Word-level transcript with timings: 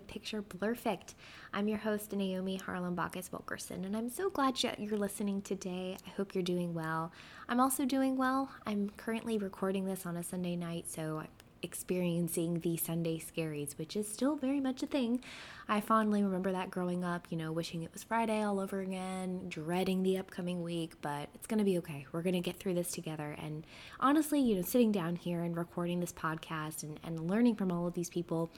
of 0.00 0.06
Picture 0.06 0.42
Blurrfect. 0.42 1.14
I'm 1.52 1.68
your 1.68 1.78
host, 1.78 2.12
Naomi 2.12 2.58
Charalambakis 2.58 3.30
Wilkerson, 3.32 3.84
and 3.84 3.94
I'm 3.94 4.08
so 4.08 4.30
glad 4.30 4.62
you're 4.62 4.96
listening 4.96 5.42
today. 5.42 5.98
I 6.06 6.10
hope 6.10 6.34
you're 6.34 6.42
doing 6.42 6.72
well. 6.72 7.12
I'm 7.48 7.60
also 7.60 7.84
doing 7.84 8.16
well. 8.16 8.50
I'm 8.66 8.90
currently 8.96 9.36
recording 9.36 9.84
this 9.84 10.06
on 10.06 10.16
a 10.16 10.22
Sunday 10.22 10.56
night, 10.56 10.86
so 10.88 11.18
I'm 11.18 11.28
experiencing 11.62 12.60
the 12.60 12.78
Sunday 12.78 13.18
scaries, 13.18 13.76
which 13.76 13.94
is 13.94 14.10
still 14.10 14.36
very 14.36 14.60
much 14.60 14.82
a 14.82 14.86
thing. 14.86 15.20
I 15.68 15.80
fondly 15.80 16.22
remember 16.22 16.52
that 16.52 16.70
growing 16.70 17.04
up, 17.04 17.26
you 17.30 17.36
know, 17.36 17.52
wishing 17.52 17.82
it 17.82 17.92
was 17.92 18.02
Friday 18.02 18.42
all 18.42 18.58
over 18.58 18.80
again, 18.80 19.48
dreading 19.48 20.02
the 20.02 20.18
upcoming 20.18 20.62
week, 20.62 20.94
but 21.02 21.28
it's 21.34 21.46
going 21.46 21.58
to 21.58 21.64
be 21.64 21.78
okay. 21.78 22.06
We're 22.12 22.22
going 22.22 22.34
to 22.34 22.40
get 22.40 22.56
through 22.56 22.74
this 22.74 22.90
together. 22.90 23.36
And 23.38 23.66
honestly, 24.00 24.40
you 24.40 24.56
know, 24.56 24.62
sitting 24.62 24.92
down 24.92 25.16
here 25.16 25.42
and 25.42 25.56
recording 25.56 26.00
this 26.00 26.12
podcast 26.12 26.82
and, 26.84 26.98
and 27.04 27.28
learning 27.28 27.56
from 27.56 27.70
all 27.70 27.86
of 27.86 27.94
these 27.94 28.08
people, 28.08 28.50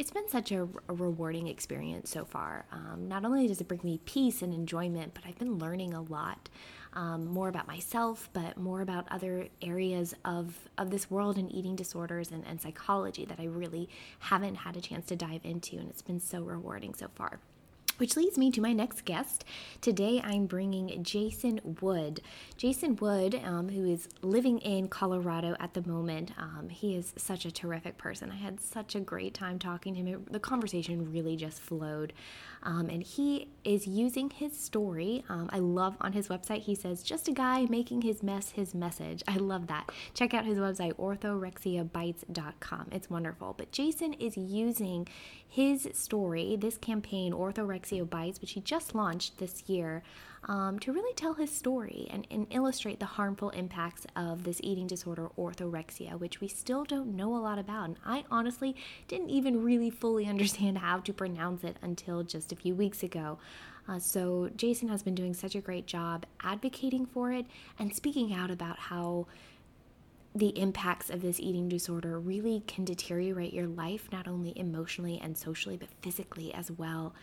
it's 0.00 0.10
been 0.10 0.28
such 0.30 0.50
a, 0.50 0.62
a 0.88 0.94
rewarding 0.94 1.46
experience 1.46 2.08
so 2.08 2.24
far. 2.24 2.64
Um, 2.72 3.06
not 3.06 3.26
only 3.26 3.46
does 3.46 3.60
it 3.60 3.68
bring 3.68 3.82
me 3.84 4.00
peace 4.06 4.40
and 4.40 4.54
enjoyment, 4.54 5.12
but 5.12 5.24
I've 5.26 5.38
been 5.38 5.58
learning 5.58 5.92
a 5.92 6.00
lot 6.00 6.48
um, 6.94 7.26
more 7.26 7.50
about 7.50 7.66
myself, 7.66 8.30
but 8.32 8.56
more 8.56 8.80
about 8.80 9.06
other 9.10 9.48
areas 9.60 10.14
of, 10.24 10.58
of 10.78 10.90
this 10.90 11.10
world 11.10 11.36
and 11.36 11.52
eating 11.52 11.76
disorders 11.76 12.30
and, 12.30 12.46
and 12.46 12.58
psychology 12.58 13.26
that 13.26 13.38
I 13.38 13.44
really 13.44 13.90
haven't 14.20 14.54
had 14.54 14.74
a 14.78 14.80
chance 14.80 15.06
to 15.08 15.16
dive 15.16 15.42
into. 15.44 15.76
And 15.76 15.90
it's 15.90 16.02
been 16.02 16.18
so 16.18 16.40
rewarding 16.40 16.94
so 16.94 17.08
far. 17.14 17.38
Which 18.00 18.16
leads 18.16 18.38
me 18.38 18.50
to 18.52 18.62
my 18.62 18.72
next 18.72 19.04
guest. 19.04 19.44
Today 19.82 20.22
I'm 20.24 20.46
bringing 20.46 21.04
Jason 21.04 21.60
Wood. 21.82 22.22
Jason 22.56 22.96
Wood, 22.96 23.38
um, 23.44 23.68
who 23.68 23.84
is 23.84 24.08
living 24.22 24.58
in 24.60 24.88
Colorado 24.88 25.54
at 25.60 25.74
the 25.74 25.86
moment, 25.86 26.32
um, 26.38 26.70
he 26.70 26.96
is 26.96 27.12
such 27.18 27.44
a 27.44 27.50
terrific 27.50 27.98
person. 27.98 28.30
I 28.30 28.36
had 28.36 28.58
such 28.58 28.94
a 28.94 29.00
great 29.00 29.34
time 29.34 29.58
talking 29.58 29.92
to 29.92 30.00
him. 30.00 30.06
It, 30.06 30.32
the 30.32 30.40
conversation 30.40 31.12
really 31.12 31.36
just 31.36 31.60
flowed. 31.60 32.14
Um, 32.62 32.88
and 32.88 33.02
he 33.02 33.48
is 33.64 33.86
using 33.86 34.30
his 34.30 34.58
story. 34.58 35.22
Um, 35.28 35.50
I 35.52 35.58
love 35.58 35.98
on 36.00 36.14
his 36.14 36.28
website, 36.28 36.62
he 36.62 36.74
says, 36.74 37.02
just 37.02 37.28
a 37.28 37.32
guy 37.32 37.66
making 37.68 38.00
his 38.02 38.22
mess 38.22 38.50
his 38.50 38.74
message. 38.74 39.22
I 39.28 39.36
love 39.36 39.66
that. 39.66 39.90
Check 40.14 40.32
out 40.32 40.46
his 40.46 40.56
website, 40.58 40.94
orthorexiabites.com. 40.94 42.88
It's 42.92 43.10
wonderful. 43.10 43.54
But 43.58 43.72
Jason 43.72 44.14
is 44.14 44.38
using 44.38 45.06
his 45.46 45.88
story, 45.92 46.56
this 46.56 46.78
campaign, 46.78 47.32
Orthorexia 47.32 47.89
Bites, 48.04 48.40
which 48.40 48.52
he 48.52 48.60
just 48.60 48.94
launched 48.94 49.38
this 49.38 49.68
year, 49.68 50.02
um, 50.44 50.78
to 50.78 50.92
really 50.92 51.12
tell 51.14 51.34
his 51.34 51.50
story 51.54 52.08
and, 52.10 52.26
and 52.30 52.46
illustrate 52.50 52.98
the 52.98 53.06
harmful 53.06 53.50
impacts 53.50 54.06
of 54.16 54.44
this 54.44 54.60
eating 54.62 54.86
disorder, 54.86 55.28
orthorexia, 55.36 56.18
which 56.18 56.40
we 56.40 56.48
still 56.48 56.84
don't 56.84 57.14
know 57.14 57.34
a 57.34 57.38
lot 57.38 57.58
about. 57.58 57.86
And 57.86 57.96
I 58.04 58.24
honestly 58.30 58.74
didn't 59.08 59.30
even 59.30 59.62
really 59.62 59.90
fully 59.90 60.26
understand 60.28 60.78
how 60.78 60.98
to 60.98 61.12
pronounce 61.12 61.64
it 61.64 61.76
until 61.82 62.22
just 62.22 62.52
a 62.52 62.56
few 62.56 62.74
weeks 62.74 63.02
ago. 63.02 63.38
Uh, 63.88 63.98
so, 63.98 64.50
Jason 64.54 64.88
has 64.88 65.02
been 65.02 65.14
doing 65.14 65.34
such 65.34 65.54
a 65.54 65.60
great 65.60 65.86
job 65.86 66.24
advocating 66.42 67.06
for 67.06 67.32
it 67.32 67.46
and 67.78 67.94
speaking 67.94 68.32
out 68.32 68.50
about 68.50 68.78
how 68.78 69.26
the 70.34 70.56
impacts 70.58 71.10
of 71.10 71.22
this 71.22 71.40
eating 71.40 71.68
disorder 71.68 72.18
really 72.18 72.62
can 72.66 72.84
deteriorate 72.84 73.52
your 73.52 73.66
life, 73.66 74.08
not 74.12 74.28
only 74.28 74.56
emotionally 74.56 75.20
and 75.22 75.36
socially, 75.36 75.76
but 75.76 75.88
physically 76.02 76.54
as 76.54 76.70
well. 76.70 77.14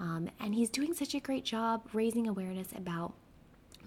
Um, 0.00 0.28
and 0.40 0.54
he's 0.54 0.70
doing 0.70 0.92
such 0.92 1.14
a 1.14 1.20
great 1.20 1.44
job 1.44 1.88
raising 1.92 2.26
awareness 2.26 2.68
about 2.76 3.14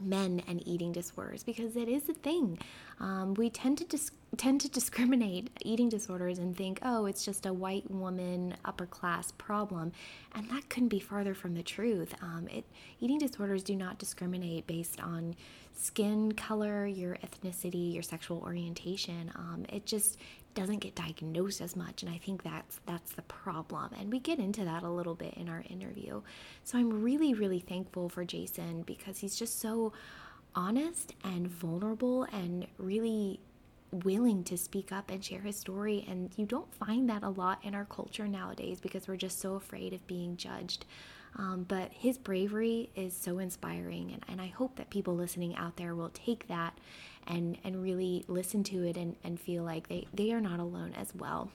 men 0.02 0.42
and 0.48 0.66
eating 0.66 0.94
disorders 0.94 1.44
because 1.44 1.76
it 1.76 1.90
is 1.90 2.08
a 2.08 2.14
thing. 2.14 2.58
Um, 3.00 3.34
we 3.34 3.50
tend 3.50 3.78
to 3.80 3.86
dis- 3.86 4.12
tend 4.38 4.62
to 4.62 4.70
discriminate 4.70 5.50
eating 5.64 5.90
disorders 5.90 6.40
and 6.40 6.56
think, 6.56 6.80
oh, 6.82 7.06
it's 7.06 7.26
just 7.26 7.46
a 7.46 7.54
white 7.54 7.90
woman 7.90 8.56
upper 8.64 8.86
class 8.86 9.32
problem, 9.32 9.92
and 10.34 10.50
that 10.50 10.70
couldn't 10.70 10.90
be 10.90 11.00
farther 11.00 11.34
from 11.34 11.56
the 11.56 11.64
truth. 11.64 12.14
Um, 12.22 12.48
it 12.50 12.66
eating 13.00 13.18
disorders 13.18 13.64
do 13.64 13.76
not 13.76 13.98
discriminate 13.98 14.68
based 14.68 15.02
on 15.02 15.36
skin 15.74 16.34
color, 16.34 16.86
your 16.86 17.16
ethnicity, 17.18 17.94
your 17.94 18.04
sexual 18.04 18.40
orientation. 18.40 19.32
Um, 19.36 19.66
it 19.70 19.86
just 19.86 20.18
doesn't 20.56 20.80
get 20.80 20.96
diagnosed 20.96 21.62
as 21.62 21.76
much 21.76 22.02
and 22.02 22.12
i 22.12 22.18
think 22.18 22.44
that's 22.44 22.80
that's 22.86 23.14
the 23.14 23.22
problem 23.24 23.92
and 24.00 24.12
we 24.12 24.20
get 24.20 24.40
into 24.40 24.66
that 24.66 24.84
a 24.84 24.90
little 24.90 25.14
bit 25.14 25.34
in 25.36 25.48
our 25.48 25.64
interview 25.70 26.22
so 26.64 26.78
i'm 26.78 27.02
really 27.02 27.34
really 27.34 27.60
thankful 27.60 28.10
for 28.10 28.26
jason 28.26 28.82
because 28.82 29.20
he's 29.20 29.38
just 29.38 29.60
so 29.60 29.94
honest 30.56 31.14
and 31.24 31.48
vulnerable 31.48 32.24
and 32.34 32.68
really 32.78 33.40
willing 33.92 34.44
to 34.44 34.58
speak 34.58 34.92
up 34.92 35.10
and 35.10 35.24
share 35.24 35.42
his 35.42 35.58
story 35.58 36.06
and 36.08 36.32
you 36.38 36.46
don't 36.46 36.74
find 36.74 37.10
that 37.10 37.24
a 37.24 37.30
lot 37.30 37.60
in 37.64 37.74
our 37.74 37.86
culture 37.86 38.28
nowadays 38.28 38.80
because 38.80 39.08
we're 39.08 39.16
just 39.16 39.40
so 39.40 39.56
afraid 39.56 39.94
of 39.94 40.06
being 40.08 40.38
judged 40.38 40.86
um, 41.38 41.64
but 41.68 41.92
his 41.92 42.18
bravery 42.18 42.90
is 42.96 43.16
so 43.16 43.40
inspiring 43.40 44.12
and, 44.12 44.24
and 44.28 44.42
i 44.42 44.48
hope 44.48 44.76
that 44.76 44.90
people 44.90 45.16
listening 45.16 45.56
out 45.56 45.78
there 45.78 45.96
will 45.96 46.10
take 46.10 46.48
that 46.48 46.78
and 47.30 47.58
and 47.64 47.82
really 47.82 48.26
listen 48.28 48.64
to 48.64 48.84
it 48.84 48.98
and, 48.98 49.16
and 49.24 49.40
feel 49.40 49.64
like 49.64 49.88
they, 49.88 50.08
they 50.14 50.34
are 50.34 50.42
not 50.42 50.60
alone 50.60 50.94
as 50.98 51.14
well. 51.16 51.52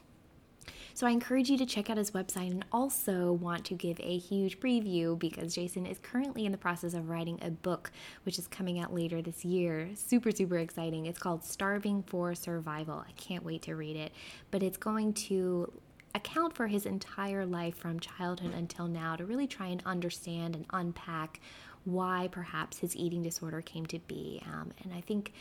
So 0.96 1.08
I 1.08 1.10
encourage 1.10 1.50
you 1.50 1.58
to 1.58 1.66
check 1.66 1.90
out 1.90 1.96
his 1.96 2.12
website 2.12 2.52
and 2.52 2.64
also 2.70 3.32
want 3.32 3.64
to 3.64 3.74
give 3.74 3.98
a 3.98 4.16
huge 4.16 4.60
preview 4.60 5.18
because 5.18 5.52
Jason 5.52 5.86
is 5.86 5.98
currently 5.98 6.46
in 6.46 6.52
the 6.52 6.58
process 6.58 6.94
of 6.94 7.08
writing 7.08 7.36
a 7.42 7.50
book 7.50 7.90
which 8.22 8.38
is 8.38 8.46
coming 8.46 8.78
out 8.78 8.94
later 8.94 9.20
this 9.20 9.44
year. 9.44 9.88
Super 9.96 10.30
super 10.30 10.56
exciting. 10.56 11.06
It's 11.06 11.18
called 11.18 11.42
Starving 11.42 12.04
for 12.04 12.32
Survival. 12.36 13.04
I 13.08 13.10
can't 13.16 13.44
wait 13.44 13.62
to 13.62 13.74
read 13.74 13.96
it, 13.96 14.12
but 14.52 14.62
it's 14.62 14.76
going 14.76 15.14
to 15.14 15.72
account 16.14 16.54
for 16.54 16.68
his 16.68 16.86
entire 16.86 17.44
life 17.44 17.74
from 17.74 17.98
childhood 17.98 18.54
until 18.54 18.86
now 18.86 19.16
to 19.16 19.24
really 19.24 19.48
try 19.48 19.66
and 19.66 19.82
understand 19.84 20.54
and 20.54 20.64
unpack 20.72 21.40
why 21.82 22.28
perhaps 22.30 22.78
his 22.78 22.94
eating 22.94 23.24
disorder 23.24 23.60
came 23.60 23.84
to 23.86 23.98
be. 23.98 24.40
Um, 24.46 24.70
and 24.84 24.94
I 24.94 25.00
think, 25.00 25.32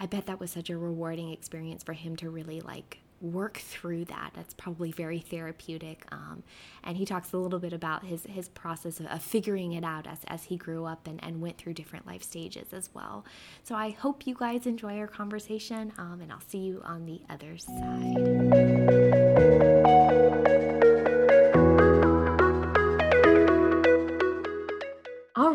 I 0.00 0.06
bet 0.06 0.26
that 0.26 0.40
was 0.40 0.50
such 0.50 0.68
a 0.68 0.76
rewarding 0.76 1.30
experience 1.30 1.84
for 1.84 1.92
him 1.92 2.16
to 2.16 2.28
really 2.28 2.60
like 2.60 2.98
work 3.20 3.56
through 3.58 4.04
that. 4.06 4.32
That's 4.34 4.54
probably 4.54 4.92
very 4.92 5.18
therapeutic. 5.20 6.06
Um, 6.12 6.42
and 6.84 6.96
he 6.96 7.04
talks 7.04 7.32
a 7.32 7.38
little 7.38 7.58
bit 7.58 7.72
about 7.72 8.04
his, 8.04 8.24
his 8.24 8.48
process 8.48 9.00
of, 9.00 9.06
of, 9.06 9.22
figuring 9.22 9.72
it 9.72 9.84
out 9.84 10.06
as, 10.06 10.18
as 10.26 10.44
he 10.44 10.56
grew 10.56 10.84
up 10.84 11.06
and, 11.06 11.22
and 11.24 11.40
went 11.40 11.58
through 11.58 11.74
different 11.74 12.06
life 12.06 12.22
stages 12.22 12.72
as 12.72 12.90
well. 12.94 13.24
So 13.64 13.74
I 13.74 13.90
hope 13.90 14.26
you 14.26 14.34
guys 14.34 14.66
enjoy 14.66 14.98
our 14.98 15.08
conversation, 15.08 15.92
um, 15.98 16.20
and 16.20 16.30
I'll 16.32 16.40
see 16.46 16.58
you 16.58 16.80
on 16.84 17.06
the 17.06 17.20
other 17.28 17.58
side. 17.58 18.06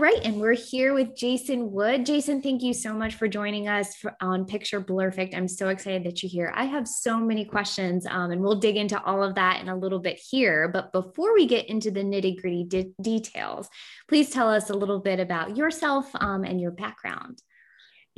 Right, 0.02 0.22
and 0.24 0.42
we're 0.42 0.54
here 0.54 0.96
with 0.96 1.16
Jason 1.16 1.72
Wood. 1.72 2.08
Jason, 2.08 2.42
thank 2.42 2.64
you 2.64 2.74
so 2.74 2.92
much 2.92 3.14
for 3.14 3.28
joining 3.28 3.68
us 3.68 4.04
on 4.20 4.46
Picture 4.46 4.82
Blurrfect. 4.82 5.38
I'm 5.38 5.48
so 5.48 5.70
excited 5.70 6.04
that 6.06 6.24
you're 6.24 6.30
here. 6.32 6.52
I 6.56 6.66
have 6.66 6.88
so 6.88 7.20
many 7.20 7.46
questions, 7.46 8.08
um, 8.08 8.32
and 8.32 8.42
we'll 8.42 8.56
dig 8.56 8.78
into 8.78 9.00
all 9.04 9.22
of 9.22 9.36
that 9.36 9.62
in 9.62 9.70
a 9.70 9.76
little 9.76 10.00
bit 10.00 10.20
here. 10.20 10.70
But 10.70 10.92
before 10.92 11.36
we 11.36 11.46
get 11.46 11.70
into 11.70 11.92
the 11.92 12.00
nitty 12.02 12.42
gritty 12.42 12.64
de- 12.64 12.94
details, 13.00 13.70
please 14.10 14.32
tell 14.32 14.50
us 14.50 14.72
a 14.72 14.74
little 14.74 15.02
bit 15.02 15.20
about 15.20 15.56
yourself 15.56 16.10
um, 16.16 16.46
and 16.46 16.60
your 16.60 16.72
background. 16.72 17.40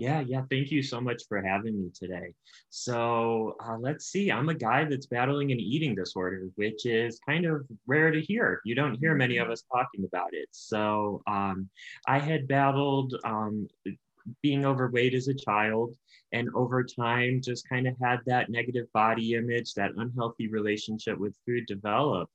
Yeah, 0.04 0.20
yeah. 0.20 0.42
Thank 0.50 0.70
you 0.70 0.84
so 0.84 1.00
much 1.00 1.24
for 1.30 1.42
having 1.42 1.82
me 1.82 1.90
today. 1.98 2.34
So 2.70 3.56
uh, 3.66 3.78
let's 3.80 4.08
see. 4.08 4.34
I'm 4.34 4.50
a 4.50 4.54
guy 4.54 4.84
that's 4.84 5.06
battling 5.06 5.54
an 5.54 5.62
eating 5.62 5.96
disorder, 5.96 6.50
which 6.56 6.86
is 6.86 7.22
kind 7.26 7.46
of 7.46 7.66
rare 7.88 8.12
to 8.12 8.20
hear. 8.20 8.60
You 8.66 8.76
don't 8.76 9.00
hear 9.00 9.16
many 9.16 9.38
of 9.38 9.46
mm-hmm. 9.46 9.54
us 9.54 9.64
talking 9.72 10.04
about 10.04 10.34
it. 10.34 10.50
So 10.52 11.22
um, 11.26 11.70
I 12.06 12.20
had 12.20 12.50
battled 12.50 13.16
um, 13.24 13.70
being 14.42 14.66
overweight 14.66 15.14
as 15.14 15.30
a 15.30 15.34
child, 15.34 15.96
and 16.34 16.50
over 16.54 16.84
time, 16.84 17.40
just 17.42 17.70
kind 17.70 17.88
of 17.88 17.96
had 18.02 18.20
that 18.26 18.50
negative 18.50 18.92
body 18.94 19.36
image, 19.36 19.74
that 19.76 19.92
unhealthy 19.96 20.50
relationship 20.50 21.18
with 21.18 21.34
food 21.46 21.66
develop. 21.66 22.30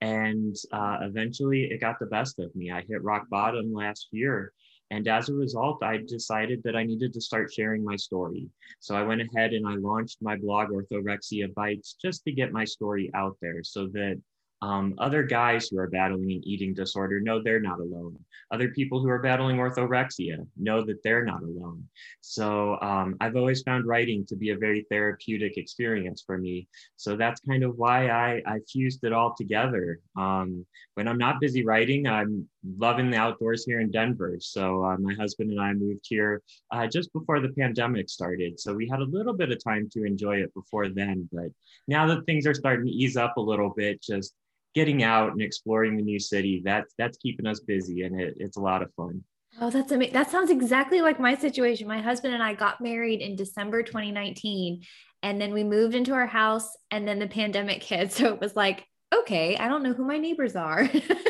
And 0.00 0.54
uh, 0.70 0.98
eventually, 1.00 1.64
it 1.64 1.80
got 1.80 1.98
the 1.98 2.06
best 2.06 2.38
of 2.38 2.54
me. 2.54 2.70
I 2.70 2.82
hit 2.88 3.02
rock 3.02 3.26
bottom 3.28 3.72
last 3.72 4.06
year 4.12 4.52
and 4.90 5.06
as 5.06 5.28
a 5.28 5.34
result, 5.34 5.82
I 5.82 5.98
decided 5.98 6.62
that 6.64 6.76
I 6.76 6.84
needed 6.84 7.12
to 7.12 7.20
start 7.20 7.52
sharing 7.52 7.84
my 7.84 7.96
story. 7.96 8.48
So 8.80 8.94
I 8.94 9.02
went 9.02 9.20
ahead 9.20 9.52
and 9.52 9.66
I 9.66 9.74
launched 9.74 10.18
my 10.22 10.36
blog, 10.36 10.70
Orthorexia 10.70 11.52
Bites, 11.54 11.96
just 12.00 12.24
to 12.24 12.32
get 12.32 12.52
my 12.52 12.64
story 12.64 13.10
out 13.14 13.36
there 13.42 13.62
so 13.62 13.88
that 13.88 14.20
um, 14.60 14.94
other 14.98 15.22
guys 15.22 15.68
who 15.68 15.78
are 15.78 15.88
battling 15.88 16.32
an 16.32 16.40
eating 16.44 16.74
disorder 16.74 17.20
know 17.20 17.40
they're 17.40 17.60
not 17.60 17.78
alone. 17.78 18.18
Other 18.50 18.68
people 18.70 19.00
who 19.00 19.08
are 19.08 19.20
battling 19.20 19.56
orthorexia 19.56 20.44
know 20.56 20.84
that 20.84 21.02
they're 21.04 21.24
not 21.24 21.42
alone. 21.42 21.84
So 22.22 22.78
um, 22.80 23.16
I've 23.20 23.36
always 23.36 23.62
found 23.62 23.86
writing 23.86 24.26
to 24.26 24.36
be 24.36 24.50
a 24.50 24.58
very 24.58 24.84
therapeutic 24.90 25.56
experience 25.58 26.24
for 26.26 26.38
me. 26.38 26.66
So 26.96 27.16
that's 27.16 27.40
kind 27.42 27.62
of 27.62 27.76
why 27.76 28.08
I, 28.08 28.42
I 28.46 28.58
fused 28.70 29.04
it 29.04 29.12
all 29.12 29.34
together. 29.36 30.00
Um, 30.16 30.66
when 30.94 31.06
I'm 31.06 31.18
not 31.18 31.40
busy 31.40 31.64
writing, 31.64 32.08
I'm 32.08 32.48
loving 32.64 33.10
the 33.10 33.16
outdoors 33.16 33.64
here 33.64 33.80
in 33.80 33.90
Denver. 33.90 34.36
So 34.40 34.84
uh, 34.84 34.96
my 34.98 35.14
husband 35.14 35.50
and 35.50 35.60
I 35.60 35.72
moved 35.72 36.04
here 36.08 36.42
uh, 36.70 36.86
just 36.86 37.12
before 37.12 37.40
the 37.40 37.50
pandemic 37.50 38.08
started. 38.08 38.58
So 38.58 38.74
we 38.74 38.88
had 38.88 39.00
a 39.00 39.04
little 39.04 39.34
bit 39.34 39.50
of 39.50 39.62
time 39.62 39.88
to 39.92 40.04
enjoy 40.04 40.38
it 40.38 40.52
before 40.54 40.88
then. 40.88 41.28
But 41.32 41.48
now 41.86 42.06
that 42.06 42.26
things 42.26 42.46
are 42.46 42.54
starting 42.54 42.86
to 42.86 42.92
ease 42.92 43.16
up 43.16 43.36
a 43.36 43.40
little 43.40 43.70
bit, 43.70 44.02
just 44.02 44.34
getting 44.74 45.02
out 45.02 45.32
and 45.32 45.42
exploring 45.42 45.96
the 45.96 46.02
new 46.02 46.18
city, 46.18 46.62
that's 46.64 46.94
that's 46.98 47.18
keeping 47.18 47.46
us 47.46 47.60
busy 47.60 48.02
and 48.02 48.20
it, 48.20 48.34
it's 48.38 48.56
a 48.56 48.60
lot 48.60 48.82
of 48.82 48.92
fun. 48.94 49.22
Oh, 49.60 49.70
that's 49.70 49.90
amazing. 49.90 50.14
That 50.14 50.30
sounds 50.30 50.50
exactly 50.50 51.00
like 51.00 51.18
my 51.18 51.34
situation. 51.34 51.88
My 51.88 52.00
husband 52.00 52.34
and 52.34 52.42
I 52.42 52.54
got 52.54 52.80
married 52.80 53.20
in 53.20 53.34
December 53.34 53.82
2019 53.82 54.82
and 55.22 55.40
then 55.40 55.52
we 55.52 55.64
moved 55.64 55.94
into 55.94 56.12
our 56.12 56.26
house 56.26 56.76
and 56.90 57.08
then 57.08 57.18
the 57.18 57.26
pandemic 57.26 57.82
hit. 57.84 58.12
So 58.12 58.34
it 58.34 58.40
was 58.40 58.54
like, 58.54 58.84
okay, 59.14 59.56
I 59.56 59.68
don't 59.68 59.82
know 59.82 59.94
who 59.94 60.04
my 60.04 60.18
neighbors 60.18 60.54
are. 60.54 60.88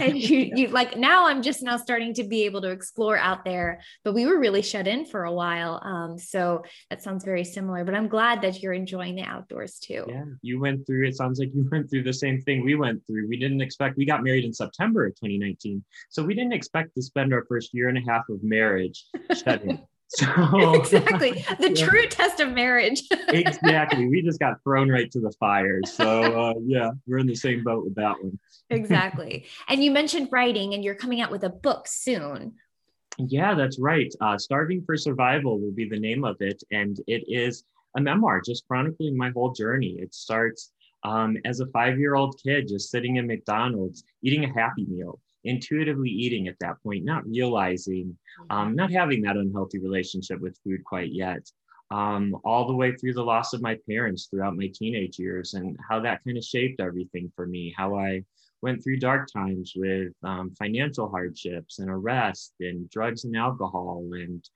and 0.00 0.16
you, 0.16 0.52
you 0.54 0.68
like 0.68 0.96
now 0.96 1.26
I'm 1.26 1.42
just 1.42 1.62
now 1.62 1.76
starting 1.76 2.14
to 2.14 2.24
be 2.24 2.44
able 2.44 2.60
to 2.62 2.70
explore 2.70 3.16
out 3.18 3.44
there, 3.44 3.80
but 4.04 4.14
we 4.14 4.26
were 4.26 4.38
really 4.38 4.62
shut 4.62 4.86
in 4.86 5.04
for 5.04 5.24
a 5.24 5.32
while. 5.32 5.80
Um, 5.84 6.18
so 6.18 6.62
that 6.90 7.02
sounds 7.02 7.24
very 7.24 7.44
similar, 7.44 7.84
but 7.84 7.94
I'm 7.94 8.08
glad 8.08 8.42
that 8.42 8.62
you're 8.62 8.72
enjoying 8.72 9.16
the 9.16 9.22
outdoors 9.22 9.78
too. 9.78 10.04
Yeah, 10.08 10.24
you 10.42 10.60
went 10.60 10.86
through, 10.86 11.06
it 11.06 11.16
sounds 11.16 11.38
like 11.38 11.50
you 11.54 11.68
went 11.70 11.90
through 11.90 12.04
the 12.04 12.12
same 12.12 12.40
thing 12.42 12.64
we 12.64 12.74
went 12.74 13.06
through. 13.06 13.28
We 13.28 13.38
didn't 13.38 13.60
expect, 13.60 13.96
we 13.96 14.04
got 14.04 14.22
married 14.22 14.44
in 14.44 14.52
September 14.52 15.06
of 15.06 15.14
2019. 15.16 15.84
So 16.08 16.22
we 16.22 16.34
didn't 16.34 16.52
expect 16.52 16.94
to 16.94 17.02
spend 17.02 17.32
our 17.32 17.44
first 17.46 17.74
year 17.74 17.88
and 17.88 17.98
a 17.98 18.10
half 18.10 18.28
of 18.28 18.42
marriage 18.42 19.04
shut 19.34 19.62
in. 19.62 19.80
So 20.16 20.74
exactly 20.74 21.44
the 21.60 21.72
yeah. 21.72 21.86
true 21.86 22.06
test 22.08 22.40
of 22.40 22.52
marriage. 22.52 23.02
exactly. 23.28 24.08
We 24.08 24.22
just 24.22 24.40
got 24.40 24.62
thrown 24.64 24.88
right 24.88 25.10
to 25.12 25.20
the 25.20 25.30
fire. 25.38 25.80
So 25.84 26.48
uh, 26.48 26.54
yeah, 26.64 26.90
we're 27.06 27.18
in 27.18 27.28
the 27.28 27.34
same 27.36 27.62
boat 27.62 27.84
with 27.84 27.94
that 27.94 28.20
one. 28.20 28.38
exactly. 28.70 29.46
And 29.68 29.84
you 29.84 29.92
mentioned 29.92 30.28
writing, 30.32 30.74
and 30.74 30.82
you're 30.82 30.96
coming 30.96 31.20
out 31.20 31.30
with 31.30 31.44
a 31.44 31.48
book 31.48 31.86
soon. 31.86 32.54
Yeah, 33.18 33.54
that's 33.54 33.78
right. 33.78 34.12
Uh, 34.20 34.36
Starving 34.36 34.82
for 34.82 34.96
Survival 34.96 35.60
will 35.60 35.72
be 35.72 35.88
the 35.88 35.98
name 35.98 36.24
of 36.24 36.36
it, 36.40 36.62
and 36.72 36.98
it 37.06 37.24
is 37.28 37.64
a 37.96 38.00
memoir 38.00 38.40
just 38.40 38.66
chronicling 38.66 39.16
my 39.16 39.30
whole 39.30 39.52
journey. 39.52 39.96
It 39.98 40.14
starts 40.14 40.72
um, 41.04 41.36
as 41.44 41.60
a 41.60 41.66
five-year-old 41.66 42.40
kid 42.42 42.68
just 42.68 42.90
sitting 42.90 43.16
in 43.16 43.26
McDonald's 43.26 44.04
eating 44.22 44.44
a 44.44 44.52
Happy 44.52 44.86
Meal 44.86 45.20
intuitively 45.44 46.10
eating 46.10 46.48
at 46.48 46.58
that 46.60 46.82
point, 46.82 47.04
not 47.04 47.26
realizing, 47.26 48.16
um, 48.50 48.68
mm-hmm. 48.68 48.76
not 48.76 48.92
having 48.92 49.22
that 49.22 49.36
unhealthy 49.36 49.78
relationship 49.78 50.40
with 50.40 50.58
food 50.64 50.84
quite 50.84 51.12
yet. 51.12 51.48
Um, 51.92 52.36
all 52.44 52.68
the 52.68 52.76
way 52.76 52.94
through 52.94 53.14
the 53.14 53.24
loss 53.24 53.52
of 53.52 53.62
my 53.62 53.76
parents 53.88 54.26
throughout 54.26 54.56
my 54.56 54.70
teenage 54.72 55.18
years 55.18 55.54
and 55.54 55.76
how 55.88 55.98
that 56.00 56.22
kind 56.24 56.38
of 56.38 56.44
shaped 56.44 56.80
everything 56.80 57.32
for 57.34 57.46
me, 57.46 57.74
how 57.76 57.96
I 57.96 58.22
went 58.62 58.82
through 58.82 58.98
dark 58.98 59.28
times 59.32 59.72
with 59.74 60.12
um, 60.22 60.54
financial 60.56 61.08
hardships 61.08 61.80
and 61.80 61.90
arrest 61.90 62.52
and 62.60 62.88
drugs 62.90 63.24
and 63.24 63.36
alcohol. 63.36 64.04
And, 64.12 64.48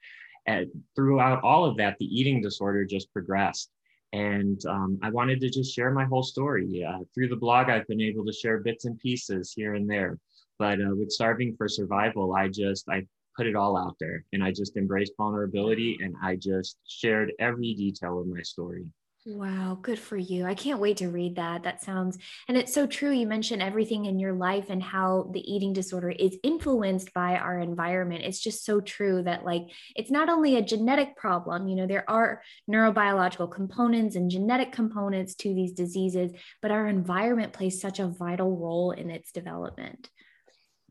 and 0.46 0.70
throughout 0.94 1.42
all 1.42 1.64
of 1.64 1.76
that, 1.78 1.96
the 1.98 2.06
eating 2.06 2.40
disorder 2.40 2.84
just 2.84 3.12
progressed. 3.12 3.70
And 4.12 4.64
um, 4.66 5.00
I 5.02 5.10
wanted 5.10 5.40
to 5.40 5.50
just 5.50 5.75
share 5.75 5.90
my 5.90 6.04
whole 6.04 6.22
story. 6.22 6.86
Uh, 6.88 6.98
through 7.12 7.28
the 7.28 7.36
blog, 7.36 7.69
I've 7.69 7.88
been 7.88 8.00
able 8.00 8.25
to 8.26 8.32
share 8.32 8.58
bits 8.58 8.84
and 8.84 8.96
pieces 9.00 9.52
here 9.52 9.75
and 9.75 9.90
there. 9.90 10.19
But 10.59 10.81
uh, 10.81 10.95
with 10.95 11.11
starving 11.11 11.55
for 11.56 11.69
survival, 11.69 12.35
I 12.35 12.49
just 12.49 12.89
I 12.89 13.06
put 13.37 13.47
it 13.47 13.56
all 13.56 13.77
out 13.77 13.97
there, 13.99 14.25
and 14.33 14.45
I 14.45 14.53
just 14.53 14.77
embraced 14.77 15.12
vulnerability, 15.17 15.99
and 16.01 16.15
I 16.23 16.37
just 16.37 16.79
shared 16.87 17.33
every 17.39 17.75
detail 17.75 18.21
of 18.21 18.27
my 18.27 18.43
story. 18.43 18.85
Wow, 19.27 19.79
good 19.81 19.99
for 19.99 20.19
you. 20.19 20.45
I 20.45 20.55
can't 20.55 20.81
wait 20.81 20.99
to 20.99 21.09
read 21.09 21.37
that. 21.37 21.62
That 21.62 21.83
sounds, 21.83 22.19
and 22.47 22.59
it's 22.59 22.75
so 22.75 22.87
true. 22.87 23.11
You 23.11 23.27
mentioned 23.27 23.62
everything 23.62 24.05
in 24.05 24.19
your 24.19 24.35
life 24.35 24.67
and 24.69 24.83
how 24.83 25.31
the 25.33 25.41
eating 25.51 25.73
disorder 25.73 26.11
is 26.11 26.37
influenced 26.43 27.15
by 27.15 27.37
our 27.37 27.59
environment. 27.59 28.25
It's 28.25 28.39
just 28.39 28.67
so 28.67 28.83
true 28.83 29.23
that, 29.23 29.43
like, 29.43 29.62
it's 29.97 30.11
not 30.11 30.29
only 30.29 30.56
a 30.56 30.62
genetic 30.62 31.17
problem, 31.17 31.69
you 31.69 31.75
know, 31.75 31.87
there 31.87 32.09
are 32.09 32.43
neurobiological 32.71 33.51
components 33.51 34.15
and 34.15 34.31
genetic 34.31 34.73
components 34.73 35.35
to 35.37 35.55
these 35.55 35.73
diseases, 35.73 36.31
but 36.61 36.71
our 36.71 36.87
environment 36.87 37.55
plays 37.55 37.81
such 37.81 38.01
a 38.01 38.09
vital 38.09 38.55
role 38.55 38.91
in 38.91 39.11
its 39.11 39.33
development. 39.33 40.11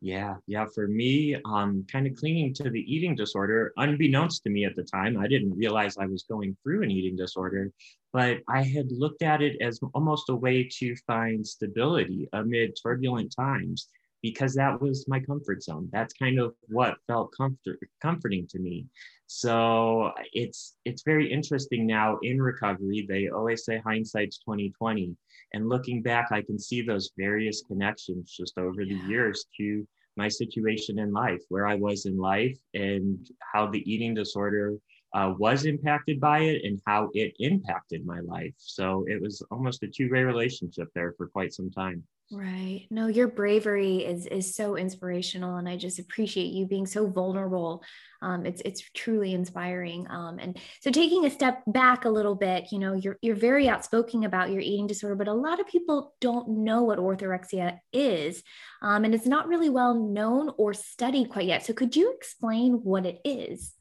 Yeah, 0.03 0.35
yeah. 0.47 0.65
For 0.75 0.85
me, 0.85 1.37
um, 1.45 1.85
kind 1.89 2.05
of 2.05 2.15
clinging 2.17 2.53
to 2.55 2.69
the 2.69 2.93
eating 2.93 3.15
disorder, 3.15 3.71
unbeknownst 3.77 4.43
to 4.43 4.49
me 4.49 4.65
at 4.65 4.75
the 4.75 4.83
time, 4.83 5.17
I 5.17 5.29
didn't 5.29 5.55
realize 5.55 5.97
I 5.97 6.07
was 6.07 6.23
going 6.23 6.57
through 6.61 6.83
an 6.83 6.91
eating 6.91 7.15
disorder, 7.15 7.71
but 8.11 8.39
I 8.49 8.63
had 8.63 8.91
looked 8.91 9.23
at 9.23 9.41
it 9.41 9.55
as 9.61 9.79
almost 9.93 10.27
a 10.27 10.35
way 10.35 10.67
to 10.79 10.93
find 11.07 11.47
stability 11.47 12.27
amid 12.33 12.75
turbulent 12.83 13.33
times 13.33 13.87
because 14.21 14.53
that 14.55 14.81
was 14.81 15.07
my 15.07 15.21
comfort 15.21 15.63
zone. 15.63 15.87
That's 15.93 16.13
kind 16.13 16.37
of 16.37 16.53
what 16.67 16.97
felt 17.07 17.31
comfort, 17.37 17.79
comforting 18.01 18.45
to 18.47 18.59
me. 18.59 18.87
So 19.35 20.11
it's 20.31 20.75
it's 20.85 21.01
very 21.01 21.31
interesting 21.31 21.87
now 21.87 22.19
in 22.21 22.39
recovery. 22.39 23.03
They 23.09 23.29
always 23.29 23.65
say 23.65 23.79
hindsight's 23.79 24.37
2020. 24.37 25.17
And 25.53 25.67
looking 25.67 26.03
back, 26.03 26.27
I 26.31 26.43
can 26.43 26.59
see 26.59 26.83
those 26.83 27.11
various 27.17 27.63
connections 27.63 28.35
just 28.37 28.59
over 28.59 28.85
the 28.85 29.01
years 29.07 29.45
to 29.57 29.87
my 30.17 30.27
situation 30.27 30.99
in 30.99 31.11
life, 31.11 31.41
where 31.49 31.65
I 31.65 31.73
was 31.73 32.05
in 32.05 32.15
life, 32.15 32.59
and 32.75 33.27
how 33.39 33.65
the 33.65 33.81
eating 33.91 34.13
disorder 34.13 34.77
uh, 35.13 35.33
was 35.37 35.65
impacted 35.65 36.19
by 36.19 36.39
it 36.39 36.63
and 36.63 36.81
how 36.87 37.09
it 37.13 37.33
impacted 37.39 38.05
my 38.05 38.19
life. 38.21 38.53
So 38.57 39.05
it 39.07 39.21
was 39.21 39.43
almost 39.51 39.83
a 39.83 39.87
two 39.87 40.09
way 40.11 40.23
relationship 40.23 40.89
there 40.95 41.13
for 41.17 41.27
quite 41.27 41.53
some 41.53 41.69
time. 41.69 42.03
Right. 42.31 42.87
No, 42.89 43.07
your 43.07 43.27
bravery 43.27 43.97
is 43.97 44.25
is 44.25 44.55
so 44.55 44.75
inspirational, 44.75 45.57
and 45.57 45.69
I 45.69 45.77
just 45.77 45.99
appreciate 45.99 46.51
you 46.51 46.65
being 46.65 46.87
so 46.87 47.05
vulnerable. 47.05 47.83
Um, 48.23 48.45
it's 48.45 48.61
it's 48.65 48.81
truly 48.95 49.33
inspiring. 49.33 50.07
Um, 50.09 50.39
and 50.39 50.57
so, 50.81 50.89
taking 50.89 51.25
a 51.25 51.29
step 51.29 51.61
back 51.67 52.05
a 52.05 52.09
little 52.09 52.33
bit, 52.33 52.71
you 52.71 52.79
know, 52.79 52.93
you're 52.93 53.19
you're 53.21 53.35
very 53.35 53.69
outspoken 53.69 54.23
about 54.23 54.49
your 54.49 54.61
eating 54.61 54.87
disorder, 54.87 55.15
but 55.15 55.27
a 55.27 55.33
lot 55.33 55.59
of 55.59 55.67
people 55.67 56.15
don't 56.21 56.63
know 56.63 56.83
what 56.83 56.97
orthorexia 56.97 57.77
is, 57.91 58.41
um, 58.81 59.03
and 59.03 59.13
it's 59.13 59.27
not 59.27 59.47
really 59.47 59.69
well 59.69 59.93
known 59.93 60.51
or 60.57 60.73
studied 60.73 61.29
quite 61.29 61.45
yet. 61.45 61.65
So, 61.65 61.73
could 61.73 61.95
you 61.95 62.13
explain 62.15 62.79
what 62.83 63.05
it 63.05 63.19
is? 63.23 63.73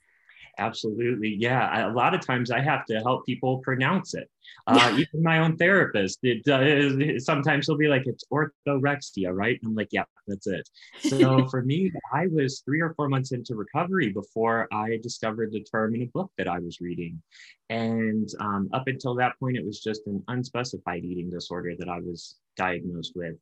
Absolutely. 0.63 1.35
Yeah. 1.39 1.89
A 1.89 1.93
lot 1.93 2.15
of 2.15 2.21
times 2.25 2.51
I 2.51 2.61
have 2.61 2.85
to 2.87 3.01
help 3.01 3.27
people 3.27 3.59
pronounce 3.59 4.15
it. 4.15 4.29
Uh, 4.69 4.93
even 4.93 5.23
my 5.25 5.39
own 5.39 5.57
therapist, 5.57 6.21
it, 6.23 6.47
uh, 6.47 7.19
sometimes 7.19 7.67
he'll 7.67 7.77
be 7.77 7.89
like, 7.89 8.07
it's 8.07 8.23
orthorexia, 8.33 9.31
right? 9.33 9.59
I'm 9.65 9.75
like, 9.75 9.89
yeah, 9.91 10.05
that's 10.29 10.47
it. 10.47 10.69
So 11.01 11.49
for 11.51 11.63
me, 11.63 11.91
I 12.13 12.29
was 12.29 12.63
three 12.65 12.81
or 12.81 12.95
four 12.95 13.09
months 13.09 13.33
into 13.33 13.57
recovery 13.57 14.11
before 14.11 14.69
I 14.73 14.99
discovered 15.03 15.51
the 15.51 15.65
term 15.65 15.97
in 15.97 16.03
a 16.03 16.07
book 16.07 16.31
that 16.39 16.47
I 16.47 16.61
was 16.61 16.81
reading. 16.81 17.21
And 17.71 18.29
um, 18.39 18.69
up 18.73 18.87
until 18.87 19.17
that 19.17 19.37
point, 19.41 19.57
it 19.57 19.67
was 19.67 19.81
just 19.81 20.07
an 20.07 20.23
unspecified 20.29 21.05
eating 21.05 21.29
disorder 21.29 21.75
that 21.79 21.89
I 21.89 21.99
was 21.99 22.37
diagnosed 22.57 23.15
with. 23.17 23.35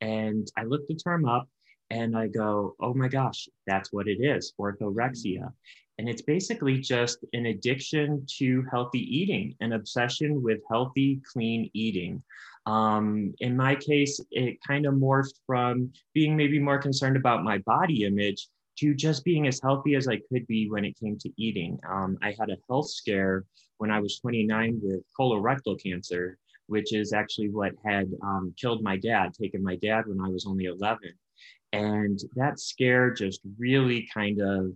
And 0.00 0.50
I 0.56 0.64
looked 0.64 0.88
the 0.88 0.96
term 0.96 1.28
up 1.28 1.48
and 1.90 2.16
I 2.16 2.26
go, 2.26 2.74
oh 2.80 2.94
my 2.94 3.08
gosh, 3.08 3.48
that's 3.66 3.92
what 3.92 4.08
it 4.08 4.20
is 4.20 4.52
orthorexia. 4.60 5.52
And 5.98 6.08
it's 6.08 6.22
basically 6.22 6.78
just 6.78 7.24
an 7.32 7.46
addiction 7.46 8.26
to 8.38 8.64
healthy 8.70 9.00
eating, 9.00 9.54
an 9.60 9.72
obsession 9.72 10.42
with 10.42 10.60
healthy, 10.70 11.20
clean 11.32 11.70
eating. 11.72 12.22
Um, 12.66 13.32
in 13.40 13.56
my 13.56 13.76
case, 13.76 14.20
it 14.30 14.58
kind 14.66 14.86
of 14.86 14.94
morphed 14.94 15.40
from 15.46 15.92
being 16.12 16.36
maybe 16.36 16.58
more 16.58 16.78
concerned 16.78 17.16
about 17.16 17.44
my 17.44 17.58
body 17.58 18.04
image 18.04 18.48
to 18.78 18.94
just 18.94 19.24
being 19.24 19.46
as 19.46 19.60
healthy 19.62 19.94
as 19.94 20.06
I 20.06 20.20
could 20.30 20.46
be 20.46 20.68
when 20.68 20.84
it 20.84 20.98
came 20.98 21.16
to 21.18 21.32
eating. 21.36 21.78
Um, 21.88 22.18
I 22.22 22.34
had 22.38 22.50
a 22.50 22.58
health 22.68 22.90
scare 22.90 23.44
when 23.78 23.90
I 23.90 24.00
was 24.00 24.18
29 24.18 24.80
with 24.82 25.02
colorectal 25.18 25.80
cancer, 25.82 26.38
which 26.66 26.92
is 26.92 27.12
actually 27.12 27.48
what 27.48 27.72
had 27.84 28.10
um, 28.22 28.52
killed 28.60 28.82
my 28.82 28.96
dad, 28.96 29.32
taken 29.32 29.62
my 29.62 29.76
dad 29.76 30.06
when 30.06 30.20
I 30.20 30.28
was 30.28 30.46
only 30.46 30.66
11. 30.66 31.12
And 31.72 32.18
that 32.34 32.60
scare 32.60 33.10
just 33.12 33.40
really 33.58 34.08
kind 34.12 34.40
of 34.40 34.72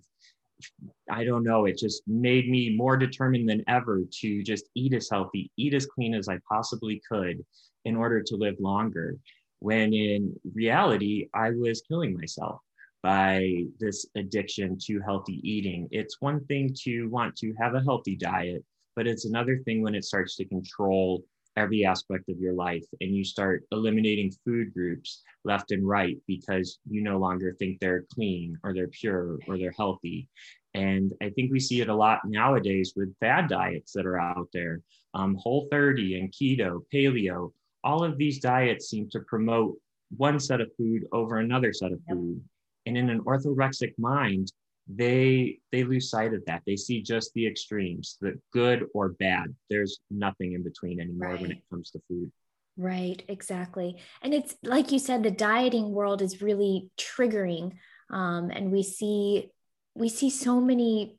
I 1.11 1.25
don't 1.25 1.45
know, 1.45 1.67
it 1.67 1.79
just 1.79 2.03
made 2.07 2.49
me 2.49 2.75
more 2.77 2.97
determined 2.97 3.49
than 3.49 3.65
ever 3.69 4.03
to 4.21 4.43
just 4.43 4.69
eat 4.75 4.95
as 4.95 5.09
healthy, 5.11 5.51
eat 5.57 5.75
as 5.75 5.87
clean 5.87 6.15
as 6.15 6.29
I 6.29 6.39
possibly 6.49 7.01
could 7.11 7.45
in 7.85 7.97
order 7.97 8.23
to 8.23 8.37
live 8.37 8.57
longer. 8.61 9.17
When 9.61 9.93
in 9.93 10.35
reality, 10.55 11.29
I 11.35 11.51
was 11.51 11.83
killing 11.87 12.17
myself 12.17 12.61
by 13.03 13.65
this 13.79 14.07
addiction 14.17 14.79
to 14.87 15.01
healthy 15.01 15.41
eating. 15.43 15.89
It's 15.91 16.21
one 16.21 16.45
thing 16.47 16.75
to 16.85 17.07
want 17.09 17.37
to 17.37 17.55
have 17.59 17.75
a 17.75 17.83
healthy 17.83 18.17
diet, 18.17 18.65
but 18.97 19.07
it's 19.07 19.25
another 19.25 19.59
thing 19.65 19.83
when 19.83 19.95
it 19.95 20.05
starts 20.05 20.37
to 20.37 20.45
control 20.45 21.25
every 21.61 21.85
aspect 21.85 22.29
of 22.29 22.39
your 22.39 22.55
life 22.55 22.85
and 23.01 23.15
you 23.15 23.25
start 23.25 23.65
eliminating 23.71 24.33
food 24.45 24.73
groups 24.75 25.23
left 25.45 25.71
and 25.71 25.87
right 25.87 26.17
because 26.27 26.79
you 26.89 27.03
no 27.03 27.19
longer 27.19 27.55
think 27.59 27.79
they're 27.79 28.07
clean 28.13 28.59
or 28.65 28.75
they're 28.75 28.89
pure 28.89 29.39
or 29.47 29.59
they're 29.59 29.75
healthy. 29.77 30.29
And 30.75 31.13
i 31.21 31.31
think 31.31 31.51
we 31.51 31.61
see 31.61 31.81
it 31.81 31.89
a 31.89 31.95
lot 31.95 32.21
nowadays 32.25 32.95
with 32.97 33.17
fad 33.19 33.49
diets 33.49 33.93
that 33.93 34.07
are 34.07 34.21
out 34.21 34.49
there 34.53 34.81
um, 35.15 35.37
whole 35.37 35.69
30 35.71 36.21
and 36.21 36.33
keto 36.33 36.81
paleo. 36.93 37.53
All 37.83 38.05
of 38.05 38.19
these 38.19 38.41
diets 38.41 38.89
seem 38.89 39.09
to 39.11 39.21
promote 39.21 39.77
one 40.17 40.39
set 40.39 40.61
of 40.61 40.71
food 40.77 41.07
over 41.13 41.39
another 41.39 41.73
set 41.73 41.93
of 41.93 42.01
food. 42.09 42.43
And 42.87 42.97
in 42.97 43.11
an 43.11 43.21
orthorexic 43.21 43.93
mind 43.99 44.53
they 44.97 45.59
they 45.73 45.85
lose 45.85 46.11
sight 46.11 46.35
of 46.35 46.45
that 46.47 46.63
they 46.67 46.77
see 46.77 47.03
just 47.03 47.33
the 47.35 47.47
extremes 47.47 48.17
the 48.21 48.39
good 48.53 48.87
or 48.95 49.11
bad 49.11 49.55
there's 49.69 50.01
nothing 50.11 50.55
in 50.55 50.63
between 50.63 51.01
anymore 51.01 51.31
right. 51.31 51.41
when 51.41 51.51
it 51.51 51.63
comes 51.71 51.91
to 51.91 52.01
food 52.09 52.31
Right, 52.77 53.23
exactly. 53.29 53.99
And 54.23 54.33
it's 54.33 54.55
like 54.63 54.91
you 54.91 54.99
said, 54.99 55.23
the 55.23 55.31
dieting 55.31 55.93
world 55.93 56.23
is 56.23 56.41
really 56.41 56.91
triggering. 56.99 57.75
Um, 58.11 58.51
and 58.51 58.73
we 58.73 58.83
see 58.83 59.51
we 59.95 60.09
see 60.09 60.31
so 60.31 60.63
many 60.63 61.19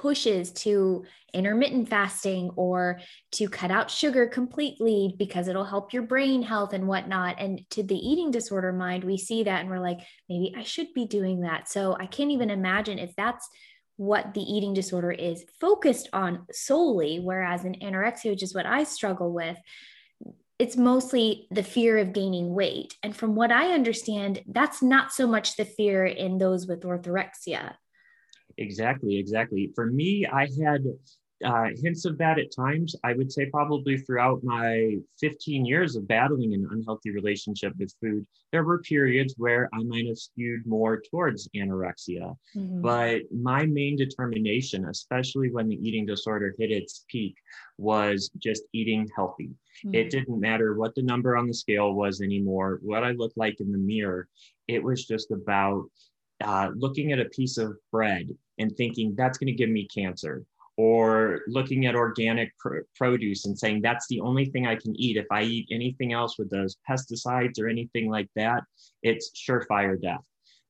pushes 0.00 0.50
to 0.52 1.04
intermittent 1.34 1.88
fasting 1.88 2.50
or 2.56 3.00
to 3.30 3.48
cut 3.48 3.70
out 3.70 3.90
sugar 3.90 4.26
completely 4.26 5.14
because 5.18 5.48
it'll 5.48 5.64
help 5.64 5.92
your 5.92 6.02
brain 6.02 6.42
health 6.42 6.72
and 6.72 6.88
whatnot. 6.88 7.36
And 7.38 7.60
to 7.70 7.82
the 7.82 7.96
eating 7.96 8.30
disorder 8.30 8.72
mind, 8.72 9.04
we 9.04 9.18
see 9.18 9.42
that 9.44 9.60
and 9.60 9.70
we're 9.70 9.78
like, 9.78 10.00
maybe 10.28 10.54
I 10.56 10.62
should 10.62 10.92
be 10.94 11.06
doing 11.06 11.42
that. 11.42 11.68
So 11.68 11.96
I 11.98 12.06
can't 12.06 12.30
even 12.30 12.50
imagine 12.50 12.98
if 12.98 13.14
that's 13.16 13.48
what 13.96 14.34
the 14.34 14.40
eating 14.40 14.74
disorder 14.74 15.12
is 15.12 15.44
focused 15.60 16.08
on 16.12 16.46
solely, 16.50 17.20
whereas 17.20 17.64
in 17.64 17.74
anorexia, 17.74 18.30
which 18.30 18.42
is 18.42 18.54
what 18.54 18.66
I 18.66 18.84
struggle 18.84 19.32
with, 19.32 19.58
it's 20.58 20.76
mostly 20.76 21.46
the 21.50 21.62
fear 21.62 21.98
of 21.98 22.12
gaining 22.12 22.54
weight. 22.54 22.96
And 23.02 23.14
from 23.14 23.34
what 23.34 23.52
I 23.52 23.72
understand, 23.72 24.42
that's 24.46 24.82
not 24.82 25.12
so 25.12 25.26
much 25.26 25.56
the 25.56 25.64
fear 25.64 26.06
in 26.06 26.38
those 26.38 26.66
with 26.66 26.82
orthorexia. 26.82 27.74
Exactly, 28.58 29.18
exactly. 29.18 29.70
For 29.74 29.86
me, 29.86 30.26
I 30.26 30.48
had 30.62 30.84
uh, 31.44 31.68
hints 31.82 32.04
of 32.04 32.18
that 32.18 32.38
at 32.38 32.54
times. 32.54 32.94
I 33.04 33.14
would 33.14 33.32
say 33.32 33.46
probably 33.46 33.98
throughout 33.98 34.42
my 34.42 34.96
15 35.20 35.64
years 35.64 35.96
of 35.96 36.06
battling 36.06 36.54
an 36.54 36.68
unhealthy 36.70 37.10
relationship 37.10 37.72
with 37.78 37.94
food, 38.00 38.26
there 38.52 38.64
were 38.64 38.78
periods 38.80 39.34
where 39.36 39.68
I 39.72 39.82
might 39.82 40.06
have 40.06 40.18
skewed 40.18 40.66
more 40.66 41.00
towards 41.00 41.48
anorexia. 41.56 42.36
Mm-hmm. 42.56 42.82
But 42.82 43.22
my 43.32 43.66
main 43.66 43.96
determination, 43.96 44.86
especially 44.88 45.50
when 45.50 45.68
the 45.68 45.76
eating 45.76 46.06
disorder 46.06 46.54
hit 46.58 46.70
its 46.70 47.04
peak, 47.08 47.34
was 47.78 48.30
just 48.38 48.62
eating 48.72 49.08
healthy. 49.14 49.50
Mm-hmm. 49.84 49.94
It 49.94 50.10
didn't 50.10 50.40
matter 50.40 50.74
what 50.74 50.94
the 50.94 51.02
number 51.02 51.36
on 51.36 51.46
the 51.46 51.54
scale 51.54 51.94
was 51.94 52.20
anymore, 52.20 52.78
what 52.82 53.04
I 53.04 53.12
looked 53.12 53.36
like 53.36 53.60
in 53.60 53.72
the 53.72 53.78
mirror. 53.78 54.28
It 54.68 54.82
was 54.82 55.06
just 55.06 55.30
about 55.30 55.84
uh, 56.42 56.70
looking 56.74 57.12
at 57.12 57.20
a 57.20 57.26
piece 57.26 57.58
of 57.58 57.76
bread 57.90 58.28
and 58.58 58.74
thinking 58.76 59.14
that's 59.16 59.38
going 59.38 59.48
to 59.48 59.52
give 59.52 59.70
me 59.70 59.88
cancer 59.94 60.44
or 60.76 61.40
looking 61.48 61.86
at 61.86 61.94
organic 61.94 62.56
pr- 62.58 62.78
produce 62.96 63.44
and 63.44 63.58
saying 63.58 63.82
that's 63.82 64.06
the 64.08 64.20
only 64.20 64.46
thing 64.46 64.66
I 64.66 64.76
can 64.76 64.98
eat. 64.98 65.16
If 65.16 65.26
I 65.30 65.42
eat 65.42 65.68
anything 65.70 66.12
else 66.12 66.38
with 66.38 66.50
those 66.50 66.76
pesticides 66.88 67.60
or 67.60 67.68
anything 67.68 68.10
like 68.10 68.28
that, 68.36 68.62
it's 69.02 69.30
surefire 69.48 70.00
death. 70.00 70.22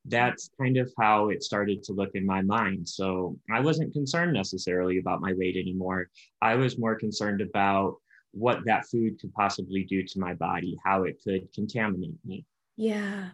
That's 0.04 0.50
kind 0.60 0.76
of 0.78 0.92
how 0.98 1.28
it 1.28 1.44
started 1.44 1.84
to 1.84 1.92
look 1.92 2.10
in 2.14 2.26
my 2.26 2.42
mind. 2.42 2.88
So 2.88 3.38
I 3.50 3.60
wasn't 3.60 3.92
concerned 3.92 4.32
necessarily 4.32 4.98
about 4.98 5.20
my 5.20 5.32
weight 5.34 5.56
anymore. 5.56 6.08
I 6.40 6.56
was 6.56 6.78
more 6.78 6.96
concerned 6.96 7.40
about 7.40 7.94
what 8.32 8.64
that 8.64 8.86
food 8.86 9.20
could 9.20 9.32
possibly 9.34 9.84
do 9.84 10.02
to 10.02 10.18
my 10.18 10.34
body, 10.34 10.76
how 10.84 11.04
it 11.04 11.20
could 11.22 11.52
contaminate 11.54 12.18
me. 12.24 12.44
Yeah. 12.76 13.28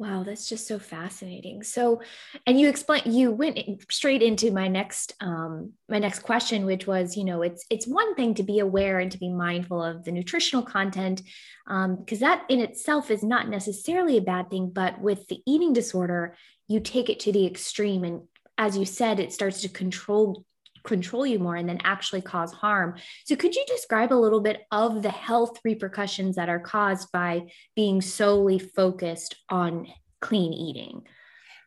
Wow, 0.00 0.22
that's 0.22 0.48
just 0.48 0.66
so 0.66 0.78
fascinating. 0.78 1.62
So, 1.62 2.00
and 2.46 2.58
you 2.58 2.70
explain 2.70 3.02
you 3.04 3.32
went 3.32 3.58
straight 3.92 4.22
into 4.22 4.50
my 4.50 4.66
next 4.66 5.12
um 5.20 5.74
my 5.90 5.98
next 5.98 6.20
question 6.20 6.64
which 6.64 6.86
was, 6.86 7.18
you 7.18 7.24
know, 7.24 7.42
it's 7.42 7.66
it's 7.68 7.86
one 7.86 8.14
thing 8.14 8.32
to 8.36 8.42
be 8.42 8.60
aware 8.60 8.98
and 8.98 9.12
to 9.12 9.18
be 9.18 9.28
mindful 9.28 9.84
of 9.84 10.04
the 10.04 10.10
nutritional 10.10 10.64
content 10.64 11.20
um 11.66 11.96
because 11.96 12.20
that 12.20 12.46
in 12.48 12.60
itself 12.60 13.10
is 13.10 13.22
not 13.22 13.50
necessarily 13.50 14.16
a 14.16 14.22
bad 14.22 14.48
thing, 14.48 14.70
but 14.72 14.98
with 15.02 15.28
the 15.28 15.42
eating 15.46 15.74
disorder, 15.74 16.34
you 16.66 16.80
take 16.80 17.10
it 17.10 17.20
to 17.20 17.32
the 17.32 17.44
extreme 17.44 18.02
and 18.02 18.22
as 18.56 18.78
you 18.78 18.86
said, 18.86 19.20
it 19.20 19.34
starts 19.34 19.60
to 19.60 19.68
control 19.68 20.46
control 20.84 21.26
you 21.26 21.38
more 21.38 21.56
and 21.56 21.68
then 21.68 21.80
actually 21.84 22.22
cause 22.22 22.52
harm. 22.52 22.96
So, 23.24 23.36
could 23.36 23.54
you 23.54 23.64
describe 23.66 24.12
a 24.12 24.14
little 24.14 24.40
bit 24.40 24.62
of 24.70 25.02
the 25.02 25.10
health 25.10 25.58
repercussions 25.64 26.36
that 26.36 26.48
are 26.48 26.60
caused 26.60 27.10
by 27.12 27.50
being 27.76 28.00
solely 28.00 28.58
focused 28.58 29.36
on 29.48 29.86
clean 30.20 30.52
eating? 30.52 31.02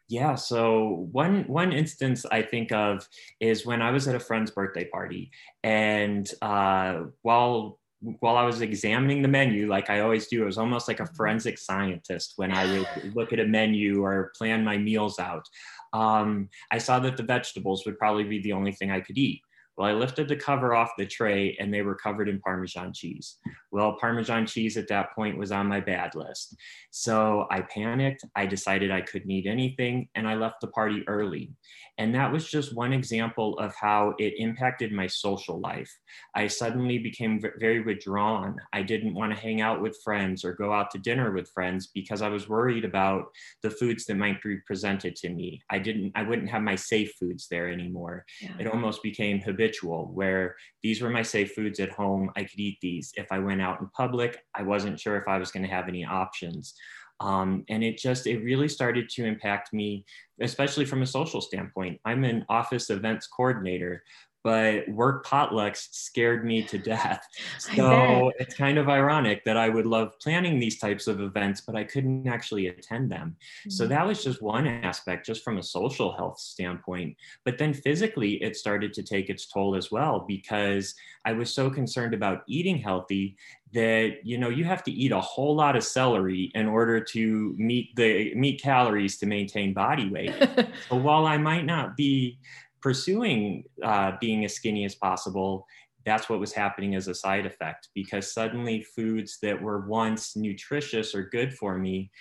Yeah, 0.09 0.35
so 0.35 1.07
one 1.11 1.43
one 1.47 1.71
instance 1.71 2.25
I 2.29 2.41
think 2.41 2.71
of 2.71 3.07
is 3.39 3.65
when 3.65 3.81
I 3.81 3.91
was 3.91 4.07
at 4.07 4.15
a 4.15 4.19
friend's 4.19 4.51
birthday 4.51 4.85
party, 4.85 5.31
and 5.63 6.29
uh, 6.41 7.05
while 7.21 7.79
while 8.19 8.37
I 8.37 8.43
was 8.43 8.61
examining 8.61 9.21
the 9.21 9.27
menu, 9.27 9.67
like 9.67 9.89
I 9.89 10.01
always 10.01 10.27
do, 10.27 10.41
it 10.43 10.45
was 10.45 10.57
almost 10.57 10.87
like 10.87 10.99
a 10.99 11.03
mm-hmm. 11.03 11.15
forensic 11.15 11.57
scientist 11.57 12.33
when 12.35 12.51
I 12.51 12.65
would 12.65 13.15
look 13.15 13.33
at 13.33 13.39
a 13.39 13.45
menu 13.45 14.03
or 14.03 14.31
plan 14.35 14.63
my 14.63 14.77
meals 14.77 15.19
out 15.19 15.47
um, 15.93 16.49
I 16.71 16.79
saw 16.79 16.99
that 16.99 17.17
the 17.17 17.23
vegetables 17.23 17.85
would 17.85 17.97
probably 17.97 18.23
be 18.23 18.39
the 18.39 18.53
only 18.53 18.71
thing 18.71 18.91
I 18.91 18.99
could 18.99 19.17
eat. 19.17 19.41
Well, 19.77 19.87
I 19.87 19.93
lifted 19.93 20.27
the 20.27 20.35
cover 20.35 20.75
off 20.75 20.91
the 20.97 21.05
tray 21.05 21.55
and 21.59 21.73
they 21.73 21.81
were 21.81 21.95
covered 21.95 22.29
in 22.29 22.39
Parmesan 22.39 22.93
cheese. 22.93 23.37
Well, 23.73 23.97
Parmesan 23.99 24.45
cheese 24.45 24.77
at 24.77 24.87
that 24.89 25.15
point 25.15 25.35
was 25.35 25.51
on 25.51 25.67
my 25.67 25.79
bad 25.79 26.13
list. 26.13 26.55
So 26.91 27.47
I 27.49 27.61
panicked. 27.61 28.23
I 28.35 28.45
decided 28.45 28.91
I 28.91 29.01
couldn't 29.01 29.31
eat 29.31 29.47
anything 29.47 30.09
and 30.13 30.27
I 30.27 30.35
left 30.35 30.61
the 30.61 30.67
party 30.67 31.03
early. 31.07 31.51
And 31.97 32.13
that 32.13 32.31
was 32.31 32.49
just 32.49 32.75
one 32.75 32.93
example 32.93 33.57
of 33.59 33.73
how 33.75 34.15
it 34.19 34.35
impacted 34.37 34.91
my 34.91 35.07
social 35.07 35.59
life. 35.59 35.91
I 36.35 36.47
suddenly 36.47 36.97
became 36.99 37.41
very 37.59 37.81
withdrawn. 37.81 38.57
I 38.73 38.81
didn't 38.81 39.13
want 39.13 39.33
to 39.33 39.39
hang 39.39 39.61
out 39.61 39.81
with 39.81 40.01
friends 40.03 40.43
or 40.43 40.53
go 40.53 40.71
out 40.71 40.91
to 40.91 40.97
dinner 40.99 41.31
with 41.31 41.49
friends 41.49 41.87
because 41.93 42.21
I 42.21 42.29
was 42.29 42.49
worried 42.49 42.85
about 42.85 43.25
the 43.61 43.69
foods 43.71 44.05
that 44.05 44.15
might 44.15 44.41
be 44.41 44.57
presented 44.67 45.15
to 45.17 45.29
me. 45.29 45.61
I 45.69 45.79
didn't, 45.79 46.11
I 46.15 46.23
wouldn't 46.23 46.49
have 46.49 46.61
my 46.61 46.75
safe 46.75 47.13
foods 47.19 47.47
there 47.49 47.69
anymore. 47.69 48.25
Yeah. 48.41 48.57
It 48.59 48.67
almost 48.67 49.01
became 49.01 49.39
habitual 49.39 50.11
where 50.13 50.55
these 50.81 51.01
were 51.01 51.09
my 51.09 51.23
safe 51.23 51.53
foods 51.53 51.79
at 51.79 51.91
home. 51.91 52.31
I 52.35 52.43
could 52.43 52.59
eat 52.59 52.79
these. 52.81 53.13
If 53.15 53.31
I 53.31 53.39
went 53.39 53.61
out 53.63 53.81
in 53.81 53.87
public, 53.95 54.37
I 54.53 54.63
wasn't 54.63 54.99
sure 54.99 55.17
if 55.17 55.27
I 55.27 55.37
was 55.37 55.51
going 55.51 55.63
to 55.63 55.69
have 55.69 55.87
any 55.87 56.05
options. 56.05 56.75
Um, 57.19 57.63
and 57.69 57.83
it 57.83 57.97
just 57.97 58.27
it 58.27 58.43
really 58.43 58.67
started 58.67 59.07
to 59.09 59.25
impact 59.25 59.71
me 59.71 60.03
especially 60.41 60.83
from 60.83 61.03
a 61.03 61.05
social 61.05 61.41
standpoint 61.41 62.01
i'm 62.05 62.23
an 62.23 62.43
office 62.49 62.89
events 62.89 63.27
coordinator 63.27 64.03
but 64.43 64.87
work 64.89 65.25
potlucks 65.25 65.87
scared 65.93 66.45
me 66.45 66.63
to 66.63 66.77
death. 66.77 67.25
So 67.73 68.31
it's 68.39 68.53
kind 68.53 68.77
of 68.77 68.89
ironic 68.89 69.43
that 69.45 69.57
I 69.57 69.69
would 69.69 69.85
love 69.85 70.19
planning 70.19 70.59
these 70.59 70.79
types 70.79 71.07
of 71.07 71.21
events, 71.21 71.61
but 71.61 71.75
I 71.75 71.83
couldn't 71.83 72.27
actually 72.27 72.67
attend 72.67 73.11
them. 73.11 73.35
Mm-hmm. 73.61 73.69
So 73.69 73.87
that 73.87 74.05
was 74.05 74.23
just 74.23 74.41
one 74.41 74.67
aspect, 74.67 75.25
just 75.25 75.43
from 75.43 75.57
a 75.57 75.63
social 75.63 76.11
health 76.11 76.39
standpoint. 76.39 77.15
But 77.45 77.57
then 77.57 77.73
physically, 77.73 78.43
it 78.43 78.55
started 78.55 78.93
to 78.93 79.03
take 79.03 79.29
its 79.29 79.47
toll 79.47 79.75
as 79.75 79.91
well 79.91 80.25
because 80.27 80.93
I 81.25 81.33
was 81.33 81.53
so 81.53 81.69
concerned 81.69 82.13
about 82.13 82.43
eating 82.47 82.77
healthy 82.77 83.37
that 83.73 84.17
you 84.23 84.37
know 84.37 84.49
you 84.49 84.63
have 84.63 84.83
to 84.83 84.91
eat 84.91 85.11
a 85.11 85.19
whole 85.19 85.55
lot 85.55 85.75
of 85.75 85.83
celery 85.83 86.51
in 86.53 86.67
order 86.67 86.99
to 86.99 87.55
meet 87.57 87.95
the 87.95 88.33
meet 88.35 88.61
calories 88.61 89.17
to 89.17 89.25
maintain 89.25 89.73
body 89.73 90.09
weight. 90.09 90.33
so 90.89 90.95
while 90.95 91.25
I 91.25 91.37
might 91.37 91.65
not 91.65 91.97
be 91.97 92.37
pursuing 92.83 93.63
uh, 93.81 94.11
being 94.19 94.43
as 94.43 94.53
skinny 94.53 94.83
as 94.83 94.93
possible, 94.93 95.65
that's 96.05 96.29
what 96.29 96.39
was 96.39 96.51
happening 96.51 96.95
as 96.95 97.07
a 97.07 97.15
side 97.15 97.45
effect 97.45 97.87
because 97.95 98.33
suddenly 98.33 98.85
foods 98.95 99.37
that 99.41 99.59
were 99.59 99.87
once 99.87 100.35
nutritious 100.35 101.15
or 101.15 101.29
good 101.29 101.53
for 101.53 101.77
me 101.77 102.11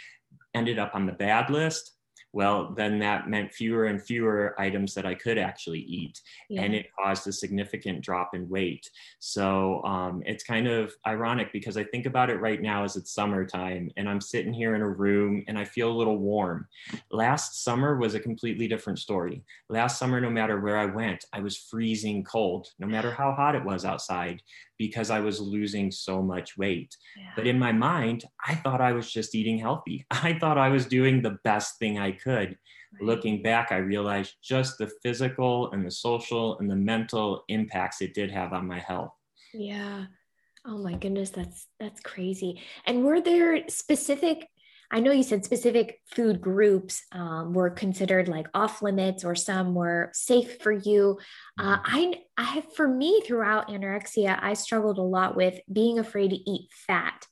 ended 0.54 0.78
up 0.78 0.94
on 0.94 1.04
the 1.04 1.12
bad 1.12 1.50
list 1.50 1.96
well, 2.32 2.72
then 2.74 2.98
that 3.00 3.28
meant 3.28 3.52
fewer 3.52 3.86
and 3.86 4.02
fewer 4.02 4.54
items 4.58 4.94
that 4.94 5.06
I 5.06 5.14
could 5.14 5.38
actually 5.38 5.80
eat. 5.80 6.20
Yeah. 6.48 6.62
And 6.62 6.74
it 6.74 6.86
caused 6.98 7.26
a 7.26 7.32
significant 7.32 8.00
drop 8.00 8.34
in 8.34 8.48
weight. 8.48 8.88
So 9.18 9.82
um, 9.84 10.22
it's 10.24 10.44
kind 10.44 10.66
of 10.66 10.94
ironic 11.06 11.52
because 11.52 11.76
I 11.76 11.84
think 11.84 12.06
about 12.06 12.30
it 12.30 12.40
right 12.40 12.60
now 12.60 12.84
as 12.84 12.96
it's 12.96 13.12
summertime 13.12 13.90
and 13.96 14.08
I'm 14.08 14.20
sitting 14.20 14.52
here 14.52 14.74
in 14.74 14.80
a 14.82 14.88
room 14.88 15.44
and 15.46 15.58
I 15.58 15.64
feel 15.64 15.90
a 15.90 15.98
little 15.98 16.18
warm. 16.18 16.66
Last 17.10 17.62
summer 17.64 17.96
was 17.96 18.14
a 18.14 18.20
completely 18.20 18.66
different 18.66 18.98
story. 18.98 19.44
Last 19.68 19.98
summer, 19.98 20.20
no 20.20 20.30
matter 20.30 20.60
where 20.60 20.78
I 20.78 20.86
went, 20.86 21.24
I 21.32 21.40
was 21.40 21.56
freezing 21.56 22.24
cold, 22.24 22.68
no 22.78 22.86
matter 22.86 23.10
how 23.10 23.32
hot 23.32 23.54
it 23.54 23.64
was 23.64 23.84
outside 23.84 24.42
because 24.82 25.10
I 25.10 25.20
was 25.20 25.40
losing 25.40 25.92
so 25.92 26.20
much 26.20 26.58
weight. 26.58 26.96
Yeah. 27.16 27.30
But 27.36 27.46
in 27.46 27.56
my 27.56 27.70
mind, 27.70 28.24
I 28.44 28.56
thought 28.56 28.80
I 28.80 28.90
was 28.90 29.08
just 29.08 29.32
eating 29.36 29.56
healthy. 29.56 30.04
I 30.10 30.36
thought 30.40 30.58
I 30.58 30.70
was 30.70 30.86
doing 30.86 31.22
the 31.22 31.38
best 31.44 31.78
thing 31.78 32.00
I 32.00 32.10
could. 32.10 32.58
Right. 32.94 33.02
Looking 33.02 33.42
back, 33.44 33.70
I 33.70 33.76
realized 33.76 34.34
just 34.42 34.78
the 34.78 34.90
physical 35.00 35.70
and 35.70 35.86
the 35.86 35.90
social 35.92 36.58
and 36.58 36.68
the 36.68 36.74
mental 36.74 37.44
impacts 37.46 38.02
it 38.02 38.12
did 38.12 38.32
have 38.32 38.52
on 38.52 38.66
my 38.66 38.80
health. 38.80 39.12
Yeah. 39.54 40.06
Oh 40.66 40.78
my 40.78 40.94
goodness, 40.94 41.30
that's 41.30 41.68
that's 41.78 42.00
crazy. 42.00 42.60
And 42.84 43.04
were 43.04 43.20
there 43.20 43.68
specific 43.68 44.48
I 44.92 45.00
know 45.00 45.10
you 45.10 45.22
said 45.22 45.42
specific 45.42 46.00
food 46.14 46.42
groups 46.42 47.02
um, 47.12 47.54
were 47.54 47.70
considered 47.70 48.28
like 48.28 48.46
off 48.52 48.82
limits 48.82 49.24
or 49.24 49.34
some 49.34 49.74
were 49.74 50.10
safe 50.12 50.60
for 50.60 50.70
you. 50.70 51.18
Uh, 51.58 51.78
mm-hmm. 51.78 51.96
I, 51.96 52.14
I 52.36 52.42
have, 52.42 52.74
for 52.74 52.86
me 52.86 53.22
throughout 53.26 53.68
anorexia, 53.68 54.38
I 54.40 54.52
struggled 54.52 54.98
a 54.98 55.02
lot 55.02 55.34
with 55.34 55.58
being 55.72 55.98
afraid 55.98 56.28
to 56.28 56.50
eat 56.50 56.68
fat. 56.86 57.26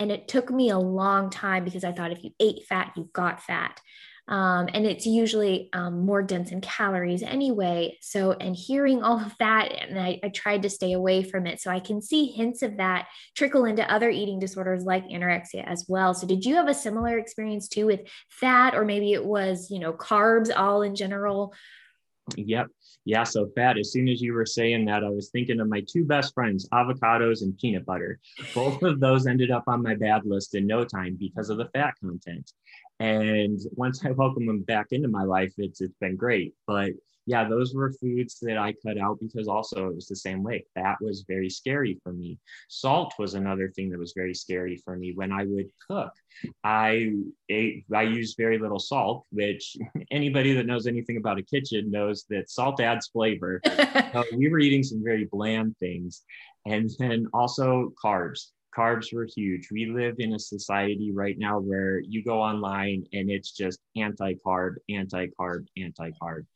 And 0.00 0.10
it 0.10 0.26
took 0.26 0.50
me 0.50 0.70
a 0.70 0.78
long 0.78 1.30
time 1.30 1.64
because 1.64 1.84
I 1.84 1.92
thought 1.92 2.10
if 2.10 2.24
you 2.24 2.30
ate 2.40 2.66
fat, 2.68 2.92
you 2.96 3.08
got 3.12 3.40
fat. 3.40 3.80
Um, 4.26 4.68
and 4.72 4.86
it's 4.86 5.04
usually 5.04 5.68
um, 5.72 6.06
more 6.06 6.22
dense 6.22 6.50
in 6.50 6.60
calories 6.60 7.22
anyway. 7.22 7.98
So, 8.00 8.32
and 8.32 8.56
hearing 8.56 9.02
all 9.02 9.20
of 9.20 9.34
that, 9.38 9.72
and 9.72 9.98
I, 9.98 10.18
I 10.22 10.30
tried 10.30 10.62
to 10.62 10.70
stay 10.70 10.92
away 10.92 11.22
from 11.22 11.46
it. 11.46 11.60
So 11.60 11.70
I 11.70 11.80
can 11.80 12.00
see 12.00 12.26
hints 12.26 12.62
of 12.62 12.78
that 12.78 13.08
trickle 13.34 13.66
into 13.66 13.90
other 13.92 14.08
eating 14.08 14.38
disorders 14.38 14.84
like 14.84 15.04
anorexia 15.06 15.64
as 15.66 15.84
well. 15.88 16.14
So, 16.14 16.26
did 16.26 16.44
you 16.44 16.56
have 16.56 16.68
a 16.68 16.74
similar 16.74 17.18
experience 17.18 17.68
too 17.68 17.86
with 17.86 18.00
fat, 18.30 18.74
or 18.74 18.84
maybe 18.84 19.12
it 19.12 19.24
was, 19.24 19.70
you 19.70 19.78
know, 19.78 19.92
carbs 19.92 20.50
all 20.54 20.82
in 20.82 20.94
general? 20.94 21.52
Yep. 22.36 22.68
Yeah. 23.04 23.24
So 23.24 23.50
fat, 23.54 23.78
as 23.78 23.92
soon 23.92 24.08
as 24.08 24.22
you 24.22 24.32
were 24.32 24.46
saying 24.46 24.86
that, 24.86 25.04
I 25.04 25.10
was 25.10 25.28
thinking 25.28 25.60
of 25.60 25.68
my 25.68 25.82
two 25.86 26.04
best 26.04 26.32
friends, 26.32 26.66
avocados 26.72 27.42
and 27.42 27.56
peanut 27.58 27.84
butter. 27.84 28.18
Both 28.54 28.82
of 28.82 28.98
those 28.98 29.26
ended 29.26 29.50
up 29.50 29.64
on 29.66 29.82
my 29.82 29.94
bad 29.94 30.24
list 30.24 30.54
in 30.54 30.66
no 30.66 30.84
time 30.84 31.16
because 31.18 31.50
of 31.50 31.58
the 31.58 31.68
fat 31.74 31.94
content. 32.00 32.50
And 33.00 33.58
once 33.72 34.04
I 34.04 34.10
welcome 34.12 34.46
them 34.46 34.62
back 34.62 34.86
into 34.92 35.08
my 35.08 35.24
life, 35.24 35.52
it's 35.58 35.80
it's 35.80 35.96
been 36.00 36.16
great. 36.16 36.54
But 36.66 36.92
yeah, 37.26 37.48
those 37.48 37.74
were 37.74 37.92
foods 37.92 38.38
that 38.42 38.58
I 38.58 38.74
cut 38.84 38.98
out 38.98 39.18
because 39.20 39.48
also 39.48 39.88
it 39.88 39.94
was 39.94 40.06
the 40.06 40.16
same 40.16 40.42
way. 40.42 40.66
That 40.76 40.96
was 41.00 41.24
very 41.26 41.48
scary 41.48 41.98
for 42.02 42.12
me. 42.12 42.38
Salt 42.68 43.14
was 43.18 43.34
another 43.34 43.70
thing 43.70 43.88
that 43.90 43.98
was 43.98 44.12
very 44.14 44.34
scary 44.34 44.76
for 44.84 44.96
me. 44.96 45.12
When 45.14 45.32
I 45.32 45.44
would 45.46 45.70
cook, 45.88 46.12
I 46.62 47.12
ate, 47.48 47.86
I 47.92 48.02
used 48.02 48.36
very 48.36 48.58
little 48.58 48.78
salt, 48.78 49.24
which 49.32 49.76
anybody 50.10 50.52
that 50.54 50.66
knows 50.66 50.86
anything 50.86 51.16
about 51.16 51.38
a 51.38 51.42
kitchen 51.42 51.90
knows 51.90 52.24
that 52.28 52.50
salt 52.50 52.80
adds 52.80 53.08
flavor. 53.08 53.60
so 54.12 54.24
we 54.36 54.50
were 54.50 54.58
eating 54.58 54.82
some 54.82 55.02
very 55.02 55.24
bland 55.24 55.76
things. 55.78 56.22
And 56.66 56.90
then 56.98 57.26
also 57.32 57.92
carbs 58.02 58.48
carbs 58.76 59.12
were 59.12 59.26
huge. 59.36 59.68
We 59.70 59.86
live 59.86 60.16
in 60.18 60.34
a 60.34 60.38
society 60.38 61.12
right 61.12 61.38
now 61.38 61.58
where 61.58 62.00
you 62.00 62.22
go 62.22 62.40
online 62.40 63.04
and 63.12 63.30
it's 63.30 63.52
just 63.52 63.78
anti 63.96 64.34
carb, 64.34 64.76
anti 64.88 65.28
carb, 65.38 65.66
anti 65.76 66.10
carb. 66.22 66.46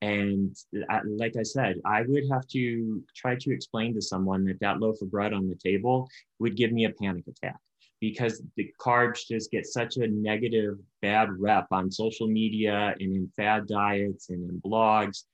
And 0.00 0.54
I, 0.90 1.00
like 1.04 1.36
I 1.38 1.42
said, 1.42 1.76
I 1.84 2.02
would 2.02 2.24
have 2.30 2.46
to 2.48 3.02
try 3.16 3.36
to 3.36 3.50
explain 3.52 3.94
to 3.94 4.02
someone 4.02 4.44
that 4.44 4.60
that 4.60 4.80
loaf 4.80 5.00
of 5.02 5.10
bread 5.10 5.32
on 5.32 5.48
the 5.48 5.56
table 5.56 6.08
would 6.38 6.56
give 6.56 6.72
me 6.72 6.84
a 6.84 6.90
panic 6.90 7.24
attack 7.26 7.58
because 8.00 8.42
the 8.56 8.70
carbs 8.80 9.26
just 9.26 9.50
get 9.50 9.66
such 9.66 9.96
a 9.96 10.06
negative, 10.06 10.78
bad 11.00 11.28
rep 11.38 11.66
on 11.70 11.90
social 11.90 12.28
media 12.28 12.94
and 13.00 13.14
in 13.14 13.30
fad 13.36 13.66
diets 13.66 14.28
and 14.28 14.50
in 14.50 14.60
blogs 14.60 15.24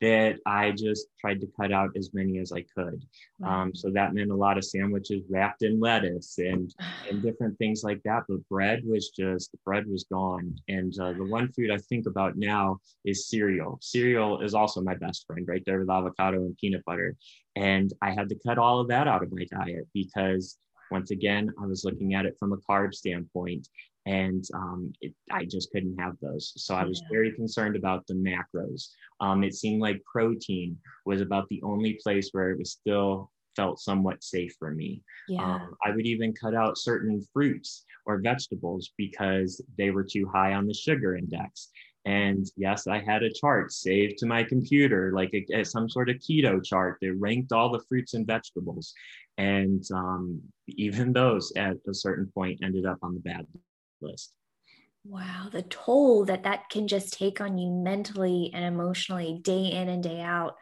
that 0.00 0.38
I 0.44 0.72
just 0.72 1.06
tried 1.18 1.40
to 1.40 1.48
cut 1.58 1.72
out 1.72 1.90
as 1.96 2.10
many 2.12 2.38
as 2.38 2.52
I 2.52 2.64
could. 2.74 3.04
Um, 3.44 3.74
so 3.74 3.90
that 3.90 4.14
meant 4.14 4.30
a 4.30 4.36
lot 4.36 4.58
of 4.58 4.64
sandwiches 4.64 5.22
wrapped 5.30 5.62
in 5.62 5.80
lettuce 5.80 6.38
and 6.38 6.74
and 7.10 7.22
different 7.22 7.56
things 7.58 7.82
like 7.82 8.02
that. 8.04 8.24
But 8.28 8.46
bread 8.48 8.82
was 8.84 9.10
just 9.10 9.52
the 9.52 9.58
bread 9.64 9.86
was 9.86 10.04
gone. 10.04 10.56
And 10.68 10.98
uh, 11.00 11.12
the 11.12 11.24
one 11.24 11.50
food 11.52 11.70
I 11.70 11.78
think 11.78 12.06
about 12.06 12.36
now 12.36 12.78
is 13.04 13.28
cereal. 13.28 13.78
Cereal 13.80 14.40
is 14.40 14.54
also 14.54 14.80
my 14.82 14.94
best 14.94 15.26
friend, 15.26 15.46
right 15.48 15.62
there 15.64 15.80
with 15.80 15.90
avocado 15.90 16.38
and 16.38 16.56
peanut 16.58 16.84
butter. 16.84 17.16
And 17.54 17.92
I 18.02 18.10
had 18.10 18.28
to 18.28 18.38
cut 18.46 18.58
all 18.58 18.80
of 18.80 18.88
that 18.88 19.08
out 19.08 19.22
of 19.22 19.32
my 19.32 19.46
diet 19.50 19.88
because 19.94 20.58
once 20.90 21.10
again, 21.10 21.52
I 21.60 21.66
was 21.66 21.84
looking 21.84 22.14
at 22.14 22.26
it 22.26 22.36
from 22.38 22.52
a 22.52 22.58
carb 22.58 22.94
standpoint 22.94 23.68
and 24.06 24.44
um, 24.54 24.92
it, 25.00 25.12
I 25.30 25.44
just 25.44 25.70
couldn't 25.72 25.98
have 25.98 26.14
those. 26.22 26.52
So 26.56 26.74
I 26.74 26.84
was 26.84 27.00
yeah. 27.02 27.08
very 27.10 27.32
concerned 27.32 27.76
about 27.76 28.06
the 28.06 28.14
macros. 28.14 28.88
Um, 29.20 29.42
it 29.42 29.54
seemed 29.54 29.82
like 29.82 30.02
protein 30.04 30.78
was 31.04 31.20
about 31.20 31.48
the 31.48 31.60
only 31.62 31.98
place 32.02 32.30
where 32.32 32.50
it 32.50 32.58
was 32.58 32.70
still 32.70 33.30
felt 33.56 33.80
somewhat 33.80 34.22
safe 34.22 34.54
for 34.58 34.70
me. 34.70 35.02
Yeah. 35.28 35.42
Um, 35.42 35.74
I 35.84 35.90
would 35.90 36.06
even 36.06 36.32
cut 36.34 36.54
out 36.54 36.78
certain 36.78 37.26
fruits 37.32 37.84
or 38.04 38.20
vegetables 38.20 38.92
because 38.96 39.60
they 39.76 39.90
were 39.90 40.04
too 40.04 40.30
high 40.32 40.54
on 40.54 40.66
the 40.66 40.74
sugar 40.74 41.16
index. 41.16 41.70
And 42.04 42.46
yes, 42.56 42.86
I 42.86 43.00
had 43.00 43.24
a 43.24 43.32
chart 43.32 43.72
saved 43.72 44.18
to 44.18 44.26
my 44.26 44.44
computer, 44.44 45.10
like 45.12 45.34
a, 45.34 45.44
a, 45.52 45.64
some 45.64 45.88
sort 45.88 46.08
of 46.08 46.16
keto 46.16 46.64
chart 46.64 46.98
that 47.00 47.14
ranked 47.14 47.50
all 47.50 47.72
the 47.72 47.82
fruits 47.88 48.14
and 48.14 48.24
vegetables. 48.24 48.94
And 49.38 49.82
um, 49.92 50.40
even 50.68 51.12
those 51.12 51.52
at 51.56 51.78
a 51.88 51.94
certain 51.94 52.30
point 52.32 52.60
ended 52.62 52.86
up 52.86 52.98
on 53.02 53.14
the 53.14 53.20
bad 53.20 53.46
list. 54.00 54.32
Wow, 55.04 55.48
the 55.52 55.62
toll 55.62 56.24
that 56.24 56.44
that 56.44 56.68
can 56.68 56.88
just 56.88 57.12
take 57.12 57.40
on 57.40 57.58
you 57.58 57.70
mentally 57.70 58.50
and 58.52 58.64
emotionally 58.64 59.38
day 59.42 59.66
in 59.66 59.88
and 59.88 60.02
day 60.02 60.20
out. 60.20 60.56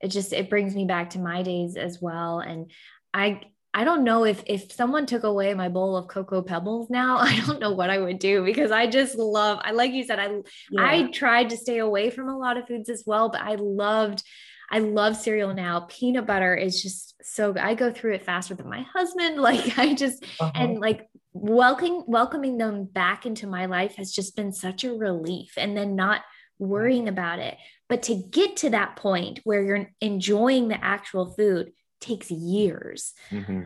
It 0.00 0.08
just 0.08 0.32
it 0.32 0.50
brings 0.50 0.74
me 0.74 0.86
back 0.86 1.10
to 1.10 1.18
my 1.18 1.42
days 1.42 1.76
as 1.76 2.00
well 2.00 2.40
and 2.40 2.70
I 3.12 3.40
I 3.76 3.82
don't 3.82 4.04
know 4.04 4.24
if 4.24 4.42
if 4.46 4.72
someone 4.72 5.04
took 5.04 5.24
away 5.24 5.52
my 5.54 5.68
bowl 5.68 5.96
of 5.96 6.06
cocoa 6.06 6.42
pebbles 6.42 6.88
now, 6.90 7.16
I 7.20 7.40
don't 7.46 7.60
know 7.60 7.72
what 7.72 7.90
I 7.90 7.98
would 7.98 8.18
do 8.18 8.44
because 8.44 8.70
I 8.70 8.86
just 8.86 9.16
love 9.16 9.58
I 9.62 9.72
like 9.72 9.92
you 9.92 10.04
said 10.04 10.18
I 10.18 10.28
yeah. 10.70 10.80
I 10.80 11.10
tried 11.10 11.50
to 11.50 11.56
stay 11.56 11.78
away 11.78 12.10
from 12.10 12.28
a 12.28 12.38
lot 12.38 12.56
of 12.56 12.66
foods 12.66 12.88
as 12.88 13.04
well, 13.06 13.28
but 13.28 13.40
I 13.40 13.56
loved 13.56 14.22
I 14.70 14.78
love 14.78 15.16
cereal 15.16 15.54
now. 15.54 15.86
Peanut 15.88 16.26
butter 16.26 16.54
is 16.54 16.82
just 16.82 17.14
so 17.22 17.52
good. 17.52 17.62
I 17.62 17.74
go 17.74 17.90
through 17.90 18.14
it 18.14 18.24
faster 18.24 18.54
than 18.54 18.68
my 18.68 18.86
husband. 18.92 19.36
Like 19.44 19.78
I 19.78 19.94
just 19.94 20.24
uh-huh. 20.40 20.52
and 20.54 20.80
like 20.80 21.08
welcoming 21.34 22.04
welcoming 22.06 22.56
them 22.56 22.84
back 22.84 23.26
into 23.26 23.48
my 23.48 23.66
life 23.66 23.96
has 23.96 24.12
just 24.12 24.36
been 24.36 24.52
such 24.52 24.84
a 24.84 24.94
relief 24.94 25.52
and 25.56 25.76
then 25.76 25.96
not 25.96 26.22
worrying 26.58 27.08
about 27.08 27.40
it 27.40 27.58
but 27.88 28.04
to 28.04 28.14
get 28.14 28.56
to 28.56 28.70
that 28.70 28.94
point 28.94 29.40
where 29.42 29.60
you're 29.60 29.90
enjoying 30.00 30.68
the 30.68 30.82
actual 30.82 31.34
food 31.34 31.72
takes 32.00 32.30
years 32.30 33.14
mm-hmm. 33.30 33.62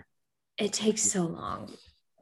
it 0.56 0.72
takes 0.72 1.02
so 1.02 1.24
long 1.24 1.70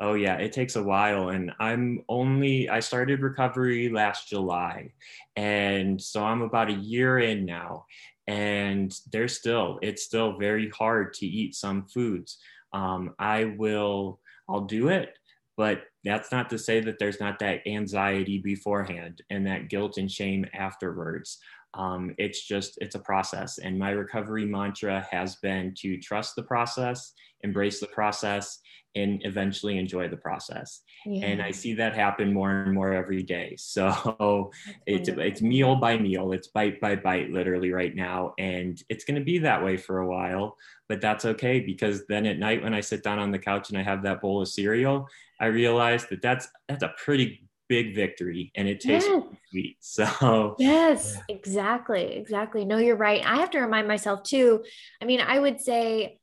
oh 0.00 0.14
yeah 0.14 0.34
it 0.34 0.52
takes 0.52 0.74
a 0.74 0.82
while 0.82 1.28
and 1.28 1.52
i'm 1.60 2.02
only 2.08 2.68
i 2.68 2.80
started 2.80 3.20
recovery 3.20 3.88
last 3.88 4.28
july 4.28 4.90
and 5.36 6.02
so 6.02 6.24
i'm 6.24 6.42
about 6.42 6.68
a 6.68 6.74
year 6.74 7.20
in 7.20 7.46
now 7.46 7.84
and 8.26 8.98
there's 9.12 9.36
still 9.36 9.78
it's 9.82 10.04
still 10.04 10.38
very 10.38 10.68
hard 10.70 11.12
to 11.14 11.26
eat 11.26 11.54
some 11.54 11.84
foods 11.86 12.38
um, 12.72 13.14
i 13.18 13.44
will 13.58 14.20
i'll 14.48 14.62
do 14.62 14.88
it 14.88 15.18
but 15.56 15.84
that's 16.04 16.30
not 16.30 16.50
to 16.50 16.58
say 16.58 16.80
that 16.80 16.98
there's 16.98 17.20
not 17.20 17.38
that 17.38 17.66
anxiety 17.66 18.38
beforehand 18.38 19.22
and 19.30 19.46
that 19.46 19.68
guilt 19.68 19.96
and 19.96 20.10
shame 20.10 20.46
afterwards. 20.54 21.38
Um, 21.74 22.14
it's 22.18 22.46
just, 22.46 22.78
it's 22.80 22.94
a 22.94 23.00
process. 23.00 23.58
And 23.58 23.78
my 23.78 23.90
recovery 23.90 24.46
mantra 24.46 25.06
has 25.10 25.36
been 25.36 25.74
to 25.78 25.98
trust 25.98 26.36
the 26.36 26.42
process, 26.42 27.12
embrace 27.42 27.80
the 27.80 27.86
process, 27.88 28.60
and 28.96 29.20
eventually 29.24 29.78
enjoy 29.78 30.08
the 30.08 30.16
process. 30.16 30.80
Yeah. 31.04 31.26
And 31.26 31.42
I 31.42 31.50
see 31.50 31.74
that 31.74 31.94
happen 31.94 32.32
more 32.32 32.62
and 32.62 32.72
more 32.72 32.92
every 32.92 33.22
day. 33.22 33.56
So 33.76 34.50
it's, 34.86 35.10
it's 35.10 35.42
meal 35.42 35.76
by 35.76 35.98
meal, 35.98 36.32
it's 36.32 36.48
bite 36.48 36.80
by 36.80 36.96
bite, 36.96 37.30
literally 37.30 37.72
right 37.72 37.94
now. 37.94 38.32
And 38.38 38.82
it's 38.88 39.04
going 39.04 39.18
to 39.18 39.24
be 39.24 39.38
that 39.38 39.62
way 39.62 39.76
for 39.76 39.98
a 39.98 40.08
while, 40.08 40.56
but 40.88 41.02
that's 41.02 41.26
okay 41.26 41.60
because 41.60 42.06
then 42.06 42.24
at 42.24 42.38
night 42.38 42.62
when 42.62 42.72
I 42.72 42.80
sit 42.80 43.02
down 43.02 43.18
on 43.18 43.30
the 43.30 43.38
couch 43.38 43.68
and 43.68 43.78
I 43.78 43.82
have 43.82 44.02
that 44.04 44.22
bowl 44.22 44.40
of 44.40 44.48
cereal, 44.48 45.06
I 45.40 45.46
realize 45.46 46.06
that 46.06 46.22
that's 46.22 46.48
that's 46.68 46.82
a 46.82 46.94
pretty 47.04 47.46
big 47.68 47.94
victory 47.94 48.50
and 48.54 48.66
it 48.66 48.80
tastes 48.80 49.08
yes. 49.08 49.22
Sweet. 49.56 49.76
So 49.80 50.56
Yes, 50.58 51.16
exactly. 51.28 52.16
Exactly. 52.16 52.64
No, 52.64 52.78
you're 52.78 52.96
right. 52.96 53.22
I 53.24 53.36
have 53.36 53.50
to 53.50 53.60
remind 53.60 53.88
myself 53.88 54.22
too. 54.22 54.64
I 55.00 55.04
mean, 55.04 55.20
I 55.20 55.38
would 55.38 55.60
say 55.60 56.18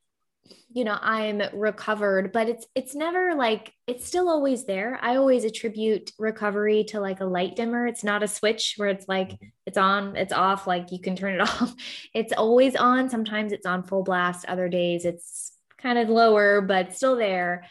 you 0.74 0.84
know 0.84 0.98
i'm 1.02 1.41
recovered 1.54 2.34
but 2.34 2.50
it's 2.50 2.67
it's 2.76 2.93
never 2.96 3.34
like 3.34 3.72
it's 3.88 4.06
still 4.06 4.28
always 4.28 4.65
there 4.65 5.00
i 5.02 5.15
always 5.15 5.46
attribute 5.46 6.12
recovery 6.19 6.84
to 6.84 7.00
like 7.00 7.22
a 7.22 7.26
light 7.26 7.56
dimmer 7.56 7.88
it's 7.88 8.04
not 8.04 8.24
a 8.24 8.28
switch 8.28 8.74
where 8.76 8.89
it's 8.89 9.08
like 9.08 9.30
mm-hmm. 9.30 9.46
it's 9.65 9.78
on 9.78 10.15
it's 10.17 10.34
off 10.34 10.67
like 10.67 10.91
you 10.91 11.00
can 11.00 11.15
turn 11.15 11.36
it 11.36 11.41
off 11.62 11.74
it's 12.13 12.34
always 12.34 12.76
on 12.76 13.10
sometimes 13.10 13.54
it's 13.54 13.65
on 13.65 13.84
full 13.84 14.04
blast 14.04 14.46
other 14.46 14.67
days 14.67 15.06
it's 15.06 15.54
kind 15.78 15.98
of 15.98 16.10
lower 16.10 16.60
but 16.60 16.93
still 16.93 17.15
there 17.15 17.63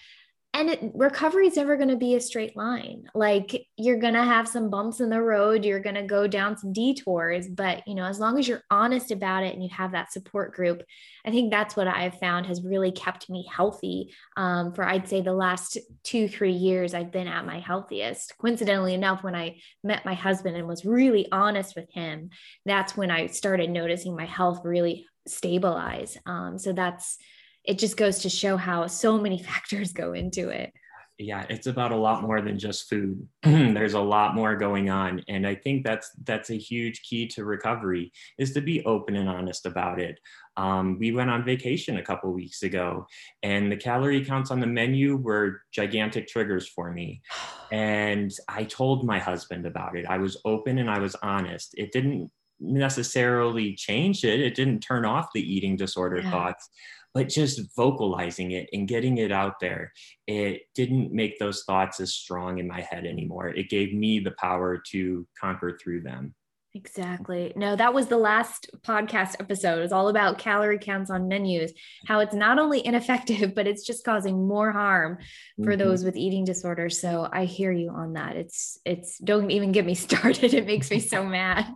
and 0.55 0.69
it, 0.69 0.93
recovery 0.95 1.47
is 1.47 1.57
never 1.57 1.77
going 1.77 1.89
to 1.89 1.97
be 1.97 2.15
a 2.15 2.21
straight 2.21 2.57
line. 2.57 3.05
Like 3.15 3.67
you're 3.77 3.99
going 3.99 4.15
to 4.15 4.23
have 4.25 4.47
some 4.47 4.71
bumps 4.71 5.01
in 5.01 5.11
the 5.11 5.21
road 5.21 5.65
you're 5.65 5.81
going 5.81 5.95
to 5.95 6.03
go 6.03 6.27
down 6.27 6.57
some 6.57 6.73
detours 6.73 7.49
but 7.49 7.87
you 7.87 7.95
know 7.95 8.05
as 8.05 8.19
long 8.19 8.39
as 8.39 8.47
you're 8.47 8.63
honest 8.71 9.11
about 9.11 9.43
it 9.43 9.55
and 9.55 9.63
you 9.63 9.69
have 9.71 9.93
that 9.93 10.13
support 10.13 10.55
group 10.55 10.83
i 11.27 11.31
think 11.31 11.51
that's 11.51 11.75
what 11.75 11.89
i've 11.89 12.19
found 12.19 12.47
has 12.47 12.63
really 12.63 12.93
kept 12.93 13.29
me 13.29 13.49
healthy. 13.51 14.13
Um, 14.37 14.73
for 14.73 14.85
i'd 14.85 15.09
say 15.09 15.21
the 15.21 15.33
last 15.33 15.79
two 16.05 16.29
three 16.29 16.53
years 16.53 16.95
i've 16.95 17.13
been 17.13 17.29
at 17.29 17.47
my 17.47 17.59
healthiest. 17.59 18.37
Coincidentally 18.39 18.95
enough 18.95 19.23
when 19.23 19.35
i 19.35 19.57
met 19.83 20.05
my 20.05 20.15
husband 20.15 20.57
and 20.57 20.69
was 20.69 20.85
really 20.85 21.31
honest 21.33 21.75
with 21.75 21.91
him 21.93 22.31
that's 22.65 22.97
when 22.97 23.11
i 23.11 23.27
started 23.27 23.71
noticing 23.71 24.15
my 24.15 24.27
health 24.27 24.61
really 24.65 25.07
stabilize. 25.27 26.17
Um, 26.27 26.59
so 26.59 26.73
that's 26.73 27.19
it 27.65 27.79
just 27.79 27.97
goes 27.97 28.21
to 28.21 28.29
show 28.29 28.57
how 28.57 28.87
so 28.87 29.19
many 29.19 29.39
factors 29.43 29.93
go 29.93 30.13
into 30.13 30.49
it. 30.49 30.73
yeah 31.19 31.45
it's 31.49 31.67
about 31.67 31.93
a 31.93 31.97
lot 31.97 32.23
more 32.23 32.41
than 32.41 32.59
just 32.59 32.89
food. 32.89 33.27
There's 33.43 33.95
a 33.95 34.01
lot 34.01 34.35
more 34.35 34.57
going 34.57 34.91
on 34.91 35.23
and 35.29 35.47
i 35.47 35.55
think 35.55 35.85
that's 35.85 36.11
that's 36.25 36.51
a 36.51 36.57
huge 36.57 37.03
key 37.03 37.27
to 37.29 37.45
recovery 37.45 38.13
is 38.39 38.53
to 38.55 38.61
be 38.61 38.85
open 38.85 39.17
and 39.17 39.29
honest 39.29 39.67
about 39.67 40.01
it. 40.01 40.19
Um, 40.57 40.99
we 40.99 41.13
went 41.13 41.31
on 41.31 41.45
vacation 41.45 41.97
a 41.97 42.03
couple 42.03 42.31
weeks 42.33 42.63
ago 42.63 43.07
and 43.43 43.71
the 43.71 43.77
calorie 43.77 44.25
counts 44.25 44.51
on 44.51 44.61
the 44.61 44.67
menu 44.67 45.17
were 45.17 45.63
gigantic 45.73 46.29
triggers 46.29 46.69
for 46.69 46.93
me. 46.93 47.23
And 47.73 48.31
i 48.51 48.65
told 48.65 49.07
my 49.07 49.19
husband 49.19 49.65
about 49.65 49.97
it. 49.97 50.05
I 50.07 50.19
was 50.19 50.37
open 50.45 50.79
and 50.79 50.91
i 50.91 50.99
was 50.99 51.17
honest. 51.23 51.75
It 51.79 51.91
didn't 51.91 52.31
necessarily 52.61 53.75
change 53.75 54.25
it. 54.25 54.41
It 54.41 54.55
didn't 54.55 54.81
turn 54.81 55.05
off 55.05 55.29
the 55.35 55.41
eating 55.41 55.77
disorder 55.77 56.21
yeah. 56.21 56.31
thoughts 56.31 56.69
but 57.15 57.29
just 57.29 57.75
vocalizing 57.77 58.53
it 58.53 58.69
and 58.73 58.89
getting 58.89 59.19
it 59.19 59.33
out 59.33 59.61
there, 59.61 59.93
it 60.27 60.63
didn't 60.75 61.13
make 61.13 61.39
those 61.39 61.65
thoughts 61.65 62.01
as 62.01 62.15
strong 62.15 62.59
in 62.59 62.67
my 62.67 62.81
head 62.81 63.05
anymore. 63.05 63.49
It 63.49 63.69
gave 63.69 63.93
me 63.93 64.21
the 64.21 64.33
power 64.33 64.83
to 64.93 65.27
conquer 65.39 65.79
through 65.83 66.03
them. 66.03 66.35
Exactly. 66.75 67.53
No, 67.55 67.77
that 67.77 67.93
was 67.93 68.07
the 68.07 68.17
last 68.17 68.71
podcast 68.81 69.37
episode. 69.41 69.83
It's 69.83 69.93
all 69.93 70.09
about 70.09 70.39
calorie 70.39 70.79
counts 70.79 71.11
on 71.11 71.29
menus, 71.29 71.73
how 72.07 72.21
it's 72.21 72.35
not 72.35 72.59
only 72.59 72.85
ineffective, 72.85 73.55
but 73.55 73.67
it's 73.67 73.85
just 73.85 74.05
causing 74.05 74.49
more 74.49 74.73
harm 74.73 75.19
for 75.63 75.73
mm-hmm. 75.73 75.79
those 75.79 76.03
with 76.03 76.17
eating 76.17 76.45
disorders. 76.45 76.99
So 76.99 77.29
I 77.31 77.45
hear 77.45 77.73
you 77.73 77.91
on 77.91 78.15
that. 78.15 78.37
It's, 78.37 78.79
it's, 78.87 79.19
don't 79.19 79.51
even 79.51 79.73
get 79.73 79.85
me 79.85 79.95
started. 79.95 80.55
It 80.55 80.67
makes 80.67 80.91
me 80.91 80.99
so 80.99 81.25
mad. 81.33 81.67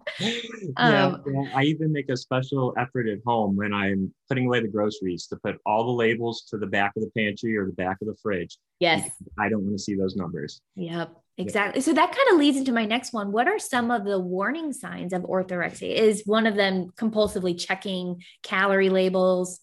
um, 0.78 1.22
yeah, 1.26 1.44
I 1.54 1.64
even 1.64 1.92
make 1.92 2.08
a 2.08 2.16
special 2.16 2.72
effort 2.78 3.06
at 3.06 3.18
home 3.26 3.54
when 3.54 3.74
I'm 3.74 4.14
putting 4.28 4.46
away 4.46 4.60
the 4.60 4.68
groceries 4.68 5.26
to 5.26 5.36
put 5.36 5.56
all 5.66 5.84
the 5.84 5.92
labels 5.92 6.44
to 6.48 6.56
the 6.56 6.66
back 6.66 6.92
of 6.96 7.02
the 7.02 7.10
pantry 7.10 7.56
or 7.56 7.66
the 7.66 7.72
back 7.72 7.98
of 8.00 8.08
the 8.08 8.16
fridge. 8.22 8.56
Yes. 8.80 9.10
I 9.38 9.50
don't 9.50 9.62
want 9.62 9.76
to 9.76 9.82
see 9.82 9.94
those 9.94 10.16
numbers. 10.16 10.62
Yep. 10.74 11.14
Exactly. 11.38 11.82
So 11.82 11.92
that 11.92 12.16
kind 12.16 12.28
of 12.32 12.38
leads 12.38 12.56
into 12.56 12.72
my 12.72 12.86
next 12.86 13.12
one. 13.12 13.30
What 13.30 13.46
are 13.46 13.58
some 13.58 13.90
of 13.90 14.04
the 14.04 14.18
warning 14.18 14.72
signs 14.72 15.12
of 15.12 15.22
orthorexia? 15.22 15.94
Is 15.94 16.22
one 16.24 16.46
of 16.46 16.56
them 16.56 16.88
compulsively 16.96 17.58
checking 17.58 18.22
calorie 18.42 18.88
labels? 18.88 19.60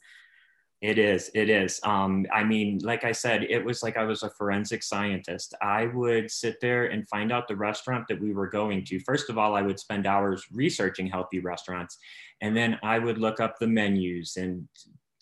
It 0.81 0.99
is. 0.99 1.31
It 1.33 1.49
is. 1.49 1.79
Um, 1.83 2.27
I 2.31 2.43
mean, 2.43 2.79
like 2.83 3.05
I 3.05 3.13
said, 3.13 3.43
it 3.43 3.63
was 3.63 3.81
like 3.81 3.95
I 3.95 4.03
was 4.03 4.21
a 4.21 4.29
forensic 4.31 4.83
scientist. 4.83 5.55
I 5.61 5.85
would 5.85 6.29
sit 6.29 6.59
there 6.59 6.87
and 6.87 7.07
find 7.07 7.31
out 7.31 7.47
the 7.47 7.55
restaurant 7.55 8.05
that 8.09 8.21
we 8.21 8.33
were 8.33 8.49
going 8.49 8.83
to. 8.85 8.99
First 8.99 9.29
of 9.29 9.37
all, 9.37 9.55
I 9.55 9.61
would 9.61 9.79
spend 9.79 10.05
hours 10.05 10.43
researching 10.51 11.07
healthy 11.07 11.39
restaurants, 11.39 11.97
and 12.41 12.55
then 12.55 12.77
I 12.83 12.99
would 12.99 13.17
look 13.17 13.39
up 13.39 13.57
the 13.59 13.67
menus 13.67 14.35
and 14.35 14.67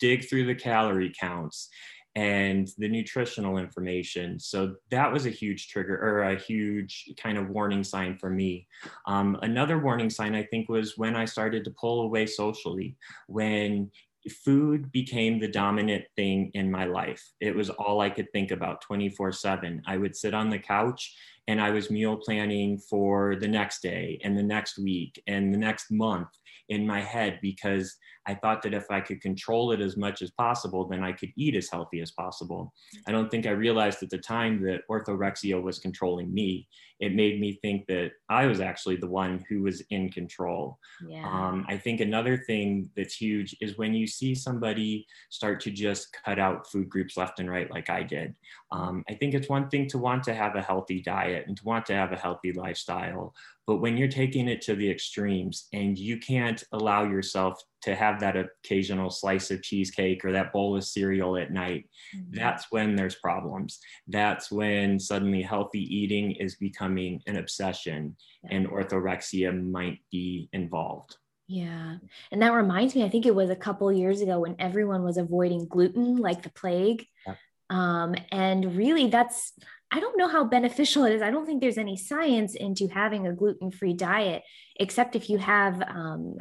dig 0.00 0.28
through 0.28 0.46
the 0.46 0.54
calorie 0.56 1.14
counts 1.18 1.68
and 2.14 2.68
the 2.78 2.88
nutritional 2.88 3.56
information. 3.56 4.38
So 4.38 4.74
that 4.90 5.10
was 5.10 5.26
a 5.26 5.30
huge 5.30 5.68
trigger 5.68 5.96
or 5.96 6.22
a 6.22 6.38
huge 6.38 7.10
kind 7.16 7.38
of 7.38 7.48
warning 7.48 7.84
sign 7.84 8.18
for 8.18 8.28
me. 8.28 8.66
Um, 9.06 9.38
another 9.42 9.78
warning 9.78 10.10
sign, 10.10 10.34
I 10.34 10.42
think, 10.44 10.68
was 10.68 10.98
when 10.98 11.16
I 11.16 11.24
started 11.24 11.64
to 11.64 11.70
pull 11.70 12.02
away 12.02 12.26
socially, 12.26 12.96
when 13.28 13.90
food 14.30 14.92
became 14.92 15.38
the 15.38 15.48
dominant 15.48 16.04
thing 16.14 16.50
in 16.54 16.70
my 16.70 16.84
life. 16.84 17.22
It 17.40 17.54
was 17.54 17.70
all 17.70 18.00
I 18.00 18.10
could 18.10 18.30
think 18.32 18.50
about 18.50 18.80
24 18.82 19.32
7. 19.32 19.82
I 19.86 19.96
would 19.96 20.14
sit 20.14 20.34
on 20.34 20.50
the 20.50 20.58
couch 20.58 21.16
and 21.48 21.60
I 21.60 21.70
was 21.70 21.90
meal 21.90 22.16
planning 22.16 22.78
for 22.78 23.36
the 23.36 23.48
next 23.48 23.82
day 23.82 24.20
and 24.22 24.38
the 24.38 24.42
next 24.42 24.78
week 24.78 25.20
and 25.26 25.52
the 25.52 25.58
next 25.58 25.90
month 25.90 26.28
in 26.68 26.86
my 26.86 27.00
head 27.00 27.38
because 27.42 27.96
I 28.26 28.34
thought 28.34 28.62
that 28.62 28.74
if 28.74 28.90
I 28.90 29.00
could 29.00 29.20
control 29.20 29.72
it 29.72 29.80
as 29.80 29.96
much 29.96 30.22
as 30.22 30.30
possible, 30.30 30.86
then 30.86 31.02
I 31.02 31.12
could 31.12 31.30
eat 31.36 31.56
as 31.56 31.68
healthy 31.70 32.00
as 32.00 32.12
possible. 32.12 32.72
I 33.06 33.12
don't 33.12 33.30
think 33.30 33.46
I 33.46 33.50
realized 33.50 34.02
at 34.02 34.10
the 34.10 34.18
time 34.18 34.62
that 34.62 34.82
orthorexia 34.90 35.60
was 35.60 35.78
controlling 35.78 36.32
me. 36.32 36.68
It 37.00 37.16
made 37.16 37.40
me 37.40 37.58
think 37.62 37.86
that 37.88 38.12
I 38.28 38.46
was 38.46 38.60
actually 38.60 38.94
the 38.94 39.08
one 39.08 39.44
who 39.48 39.62
was 39.62 39.82
in 39.90 40.08
control. 40.10 40.78
Yeah. 41.08 41.28
Um, 41.28 41.66
I 41.68 41.76
think 41.76 42.00
another 42.00 42.36
thing 42.36 42.90
that's 42.96 43.16
huge 43.16 43.56
is 43.60 43.76
when 43.76 43.92
you 43.92 44.06
see 44.06 44.36
somebody 44.36 45.04
start 45.28 45.60
to 45.62 45.72
just 45.72 46.16
cut 46.24 46.38
out 46.38 46.70
food 46.70 46.88
groups 46.88 47.16
left 47.16 47.40
and 47.40 47.50
right, 47.50 47.68
like 47.72 47.90
I 47.90 48.04
did. 48.04 48.36
Um, 48.70 49.02
I 49.08 49.14
think 49.14 49.34
it's 49.34 49.48
one 49.48 49.68
thing 49.68 49.88
to 49.88 49.98
want 49.98 50.22
to 50.24 50.34
have 50.34 50.54
a 50.54 50.62
healthy 50.62 51.02
diet 51.02 51.48
and 51.48 51.56
to 51.56 51.64
want 51.64 51.86
to 51.86 51.94
have 51.94 52.12
a 52.12 52.16
healthy 52.16 52.52
lifestyle, 52.52 53.34
but 53.66 53.76
when 53.76 53.96
you're 53.96 54.08
taking 54.08 54.48
it 54.48 54.60
to 54.62 54.74
the 54.74 54.90
extremes 54.90 55.68
and 55.72 55.98
you 55.98 56.18
can't 56.18 56.62
allow 56.72 57.04
yourself 57.04 57.62
to 57.82 57.94
have 57.94 58.20
that 58.20 58.36
occasional 58.36 59.10
slice 59.10 59.50
of 59.50 59.62
cheesecake 59.62 60.24
or 60.24 60.32
that 60.32 60.52
bowl 60.52 60.76
of 60.76 60.84
cereal 60.84 61.36
at 61.36 61.52
night, 61.52 61.88
mm-hmm. 62.16 62.34
that's 62.34 62.70
when 62.70 62.96
there's 62.96 63.16
problems. 63.16 63.80
That's 64.08 64.50
when 64.50 64.98
suddenly 64.98 65.42
healthy 65.42 65.80
eating 65.80 66.32
is 66.32 66.56
becoming 66.56 67.22
an 67.26 67.36
obsession 67.36 68.16
yeah. 68.44 68.56
and 68.56 68.68
orthorexia 68.68 69.52
might 69.70 69.98
be 70.10 70.48
involved. 70.52 71.16
Yeah. 71.48 71.96
And 72.30 72.40
that 72.40 72.52
reminds 72.52 72.94
me, 72.94 73.04
I 73.04 73.08
think 73.08 73.26
it 73.26 73.34
was 73.34 73.50
a 73.50 73.56
couple 73.56 73.92
years 73.92 74.20
ago 74.20 74.40
when 74.40 74.56
everyone 74.58 75.02
was 75.02 75.18
avoiding 75.18 75.66
gluten 75.66 76.16
like 76.16 76.42
the 76.42 76.50
plague. 76.50 77.04
Yeah. 77.26 77.34
Um, 77.68 78.14
and 78.30 78.76
really, 78.76 79.08
that's 79.08 79.52
I 79.92 80.00
don't 80.00 80.16
know 80.16 80.28
how 80.28 80.44
beneficial 80.44 81.04
it 81.04 81.12
is. 81.12 81.20
I 81.20 81.30
don't 81.30 81.44
think 81.44 81.60
there's 81.60 81.76
any 81.76 81.98
science 81.98 82.54
into 82.54 82.88
having 82.88 83.26
a 83.26 83.34
gluten 83.34 83.70
free 83.70 83.92
diet, 83.92 84.42
except 84.80 85.16
if 85.16 85.28
you 85.28 85.36
have 85.36 85.82
um, 85.82 86.38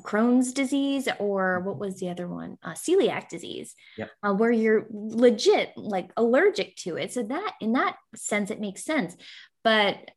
Crohn's 0.00 0.52
disease 0.52 1.08
or 1.18 1.60
what 1.60 1.78
was 1.78 1.98
the 2.00 2.08
other 2.08 2.28
one? 2.28 2.56
Uh, 2.62 2.72
celiac 2.72 3.28
disease, 3.28 3.74
yep. 3.98 4.10
uh, 4.22 4.32
where 4.32 4.50
you're 4.50 4.86
legit 4.90 5.72
like 5.76 6.10
allergic 6.16 6.76
to 6.76 6.96
it. 6.96 7.12
So 7.12 7.22
that 7.24 7.54
in 7.60 7.72
that 7.72 7.96
sense, 8.16 8.50
it 8.50 8.60
makes 8.60 8.84
sense. 8.84 9.16
But 9.62 10.10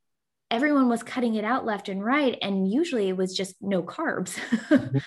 everyone 0.50 0.88
was 0.88 1.02
cutting 1.02 1.34
it 1.34 1.44
out 1.44 1.66
left 1.66 1.88
and 1.88 2.04
right, 2.04 2.38
and 2.40 2.70
usually 2.70 3.08
it 3.08 3.16
was 3.16 3.36
just 3.36 3.56
no 3.60 3.82
carbs. 3.82 4.38
Mm-hmm 4.68 4.98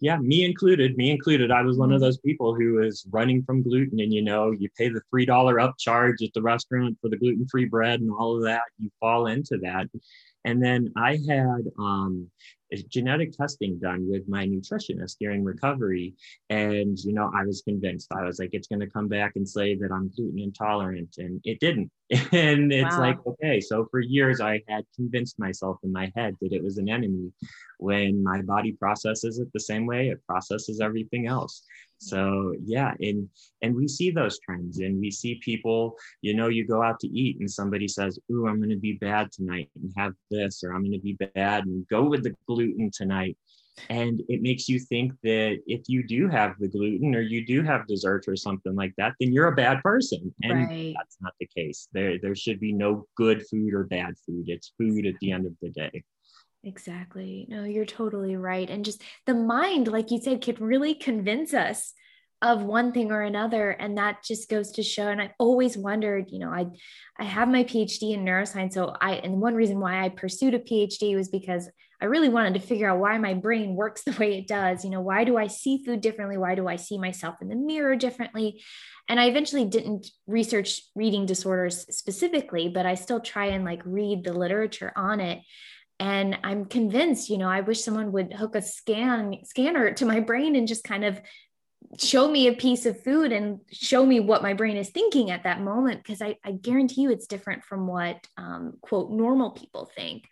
yeah, 0.00 0.16
me 0.18 0.44
included, 0.44 0.96
me 0.96 1.10
included. 1.10 1.50
I 1.50 1.62
was 1.62 1.76
one 1.76 1.90
of 1.90 1.96
mm-hmm. 1.96 2.04
those 2.04 2.18
people 2.18 2.54
who 2.54 2.74
was 2.74 3.06
running 3.10 3.42
from 3.42 3.62
gluten, 3.62 4.00
and 4.00 4.12
you 4.12 4.22
know, 4.22 4.52
you 4.52 4.68
pay 4.76 4.88
the 4.88 5.00
three 5.10 5.26
dollar 5.26 5.56
upcharge 5.56 6.22
at 6.24 6.32
the 6.34 6.42
restaurant 6.42 6.96
for 7.00 7.08
the 7.08 7.16
gluten 7.16 7.46
free 7.48 7.64
bread 7.64 8.00
and 8.00 8.10
all 8.10 8.36
of 8.36 8.44
that. 8.44 8.62
You 8.78 8.90
fall 9.00 9.26
into 9.26 9.58
that, 9.62 9.88
and 10.44 10.62
then 10.62 10.92
I 10.96 11.18
had 11.28 11.70
um, 11.78 12.30
genetic 12.88 13.32
testing 13.32 13.78
done 13.78 14.08
with 14.08 14.28
my 14.28 14.46
nutritionist 14.46 15.16
during 15.18 15.42
recovery. 15.42 16.14
And, 16.50 16.98
you 16.98 17.12
know, 17.12 17.30
I 17.34 17.44
was 17.44 17.62
convinced. 17.62 18.08
I 18.12 18.24
was 18.24 18.38
like, 18.38 18.50
it's 18.52 18.68
going 18.68 18.80
to 18.80 18.86
come 18.90 19.08
back 19.08 19.32
and 19.36 19.48
say 19.48 19.74
that 19.76 19.90
I'm 19.90 20.10
gluten 20.14 20.38
intolerant. 20.38 21.16
And 21.18 21.40
it 21.44 21.60
didn't. 21.60 21.90
and 22.32 22.72
it's 22.72 22.96
wow. 22.96 23.00
like, 23.00 23.18
okay. 23.26 23.60
So 23.60 23.86
for 23.90 24.00
years, 24.00 24.40
I 24.40 24.62
had 24.68 24.84
convinced 24.94 25.38
myself 25.38 25.78
in 25.82 25.92
my 25.92 26.12
head 26.14 26.34
that 26.40 26.52
it 26.52 26.62
was 26.62 26.78
an 26.78 26.88
enemy 26.88 27.32
when 27.78 28.22
my 28.22 28.42
body 28.42 28.72
processes 28.72 29.38
it 29.38 29.48
the 29.52 29.60
same 29.60 29.86
way 29.86 30.08
it 30.08 30.24
processes 30.26 30.80
everything 30.80 31.26
else 31.26 31.62
so 31.98 32.54
yeah 32.64 32.94
and 33.00 33.28
and 33.62 33.74
we 33.74 33.88
see 33.88 34.10
those 34.10 34.38
trends 34.40 34.78
and 34.78 35.00
we 35.00 35.10
see 35.10 35.40
people 35.44 35.96
you 36.22 36.34
know 36.34 36.48
you 36.48 36.66
go 36.66 36.82
out 36.82 36.98
to 37.00 37.08
eat 37.08 37.38
and 37.40 37.50
somebody 37.50 37.88
says 37.88 38.18
ooh 38.30 38.46
i'm 38.46 38.58
going 38.58 38.70
to 38.70 38.76
be 38.76 38.94
bad 38.94 39.30
tonight 39.32 39.68
and 39.74 39.92
have 39.96 40.12
this 40.30 40.62
or 40.62 40.72
i'm 40.72 40.82
going 40.82 40.92
to 40.92 40.98
be 41.00 41.18
bad 41.34 41.64
and 41.64 41.86
go 41.88 42.04
with 42.04 42.22
the 42.22 42.34
gluten 42.46 42.90
tonight. 42.92 43.36
And 43.90 44.22
it 44.28 44.42
makes 44.42 44.68
you 44.68 44.80
think 44.80 45.12
that 45.22 45.58
if 45.68 45.82
you 45.86 46.04
do 46.04 46.28
have 46.28 46.54
the 46.58 46.66
gluten 46.66 47.14
or 47.14 47.20
you 47.20 47.46
do 47.46 47.62
have 47.62 47.86
dessert 47.86 48.24
or 48.26 48.34
something 48.34 48.74
like 48.74 48.92
that 48.98 49.14
then 49.20 49.32
you're 49.32 49.46
a 49.46 49.54
bad 49.54 49.80
person 49.82 50.34
and 50.42 50.68
right. 50.68 50.94
that's 50.96 51.16
not 51.20 51.32
the 51.38 51.46
case. 51.46 51.88
There 51.92 52.18
there 52.20 52.34
should 52.34 52.58
be 52.58 52.72
no 52.72 53.06
good 53.16 53.46
food 53.48 53.72
or 53.72 53.84
bad 53.84 54.14
food. 54.26 54.48
It's 54.48 54.72
food 54.76 55.06
at 55.06 55.14
the 55.20 55.30
end 55.30 55.46
of 55.46 55.52
the 55.62 55.70
day 55.70 56.02
Exactly. 56.64 57.46
No, 57.48 57.64
you're 57.64 57.84
totally 57.84 58.36
right. 58.36 58.68
And 58.68 58.84
just 58.84 59.02
the 59.26 59.34
mind, 59.34 59.88
like 59.88 60.10
you 60.10 60.20
said, 60.20 60.42
can 60.42 60.56
really 60.56 60.94
convince 60.94 61.54
us 61.54 61.92
of 62.42 62.62
one 62.62 62.92
thing 62.92 63.10
or 63.10 63.22
another. 63.22 63.70
And 63.70 63.98
that 63.98 64.22
just 64.24 64.48
goes 64.48 64.72
to 64.72 64.82
show. 64.82 65.08
And 65.08 65.20
I've 65.20 65.32
always 65.38 65.76
wondered, 65.76 66.26
you 66.30 66.38
know, 66.38 66.50
I 66.50 66.66
I 67.18 67.24
have 67.24 67.48
my 67.48 67.64
PhD 67.64 68.12
in 68.12 68.24
neuroscience. 68.24 68.74
So 68.74 68.94
I 69.00 69.14
and 69.14 69.40
one 69.40 69.54
reason 69.54 69.80
why 69.80 70.04
I 70.04 70.08
pursued 70.08 70.54
a 70.54 70.58
PhD 70.58 71.14
was 71.16 71.28
because 71.28 71.68
I 72.00 72.04
really 72.04 72.28
wanted 72.28 72.54
to 72.54 72.60
figure 72.66 72.88
out 72.88 73.00
why 73.00 73.18
my 73.18 73.34
brain 73.34 73.74
works 73.74 74.02
the 74.04 74.16
way 74.18 74.38
it 74.38 74.48
does. 74.48 74.84
You 74.84 74.90
know, 74.90 75.00
why 75.00 75.24
do 75.24 75.36
I 75.36 75.46
see 75.46 75.82
food 75.84 76.00
differently? 76.00 76.38
Why 76.38 76.54
do 76.54 76.66
I 76.68 76.76
see 76.76 76.98
myself 76.98 77.36
in 77.40 77.48
the 77.48 77.56
mirror 77.56 77.96
differently? 77.96 78.62
And 79.08 79.18
I 79.18 79.26
eventually 79.26 79.64
didn't 79.64 80.08
research 80.26 80.82
reading 80.94 81.24
disorders 81.24 81.86
specifically, 81.96 82.68
but 82.68 82.84
I 82.84 82.94
still 82.94 83.20
try 83.20 83.46
and 83.46 83.64
like 83.64 83.80
read 83.84 84.22
the 84.22 84.32
literature 84.34 84.92
on 84.96 85.20
it 85.20 85.40
and 86.00 86.38
i'm 86.44 86.64
convinced 86.64 87.28
you 87.28 87.38
know 87.38 87.48
i 87.48 87.60
wish 87.60 87.82
someone 87.82 88.12
would 88.12 88.32
hook 88.32 88.54
a 88.54 88.62
scan 88.62 89.36
scanner 89.44 89.92
to 89.92 90.04
my 90.04 90.20
brain 90.20 90.56
and 90.56 90.68
just 90.68 90.84
kind 90.84 91.04
of 91.04 91.20
show 91.98 92.28
me 92.28 92.48
a 92.48 92.52
piece 92.52 92.86
of 92.86 93.02
food 93.02 93.32
and 93.32 93.60
show 93.70 94.04
me 94.04 94.20
what 94.20 94.42
my 94.42 94.52
brain 94.52 94.76
is 94.76 94.90
thinking 94.90 95.30
at 95.30 95.44
that 95.44 95.60
moment 95.60 96.02
because 96.02 96.20
I, 96.20 96.36
I, 96.44 96.52
guarantee 96.52 97.02
you 97.02 97.10
it's 97.10 97.26
different 97.26 97.64
from 97.64 97.86
what 97.86 98.26
um, 98.36 98.74
quote 98.82 99.10
normal 99.10 99.52
people 99.52 99.90
think 99.96 100.28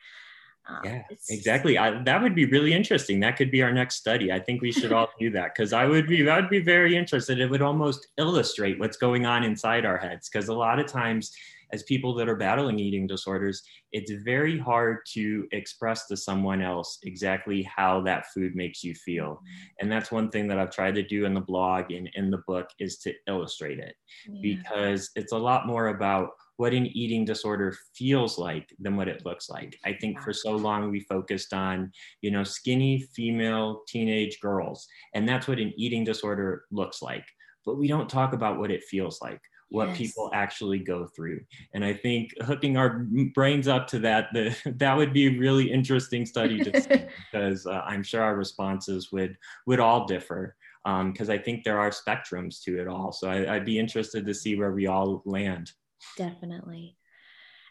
Um, 0.68 0.80
yeah, 0.84 1.02
exactly. 1.30 1.78
I, 1.78 2.02
that 2.02 2.20
would 2.22 2.34
be 2.34 2.44
really 2.46 2.72
interesting. 2.72 3.20
That 3.20 3.36
could 3.36 3.52
be 3.52 3.62
our 3.62 3.72
next 3.72 3.96
study. 3.96 4.32
I 4.32 4.40
think 4.40 4.62
we 4.62 4.72
should 4.72 4.92
all 4.92 5.08
do 5.18 5.30
that 5.30 5.54
because 5.54 5.72
I 5.72 5.86
would 5.86 6.08
be, 6.08 6.28
I 6.28 6.40
would 6.40 6.50
be 6.50 6.60
very 6.60 6.96
interested. 6.96 7.38
It 7.38 7.48
would 7.48 7.62
almost 7.62 8.08
illustrate 8.18 8.78
what's 8.80 8.96
going 8.96 9.26
on 9.26 9.44
inside 9.44 9.86
our 9.86 9.96
heads 9.96 10.28
because 10.28 10.48
a 10.48 10.54
lot 10.54 10.80
of 10.80 10.86
times 10.86 11.32
as 11.72 11.82
people 11.82 12.14
that 12.14 12.28
are 12.28 12.36
battling 12.36 12.78
eating 12.78 13.06
disorders, 13.06 13.62
it's 13.92 14.12
very 14.24 14.58
hard 14.58 14.98
to 15.14 15.46
express 15.52 16.06
to 16.06 16.16
someone 16.16 16.62
else 16.62 16.98
exactly 17.02 17.62
how 17.64 18.00
that 18.02 18.26
food 18.32 18.54
makes 18.54 18.84
you 18.84 18.94
feel. 18.94 19.34
Mm-hmm. 19.34 19.76
And 19.80 19.92
that's 19.92 20.12
one 20.12 20.30
thing 20.30 20.48
that 20.48 20.58
I've 20.58 20.70
tried 20.70 20.94
to 20.96 21.02
do 21.02 21.24
in 21.24 21.34
the 21.34 21.40
blog 21.40 21.90
and 21.90 22.08
in 22.14 22.30
the 22.30 22.42
book 22.46 22.68
is 22.78 22.98
to 22.98 23.12
illustrate 23.28 23.78
it 23.78 23.96
yeah. 24.28 24.40
because 24.42 25.10
it's 25.16 25.32
a 25.32 25.38
lot 25.38 25.66
more 25.66 25.88
about 25.88 26.30
what 26.56 26.72
an 26.72 26.86
eating 26.86 27.24
disorder 27.24 27.76
feels 27.94 28.38
like 28.38 28.74
than 28.78 28.96
what 28.96 29.08
it 29.08 29.24
looks 29.26 29.50
like. 29.50 29.78
I 29.84 29.92
think 29.92 30.20
for 30.20 30.32
so 30.32 30.52
long 30.56 30.90
we 30.90 31.00
focused 31.00 31.52
on, 31.52 31.92
you 32.22 32.30
know, 32.30 32.44
skinny 32.44 33.02
female 33.14 33.82
teenage 33.86 34.40
girls, 34.40 34.86
and 35.14 35.28
that's 35.28 35.48
what 35.48 35.58
an 35.58 35.72
eating 35.76 36.04
disorder 36.04 36.64
looks 36.70 37.02
like. 37.02 37.24
But 37.66 37.76
we 37.76 37.88
don't 37.88 38.08
talk 38.08 38.32
about 38.32 38.58
what 38.58 38.70
it 38.70 38.84
feels 38.84 39.20
like 39.20 39.40
what 39.68 39.88
yes. 39.88 39.98
people 39.98 40.30
actually 40.32 40.78
go 40.78 41.06
through. 41.06 41.40
And 41.74 41.84
I 41.84 41.92
think 41.92 42.30
hooking 42.42 42.76
our 42.76 43.06
brains 43.34 43.68
up 43.68 43.86
to 43.88 43.98
that, 44.00 44.28
the, 44.32 44.56
that 44.76 44.96
would 44.96 45.12
be 45.12 45.26
a 45.26 45.38
really 45.38 45.70
interesting 45.70 46.26
study 46.26 46.62
to 46.62 46.80
see 46.80 47.04
because 47.32 47.66
uh, 47.66 47.82
I'm 47.84 48.02
sure 48.02 48.22
our 48.22 48.36
responses 48.36 49.10
would 49.12 49.36
would 49.66 49.80
all 49.80 50.06
differ 50.06 50.56
because 50.84 51.28
um, 51.28 51.34
I 51.34 51.38
think 51.38 51.64
there 51.64 51.80
are 51.80 51.90
spectrums 51.90 52.62
to 52.62 52.80
it 52.80 52.86
all. 52.86 53.10
So 53.10 53.28
I, 53.28 53.56
I'd 53.56 53.64
be 53.64 53.78
interested 53.78 54.24
to 54.24 54.34
see 54.34 54.56
where 54.56 54.70
we 54.70 54.86
all 54.86 55.22
land. 55.24 55.72
Definitely. 56.16 56.96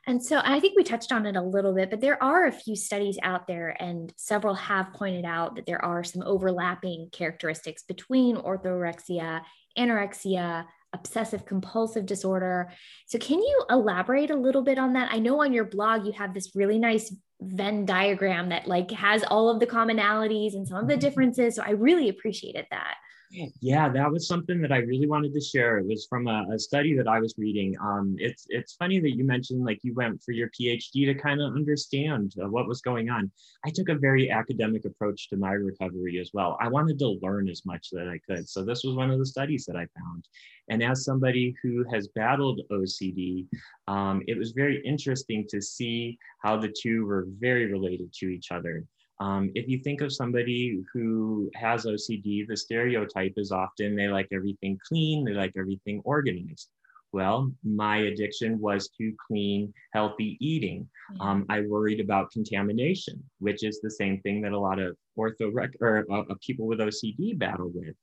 And 0.07 0.23
so 0.23 0.39
I 0.43 0.59
think 0.59 0.75
we 0.75 0.83
touched 0.83 1.11
on 1.11 1.25
it 1.25 1.35
a 1.35 1.41
little 1.41 1.73
bit, 1.73 1.89
but 1.89 1.99
there 1.99 2.21
are 2.21 2.45
a 2.45 2.51
few 2.51 2.75
studies 2.75 3.17
out 3.23 3.47
there, 3.47 3.75
and 3.81 4.13
several 4.17 4.53
have 4.53 4.93
pointed 4.93 5.25
out 5.25 5.55
that 5.55 5.65
there 5.65 5.83
are 5.83 6.03
some 6.03 6.21
overlapping 6.21 7.09
characteristics 7.11 7.83
between 7.83 8.35
orthorexia, 8.35 9.41
anorexia, 9.77 10.65
obsessive 10.95 11.45
compulsive 11.45 12.05
disorder. 12.05 12.71
So, 13.05 13.19
can 13.19 13.39
you 13.39 13.65
elaborate 13.69 14.31
a 14.31 14.35
little 14.35 14.63
bit 14.63 14.79
on 14.79 14.93
that? 14.93 15.09
I 15.11 15.19
know 15.19 15.41
on 15.41 15.53
your 15.53 15.65
blog 15.65 16.05
you 16.05 16.13
have 16.13 16.33
this 16.33 16.55
really 16.55 16.79
nice 16.79 17.15
Venn 17.41 17.85
diagram 17.85 18.49
that 18.49 18.67
like 18.67 18.89
has 18.91 19.23
all 19.23 19.49
of 19.49 19.59
the 19.59 19.67
commonalities 19.67 20.55
and 20.55 20.67
some 20.67 20.77
of 20.77 20.87
the 20.87 20.93
mm-hmm. 20.93 21.01
differences. 21.01 21.55
So, 21.55 21.63
I 21.63 21.71
really 21.71 22.09
appreciated 22.09 22.65
that. 22.71 22.95
Yeah, 23.61 23.89
that 23.89 24.11
was 24.11 24.27
something 24.27 24.61
that 24.61 24.71
I 24.71 24.77
really 24.77 25.07
wanted 25.07 25.33
to 25.33 25.41
share. 25.41 25.77
It 25.77 25.87
was 25.87 26.05
from 26.05 26.27
a, 26.27 26.45
a, 26.53 26.59
study 26.59 26.95
that 26.95 27.07
I 27.07 27.19
was 27.19 27.35
reading. 27.37 27.75
Um, 27.81 28.15
it's 28.19 28.45
it's 28.49 28.73
funny 28.73 28.99
that 28.99 29.15
you 29.15 29.23
mentioned 29.23 29.65
like 29.65 29.79
you 29.83 29.93
went 29.93 30.21
for 30.23 30.31
your 30.31 30.49
PhD 30.49 31.05
to 31.05 31.15
kind 31.15 31.41
of 31.41 31.53
understand 31.53 32.33
uh, 32.41 32.49
what 32.49 32.67
was 32.67 32.81
going 32.81 33.09
on. 33.09 33.31
I 33.65 33.69
took 33.71 33.89
a 33.89 33.95
very 33.95 34.29
academic 34.29 34.85
approach 34.85 35.29
to 35.29 35.37
my 35.37 35.51
recovery 35.51 36.19
as 36.19 36.31
well. 36.33 36.57
I 36.59 36.67
wanted 36.67 36.99
to 36.99 37.19
learn 37.21 37.49
as 37.49 37.65
much 37.65 37.89
that 37.91 38.07
I 38.07 38.19
could. 38.27 38.47
So 38.47 38.63
this 38.63 38.83
was 38.83 38.95
one 38.95 39.11
of 39.11 39.19
the 39.19 39.25
studies 39.25 39.65
that 39.65 39.75
I 39.75 39.87
found. 39.97 40.27
And 40.69 40.81
as 40.83 41.05
somebody 41.05 41.55
who 41.61 41.83
has 41.91 42.07
battled 42.09 42.61
OCD, 42.71 43.47
um, 43.87 44.23
it 44.27 44.37
was 44.37 44.51
very 44.51 44.81
interesting 44.85 45.45
to 45.49 45.61
see 45.61 46.17
how 46.41 46.57
the 46.57 46.73
two 46.81 47.05
were 47.05 47.27
very 47.39 47.71
related 47.71 48.11
to 48.13 48.27
each 48.27 48.51
other. 48.51 48.83
Um, 49.19 49.51
if 49.55 49.67
you 49.67 49.79
think 49.79 50.01
of 50.01 50.11
somebody 50.11 50.83
who 50.93 51.49
has 51.55 51.85
OCD, 51.85 52.47
the 52.47 52.57
stereotype 52.57 53.33
is 53.37 53.51
often 53.51 53.95
they 53.95 54.07
like 54.07 54.27
everything 54.33 54.77
clean, 54.87 55.23
they 55.23 55.33
like 55.33 55.53
everything 55.57 56.01
organized. 56.03 56.69
Well, 57.13 57.49
my 57.63 57.97
addiction 57.97 58.59
was 58.59 58.89
to 58.97 59.13
clean, 59.25 59.73
healthy 59.93 60.37
eating. 60.41 60.85
Um, 61.21 61.45
I 61.47 61.61
worried 61.61 62.01
about 62.01 62.29
contamination, 62.31 63.23
which 63.39 63.63
is 63.63 63.79
the 63.79 63.89
same 63.89 64.19
thing 64.19 64.41
that 64.41 64.51
a 64.51 64.59
lot 64.59 64.79
of 64.79 64.97
ortho 65.17 65.53
or 65.79 66.05
uh, 66.11 66.21
uh, 66.29 66.35
people 66.45 66.67
with 66.67 66.79
OCD 66.79 67.37
battle 67.37 67.71
with. 67.73 67.95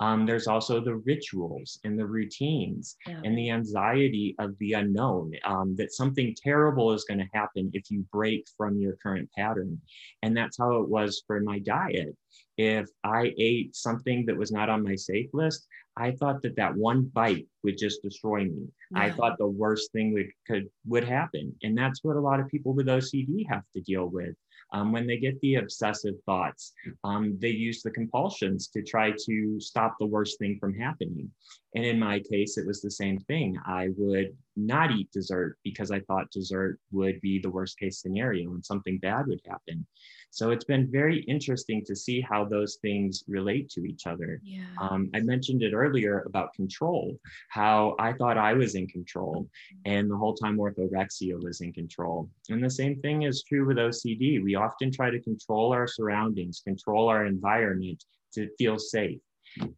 Um, 0.00 0.26
there's 0.26 0.48
also 0.48 0.80
the 0.80 0.96
rituals 0.96 1.78
and 1.84 1.98
the 1.98 2.06
routines 2.06 2.96
yeah. 3.06 3.20
and 3.24 3.38
the 3.38 3.50
anxiety 3.50 4.34
of 4.38 4.58
the 4.58 4.72
unknown 4.72 5.32
um, 5.44 5.76
that 5.76 5.92
something 5.92 6.34
terrible 6.42 6.92
is 6.92 7.04
going 7.04 7.20
to 7.20 7.28
happen 7.32 7.70
if 7.74 7.90
you 7.90 8.04
break 8.12 8.44
from 8.56 8.78
your 8.78 8.96
current 9.02 9.28
pattern. 9.36 9.80
And 10.22 10.36
that's 10.36 10.58
how 10.58 10.80
it 10.82 10.88
was 10.88 11.22
for 11.26 11.40
my 11.40 11.60
diet. 11.60 12.16
If 12.56 12.88
I 13.04 13.32
ate 13.38 13.76
something 13.76 14.26
that 14.26 14.36
was 14.36 14.50
not 14.50 14.68
on 14.68 14.82
my 14.82 14.96
safe 14.96 15.30
list, 15.32 15.66
I 15.96 16.10
thought 16.12 16.42
that 16.42 16.56
that 16.56 16.74
one 16.74 17.04
bite 17.04 17.46
would 17.62 17.78
just 17.78 18.02
destroy 18.02 18.44
me. 18.44 18.66
Yeah. 18.90 19.02
I 19.02 19.10
thought 19.10 19.38
the 19.38 19.46
worst 19.46 19.92
thing 19.92 20.12
would 20.14 20.30
could 20.46 20.68
would 20.86 21.04
happen, 21.04 21.54
and 21.62 21.76
that's 21.78 22.02
what 22.02 22.16
a 22.16 22.20
lot 22.20 22.40
of 22.40 22.48
people 22.48 22.72
with 22.72 22.86
OCD 22.86 23.46
have 23.48 23.62
to 23.74 23.80
deal 23.82 24.06
with. 24.06 24.34
Um, 24.74 24.90
when 24.90 25.06
they 25.06 25.18
get 25.18 25.40
the 25.40 25.54
obsessive 25.54 26.16
thoughts, 26.26 26.72
um, 27.04 27.38
they 27.40 27.50
use 27.50 27.80
the 27.80 27.92
compulsions 27.92 28.66
to 28.68 28.82
try 28.82 29.12
to 29.24 29.60
stop 29.60 29.94
the 30.00 30.06
worst 30.06 30.36
thing 30.40 30.58
from 30.58 30.74
happening. 30.74 31.30
And 31.76 31.84
in 31.84 31.96
my 31.98 32.18
case, 32.18 32.58
it 32.58 32.66
was 32.66 32.80
the 32.80 32.90
same 32.90 33.20
thing. 33.20 33.56
I 33.64 33.90
would 33.96 34.36
not 34.56 34.90
eat 34.90 35.12
dessert 35.12 35.58
because 35.62 35.92
I 35.92 36.00
thought 36.00 36.30
dessert 36.32 36.80
would 36.90 37.20
be 37.20 37.38
the 37.38 37.50
worst 37.50 37.78
case 37.78 38.00
scenario 38.00 38.50
and 38.50 38.64
something 38.64 38.98
bad 38.98 39.28
would 39.28 39.42
happen. 39.46 39.86
So 40.34 40.50
it's 40.50 40.64
been 40.64 40.90
very 40.90 41.20
interesting 41.28 41.84
to 41.84 41.94
see 41.94 42.20
how 42.20 42.44
those 42.44 42.78
things 42.82 43.22
relate 43.28 43.70
to 43.70 43.84
each 43.84 44.08
other. 44.08 44.40
Yeah. 44.42 44.64
Um, 44.80 45.08
I 45.14 45.20
mentioned 45.20 45.62
it 45.62 45.72
earlier 45.72 46.24
about 46.26 46.52
control, 46.54 47.16
how 47.50 47.94
I 48.00 48.14
thought 48.14 48.36
I 48.36 48.52
was 48.52 48.74
in 48.74 48.88
control, 48.88 49.48
and 49.84 50.10
the 50.10 50.16
whole 50.16 50.34
time 50.34 50.58
orthorexia 50.58 51.40
was 51.40 51.60
in 51.60 51.72
control. 51.72 52.28
And 52.50 52.64
the 52.64 52.68
same 52.68 53.00
thing 53.00 53.22
is 53.22 53.44
true 53.44 53.64
with 53.64 53.76
OCD. 53.76 54.42
We 54.42 54.56
often 54.56 54.90
try 54.90 55.08
to 55.08 55.20
control 55.20 55.72
our 55.72 55.86
surroundings, 55.86 56.62
control 56.64 57.08
our 57.08 57.26
environment 57.26 58.04
to 58.32 58.48
feel 58.58 58.76
safe. 58.76 59.20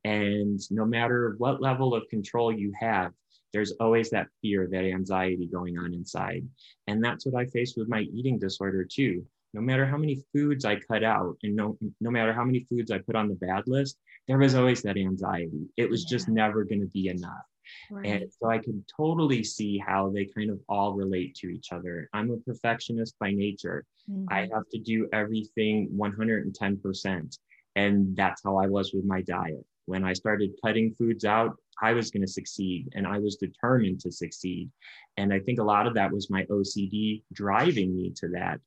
And 0.04 0.58
no 0.70 0.86
matter 0.86 1.34
what 1.36 1.60
level 1.60 1.94
of 1.94 2.08
control 2.08 2.50
you 2.50 2.72
have, 2.80 3.12
there's 3.52 3.72
always 3.72 4.08
that 4.10 4.28
fear, 4.40 4.66
that 4.72 4.84
anxiety 4.84 5.48
going 5.52 5.76
on 5.76 5.92
inside. 5.92 6.48
And 6.86 7.04
that's 7.04 7.26
what 7.26 7.38
I 7.38 7.44
faced 7.44 7.76
with 7.76 7.90
my 7.90 8.00
eating 8.00 8.38
disorder 8.38 8.86
too 8.90 9.26
no 9.54 9.60
matter 9.60 9.86
how 9.86 9.96
many 9.96 10.22
foods 10.32 10.64
I 10.64 10.76
cut 10.76 11.02
out 11.02 11.36
and 11.42 11.56
no, 11.56 11.76
no 12.00 12.10
matter 12.10 12.32
how 12.32 12.44
many 12.44 12.66
foods 12.68 12.90
I 12.90 12.98
put 12.98 13.16
on 13.16 13.28
the 13.28 13.34
bad 13.34 13.64
list, 13.66 13.98
there 14.28 14.38
was 14.38 14.54
always 14.54 14.82
that 14.82 14.96
anxiety. 14.96 15.68
It 15.76 15.88
was 15.88 16.04
yeah. 16.04 16.16
just 16.16 16.28
never 16.28 16.64
going 16.64 16.80
to 16.80 16.88
be 16.88 17.08
enough. 17.08 17.46
Right. 17.90 18.06
And 18.06 18.32
so 18.32 18.50
I 18.50 18.58
can 18.58 18.84
totally 18.96 19.42
see 19.42 19.78
how 19.78 20.10
they 20.10 20.26
kind 20.26 20.50
of 20.50 20.60
all 20.68 20.94
relate 20.94 21.34
to 21.36 21.48
each 21.48 21.72
other. 21.72 22.08
I'm 22.12 22.30
a 22.30 22.36
perfectionist 22.38 23.16
by 23.18 23.32
nature. 23.32 23.84
Mm-hmm. 24.10 24.26
I 24.30 24.48
have 24.52 24.68
to 24.72 24.78
do 24.78 25.08
everything 25.12 25.88
110%. 25.96 27.38
And 27.76 28.16
that's 28.16 28.42
how 28.44 28.56
I 28.56 28.66
was 28.66 28.92
with 28.94 29.04
my 29.04 29.22
diet. 29.22 29.64
When 29.86 30.04
I 30.04 30.12
started 30.12 30.50
cutting 30.64 30.94
foods 30.94 31.24
out, 31.24 31.56
I 31.82 31.92
was 31.92 32.10
going 32.10 32.24
to 32.24 32.32
succeed 32.32 32.88
and 32.94 33.06
I 33.06 33.18
was 33.18 33.36
determined 33.36 34.00
to 34.00 34.10
succeed. 34.10 34.70
And 35.16 35.32
I 35.32 35.40
think 35.40 35.60
a 35.60 35.64
lot 35.64 35.86
of 35.86 35.94
that 35.94 36.10
was 36.10 36.30
my 36.30 36.44
OCD 36.44 37.22
driving 37.32 37.94
me 37.94 38.12
to 38.16 38.28
that 38.28 38.60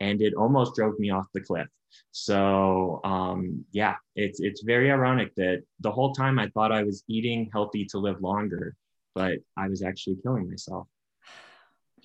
and 0.00 0.20
it 0.20 0.34
almost 0.34 0.74
drove 0.74 0.98
me 0.98 1.10
off 1.10 1.26
the 1.32 1.40
cliff. 1.40 1.68
So 2.12 3.00
um, 3.04 3.64
yeah, 3.72 3.94
it's 4.14 4.40
it's 4.40 4.62
very 4.62 4.90
ironic 4.90 5.34
that 5.36 5.62
the 5.80 5.90
whole 5.90 6.12
time 6.12 6.38
I 6.38 6.48
thought 6.48 6.72
I 6.72 6.82
was 6.82 7.04
eating 7.08 7.50
healthy 7.52 7.84
to 7.86 7.98
live 7.98 8.20
longer, 8.20 8.74
but 9.14 9.38
I 9.56 9.68
was 9.68 9.82
actually 9.82 10.16
killing 10.22 10.48
myself. 10.48 10.88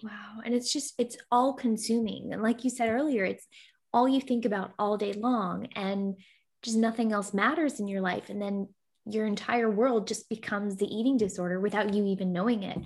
Wow, 0.03 0.39
and 0.43 0.55
it's 0.55 0.73
just 0.73 0.95
it's 0.97 1.15
all 1.31 1.53
consuming, 1.53 2.33
and 2.33 2.41
like 2.41 2.63
you 2.63 2.71
said 2.71 2.89
earlier, 2.89 3.23
it's 3.23 3.45
all 3.93 4.09
you 4.09 4.19
think 4.19 4.45
about 4.45 4.73
all 4.79 4.97
day 4.97 5.13
long, 5.13 5.67
and 5.75 6.15
just 6.63 6.75
nothing 6.75 7.11
else 7.11 7.35
matters 7.35 7.79
in 7.79 7.87
your 7.87 8.01
life, 8.01 8.31
and 8.31 8.41
then 8.41 8.69
your 9.05 9.27
entire 9.27 9.69
world 9.69 10.07
just 10.07 10.27
becomes 10.27 10.75
the 10.75 10.87
eating 10.87 11.17
disorder 11.17 11.59
without 11.59 11.93
you 11.93 12.05
even 12.07 12.33
knowing 12.33 12.63
it. 12.63 12.79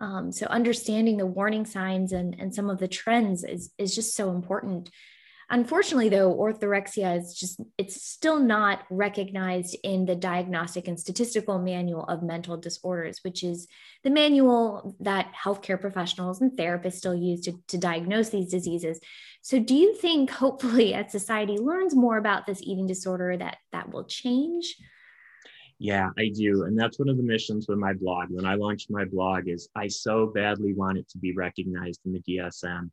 Um, 0.00 0.32
so 0.32 0.46
understanding 0.46 1.16
the 1.16 1.26
warning 1.26 1.64
signs 1.64 2.12
and, 2.12 2.36
and 2.38 2.54
some 2.54 2.68
of 2.68 2.78
the 2.78 2.88
trends 2.88 3.44
is, 3.44 3.72
is 3.78 3.94
just 3.94 4.14
so 4.14 4.30
important. 4.30 4.90
Unfortunately, 5.48 6.08
though, 6.08 6.34
orthorexia 6.34 7.16
is 7.16 7.32
just, 7.32 7.60
it's 7.78 8.02
still 8.02 8.40
not 8.40 8.82
recognized 8.90 9.76
in 9.84 10.04
the 10.04 10.16
Diagnostic 10.16 10.88
and 10.88 10.98
Statistical 10.98 11.60
Manual 11.60 12.04
of 12.06 12.24
Mental 12.24 12.56
Disorders, 12.56 13.20
which 13.22 13.44
is 13.44 13.68
the 14.02 14.10
manual 14.10 14.96
that 14.98 15.32
healthcare 15.32 15.80
professionals 15.80 16.40
and 16.40 16.50
therapists 16.50 16.94
still 16.94 17.14
use 17.14 17.42
to, 17.42 17.52
to 17.68 17.78
diagnose 17.78 18.30
these 18.30 18.50
diseases. 18.50 18.98
So, 19.40 19.60
do 19.60 19.76
you 19.76 19.94
think 19.94 20.30
hopefully 20.30 20.94
as 20.94 21.12
society 21.12 21.58
learns 21.58 21.94
more 21.94 22.16
about 22.16 22.46
this 22.46 22.60
eating 22.62 22.88
disorder 22.88 23.36
that 23.36 23.58
that 23.70 23.92
will 23.92 24.04
change? 24.04 24.74
Yeah, 25.78 26.10
I 26.18 26.30
do. 26.34 26.64
And 26.64 26.78
that's 26.78 26.98
one 26.98 27.08
of 27.08 27.18
the 27.18 27.22
missions 27.22 27.66
with 27.68 27.78
my 27.78 27.92
blog. 27.92 28.30
When 28.30 28.46
I 28.46 28.54
launched 28.54 28.90
my 28.90 29.04
blog 29.04 29.48
is 29.48 29.68
I 29.74 29.88
so 29.88 30.26
badly 30.26 30.72
want 30.72 30.98
it 30.98 31.08
to 31.10 31.18
be 31.18 31.32
recognized 31.34 32.00
in 32.06 32.12
the 32.12 32.20
DSM. 32.20 32.90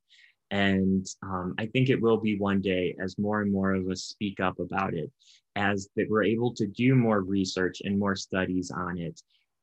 And 0.51 1.05
um, 1.23 1.55
I 1.57 1.65
think 1.67 1.89
it 1.89 2.01
will 2.01 2.17
be 2.17 2.37
one 2.37 2.61
day 2.61 2.95
as 3.01 3.17
more 3.17 3.41
and 3.41 3.51
more 3.51 3.73
of 3.73 3.89
us 3.89 4.03
speak 4.03 4.39
up 4.39 4.59
about 4.59 4.93
it, 4.93 5.09
as 5.55 5.87
that 5.95 6.07
we're 6.09 6.23
able 6.25 6.53
to 6.55 6.67
do 6.67 6.93
more 6.93 7.21
research 7.21 7.81
and 7.85 7.97
more 7.97 8.15
studies 8.15 8.69
on 8.69 8.97
it. 8.97 9.19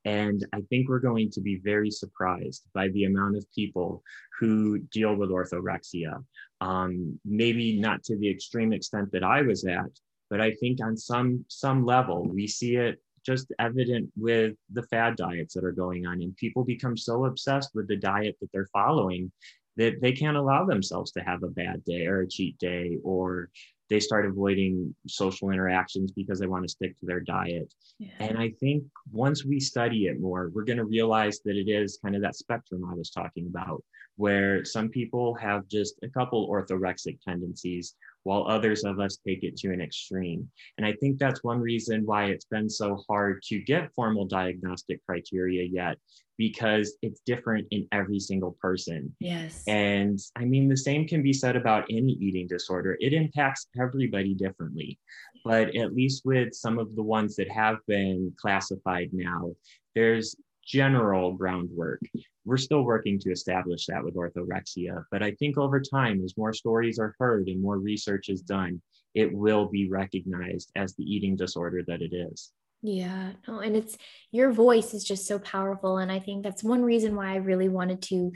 And 0.06 0.44
I 0.54 0.62
think 0.62 0.88
we're 0.88 0.98
going 0.98 1.30
to 1.32 1.42
be 1.42 1.60
very 1.62 1.90
surprised 1.90 2.66
by 2.72 2.88
the 2.88 3.04
amount 3.04 3.36
of 3.36 3.44
people 3.54 4.02
who 4.38 4.78
deal 4.78 5.14
with 5.14 5.30
orthorexia, 5.30 6.24
Um, 6.62 7.20
maybe 7.24 7.78
not 7.78 8.02
to 8.04 8.16
the 8.16 8.30
extreme 8.30 8.72
extent 8.72 9.12
that 9.12 9.22
I 9.22 9.42
was 9.42 9.64
at, 9.66 9.90
but 10.30 10.40
I 10.40 10.54
think 10.54 10.82
on 10.82 10.96
some 10.96 11.44
some 11.48 11.84
level 11.84 12.26
we 12.26 12.46
see 12.46 12.76
it 12.76 12.98
just 13.30 13.52
evident 13.58 14.10
with 14.16 14.54
the 14.72 14.82
fad 14.84 15.16
diets 15.16 15.54
that 15.54 15.64
are 15.64 15.72
going 15.72 16.06
on, 16.06 16.22
and 16.22 16.36
people 16.36 16.64
become 16.64 16.96
so 16.96 17.26
obsessed 17.26 17.70
with 17.74 17.86
the 17.88 17.96
diet 17.96 18.36
that 18.40 18.50
they're 18.52 18.68
following 18.72 19.30
that 19.76 20.00
they 20.02 20.12
can't 20.12 20.36
allow 20.36 20.64
themselves 20.64 21.12
to 21.12 21.20
have 21.20 21.42
a 21.42 21.48
bad 21.48 21.84
day 21.84 22.06
or 22.06 22.20
a 22.22 22.28
cheat 22.28 22.58
day 22.58 22.98
or 23.04 23.48
they 23.88 24.00
start 24.00 24.24
avoiding 24.24 24.94
social 25.08 25.50
interactions 25.50 26.12
because 26.12 26.38
they 26.38 26.46
want 26.46 26.64
to 26.64 26.68
stick 26.68 26.96
to 26.98 27.06
their 27.06 27.20
diet. 27.20 27.72
Yeah. 27.98 28.08
And 28.20 28.38
I 28.38 28.50
think 28.60 28.84
once 29.10 29.44
we 29.44 29.58
study 29.58 30.06
it 30.06 30.20
more, 30.20 30.50
we're 30.54 30.64
going 30.64 30.78
to 30.78 30.84
realize 30.84 31.40
that 31.44 31.56
it 31.56 31.68
is 31.68 31.98
kind 32.02 32.14
of 32.14 32.22
that 32.22 32.36
spectrum 32.36 32.88
I 32.90 32.94
was 32.94 33.10
talking 33.10 33.46
about, 33.48 33.82
where 34.16 34.64
some 34.64 34.88
people 34.90 35.34
have 35.34 35.66
just 35.66 35.94
a 36.02 36.08
couple 36.08 36.48
orthorexic 36.48 37.18
tendencies, 37.20 37.96
while 38.24 38.46
others 38.46 38.84
of 38.84 39.00
us 39.00 39.18
take 39.26 39.42
it 39.42 39.56
to 39.56 39.72
an 39.72 39.80
extreme. 39.80 40.48
And 40.76 40.86
I 40.86 40.92
think 40.94 41.18
that's 41.18 41.42
one 41.42 41.60
reason 41.60 42.04
why 42.04 42.26
it's 42.26 42.44
been 42.44 42.68
so 42.68 43.02
hard 43.08 43.42
to 43.44 43.58
get 43.60 43.92
formal 43.94 44.26
diagnostic 44.26 45.04
criteria 45.06 45.64
yet, 45.64 45.96
because 46.36 46.96
it's 47.02 47.20
different 47.26 47.66
in 47.70 47.86
every 47.92 48.18
single 48.18 48.56
person. 48.60 49.14
Yes. 49.20 49.62
And 49.66 50.18
I 50.36 50.44
mean, 50.44 50.68
the 50.68 50.76
same 50.76 51.06
can 51.06 51.22
be 51.22 51.32
said 51.32 51.56
about 51.56 51.84
any 51.90 52.12
eating 52.12 52.46
disorder. 52.46 52.96
It 53.00 53.12
impacts 53.12 53.66
everybody 53.80 54.34
differently. 54.34 54.98
But 55.44 55.74
at 55.74 55.94
least 55.94 56.24
with 56.24 56.54
some 56.54 56.78
of 56.78 56.94
the 56.94 57.02
ones 57.02 57.36
that 57.36 57.50
have 57.50 57.78
been 57.86 58.32
classified 58.38 59.10
now, 59.12 59.52
there's 59.94 60.36
general 60.66 61.32
groundwork. 61.32 62.00
We're 62.44 62.56
still 62.56 62.82
working 62.82 63.18
to 63.20 63.30
establish 63.30 63.86
that 63.86 64.02
with 64.02 64.14
orthorexia, 64.14 65.04
but 65.10 65.22
I 65.22 65.32
think 65.32 65.58
over 65.58 65.80
time, 65.80 66.22
as 66.24 66.36
more 66.36 66.52
stories 66.52 66.98
are 66.98 67.14
heard 67.18 67.48
and 67.48 67.60
more 67.60 67.78
research 67.78 68.28
is 68.28 68.40
done, 68.40 68.80
it 69.14 69.32
will 69.32 69.66
be 69.66 69.90
recognized 69.90 70.70
as 70.76 70.94
the 70.94 71.04
eating 71.04 71.36
disorder 71.36 71.82
that 71.86 72.00
it 72.00 72.14
is. 72.14 72.52
Yeah, 72.82 73.32
no, 73.46 73.58
and 73.58 73.76
it's 73.76 73.98
your 74.30 74.52
voice 74.52 74.94
is 74.94 75.04
just 75.04 75.26
so 75.26 75.38
powerful. 75.38 75.98
And 75.98 76.10
I 76.10 76.18
think 76.18 76.42
that's 76.42 76.64
one 76.64 76.82
reason 76.82 77.14
why 77.14 77.32
I 77.32 77.36
really 77.36 77.68
wanted 77.68 78.00
to 78.02 78.32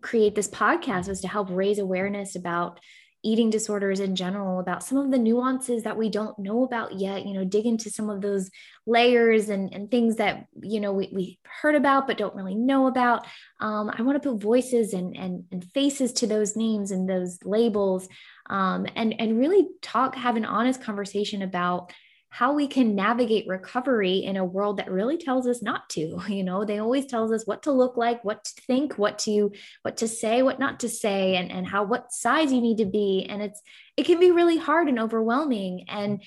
create 0.00 0.34
this 0.34 0.48
podcast 0.48 1.08
was 1.08 1.20
to 1.22 1.28
help 1.28 1.48
raise 1.50 1.78
awareness 1.78 2.36
about 2.36 2.80
eating 3.24 3.50
disorders 3.50 4.00
in 4.00 4.16
general, 4.16 4.58
about 4.58 4.82
some 4.82 4.98
of 4.98 5.10
the 5.10 5.18
nuances 5.18 5.84
that 5.84 5.96
we 5.96 6.08
don't 6.08 6.38
know 6.38 6.64
about 6.64 6.98
yet, 6.98 7.24
you 7.26 7.34
know, 7.34 7.44
dig 7.44 7.66
into 7.66 7.90
some 7.90 8.10
of 8.10 8.20
those 8.20 8.50
layers 8.86 9.48
and, 9.48 9.72
and 9.72 9.90
things 9.90 10.16
that, 10.16 10.46
you 10.60 10.80
know, 10.80 10.92
we, 10.92 11.08
we 11.12 11.38
heard 11.44 11.74
about 11.74 12.06
but 12.06 12.18
don't 12.18 12.34
really 12.34 12.54
know 12.54 12.86
about. 12.86 13.26
Um, 13.60 13.90
I 13.96 14.02
want 14.02 14.20
to 14.20 14.28
put 14.28 14.42
voices 14.42 14.92
and, 14.92 15.16
and, 15.16 15.44
and 15.52 15.64
faces 15.72 16.12
to 16.14 16.26
those 16.26 16.56
names 16.56 16.90
and 16.90 17.08
those 17.08 17.38
labels 17.44 18.08
um, 18.50 18.86
and, 18.96 19.14
and 19.20 19.38
really 19.38 19.68
talk, 19.80 20.16
have 20.16 20.36
an 20.36 20.44
honest 20.44 20.82
conversation 20.82 21.42
about 21.42 21.92
how 22.32 22.54
we 22.54 22.66
can 22.66 22.94
navigate 22.94 23.46
recovery 23.46 24.16
in 24.24 24.38
a 24.38 24.44
world 24.44 24.78
that 24.78 24.90
really 24.90 25.18
tells 25.18 25.46
us 25.46 25.62
not 25.62 25.86
to 25.90 26.18
you 26.28 26.42
know 26.42 26.64
they 26.64 26.78
always 26.78 27.06
tells 27.06 27.30
us 27.30 27.46
what 27.46 27.62
to 27.62 27.70
look 27.70 27.96
like 27.96 28.24
what 28.24 28.42
to 28.44 28.52
think 28.62 28.98
what 28.98 29.18
to 29.18 29.52
what 29.82 29.98
to 29.98 30.08
say 30.08 30.42
what 30.42 30.58
not 30.58 30.80
to 30.80 30.88
say 30.88 31.36
and 31.36 31.52
and 31.52 31.66
how 31.66 31.84
what 31.84 32.10
size 32.10 32.52
you 32.52 32.60
need 32.60 32.78
to 32.78 32.86
be 32.86 33.26
and 33.28 33.42
it's 33.42 33.60
it 33.96 34.06
can 34.06 34.18
be 34.18 34.30
really 34.30 34.56
hard 34.56 34.88
and 34.88 34.98
overwhelming 34.98 35.84
and 35.88 36.22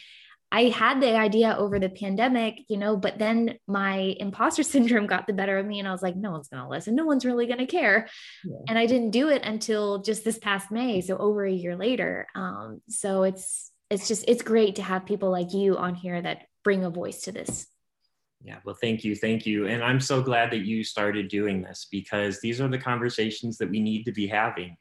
I 0.51 0.69
had 0.69 1.01
the 1.01 1.17
idea 1.17 1.53
over 1.57 1.79
the 1.79 1.89
pandemic, 1.89 2.59
you 2.69 2.77
know, 2.77 2.95
but 2.95 3.17
then 3.17 3.57
my 3.67 4.15
imposter 4.19 4.63
syndrome 4.73 5.07
got 5.07 5.27
the 5.27 5.33
better 5.33 5.57
of 5.57 5.65
me. 5.65 5.79
And 5.79 5.87
I 5.87 5.91
was 5.91 6.03
like, 6.03 6.15
no 6.15 6.31
one's 6.31 6.47
going 6.47 6.63
to 6.63 6.69
listen. 6.69 6.95
No 6.95 7.03
one's 7.03 7.25
really 7.25 7.45
going 7.45 7.59
to 7.59 7.65
care. 7.65 8.07
Yeah. 8.45 8.59
And 8.69 8.79
I 8.79 8.85
didn't 8.85 9.09
do 9.09 9.27
it 9.27 9.41
until 9.43 10.03
just 10.03 10.23
this 10.23 10.37
past 10.37 10.71
May. 10.71 11.01
So 11.01 11.17
over 11.17 11.43
a 11.43 11.51
year 11.51 11.75
later. 11.75 12.27
Um, 12.35 12.81
so 12.87 13.23
it's, 13.23 13.71
it's 13.89 14.07
just 14.07 14.25
it's 14.27 14.41
great 14.41 14.75
to 14.75 14.83
have 14.83 15.05
people 15.05 15.29
like 15.31 15.53
you 15.53 15.77
on 15.77 15.95
here 15.95 16.21
that 16.21 16.47
bring 16.63 16.83
a 16.83 16.89
voice 16.89 17.21
to 17.21 17.31
this. 17.31 17.67
Yeah 18.43 18.57
well 18.65 18.75
thank 18.75 19.03
you 19.03 19.15
thank 19.15 19.45
you. 19.45 19.67
And 19.67 19.83
i'm 19.83 19.99
so 19.99 20.21
glad 20.21 20.51
that 20.51 20.65
you 20.65 20.83
started 20.83 21.29
doing 21.29 21.61
this 21.61 21.87
because 21.91 22.39
these 22.41 22.61
are 22.61 22.67
the 22.67 22.77
conversations 22.77 23.57
that 23.57 23.69
we 23.69 23.79
need 23.79 24.03
to 24.05 24.11
be 24.11 24.27
having 24.27 24.77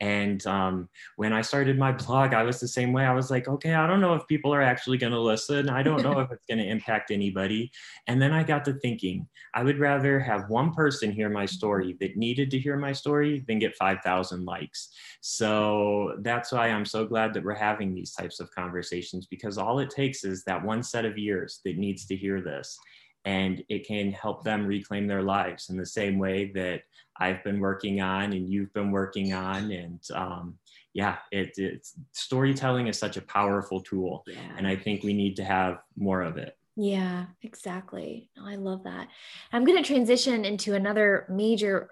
and 0.00 0.46
um, 0.46 0.88
when 1.16 1.32
I 1.32 1.42
started 1.42 1.76
my 1.76 1.90
blog, 1.92 2.32
I 2.32 2.44
was 2.44 2.60
the 2.60 2.68
same 2.68 2.92
way. 2.92 3.04
I 3.04 3.12
was 3.12 3.30
like, 3.30 3.48
okay, 3.48 3.74
I 3.74 3.86
don't 3.86 4.00
know 4.00 4.14
if 4.14 4.26
people 4.28 4.54
are 4.54 4.62
actually 4.62 4.96
going 4.96 5.12
to 5.12 5.20
listen. 5.20 5.68
I 5.68 5.82
don't 5.82 6.02
know 6.02 6.20
if 6.20 6.30
it's 6.30 6.46
going 6.46 6.58
to 6.58 6.66
impact 6.66 7.10
anybody. 7.10 7.72
And 8.06 8.22
then 8.22 8.32
I 8.32 8.44
got 8.44 8.64
to 8.66 8.74
thinking, 8.74 9.26
I 9.54 9.64
would 9.64 9.78
rather 9.78 10.20
have 10.20 10.48
one 10.48 10.72
person 10.72 11.10
hear 11.10 11.28
my 11.28 11.46
story 11.46 11.96
that 12.00 12.16
needed 12.16 12.50
to 12.52 12.58
hear 12.58 12.76
my 12.76 12.92
story 12.92 13.44
than 13.48 13.58
get 13.58 13.74
5,000 13.76 14.44
likes. 14.44 14.90
So 15.20 16.16
that's 16.20 16.52
why 16.52 16.68
I'm 16.68 16.84
so 16.84 17.04
glad 17.04 17.34
that 17.34 17.44
we're 17.44 17.54
having 17.54 17.92
these 17.92 18.12
types 18.12 18.38
of 18.38 18.50
conversations 18.52 19.26
because 19.26 19.58
all 19.58 19.80
it 19.80 19.90
takes 19.90 20.22
is 20.24 20.44
that 20.44 20.64
one 20.64 20.82
set 20.82 21.04
of 21.04 21.18
ears 21.18 21.60
that 21.64 21.76
needs 21.76 22.06
to 22.06 22.16
hear 22.16 22.40
this 22.40 22.78
and 23.24 23.62
it 23.68 23.86
can 23.86 24.12
help 24.12 24.44
them 24.44 24.66
reclaim 24.66 25.06
their 25.06 25.22
lives 25.22 25.68
in 25.68 25.76
the 25.76 25.84
same 25.84 26.18
way 26.18 26.50
that 26.54 26.82
I've 27.20 27.42
been 27.44 27.60
working 27.60 28.00
on 28.00 28.32
and 28.32 28.48
you've 28.48 28.72
been 28.72 28.90
working 28.90 29.32
on. 29.32 29.70
And 29.70 30.00
um, 30.14 30.58
yeah, 30.94 31.18
it, 31.30 31.52
it's 31.56 31.94
storytelling 32.12 32.86
is 32.86 32.98
such 32.98 33.16
a 33.16 33.22
powerful 33.22 33.80
tool, 33.80 34.24
yeah. 34.26 34.38
and 34.56 34.66
I 34.66 34.76
think 34.76 35.02
we 35.02 35.12
need 35.12 35.36
to 35.36 35.44
have 35.44 35.78
more 35.96 36.22
of 36.22 36.36
it. 36.38 36.56
Yeah, 36.76 37.26
exactly. 37.42 38.30
I 38.40 38.54
love 38.54 38.84
that. 38.84 39.08
I'm 39.52 39.64
going 39.64 39.82
to 39.82 39.86
transition 39.86 40.44
into 40.44 40.74
another 40.74 41.26
major 41.28 41.90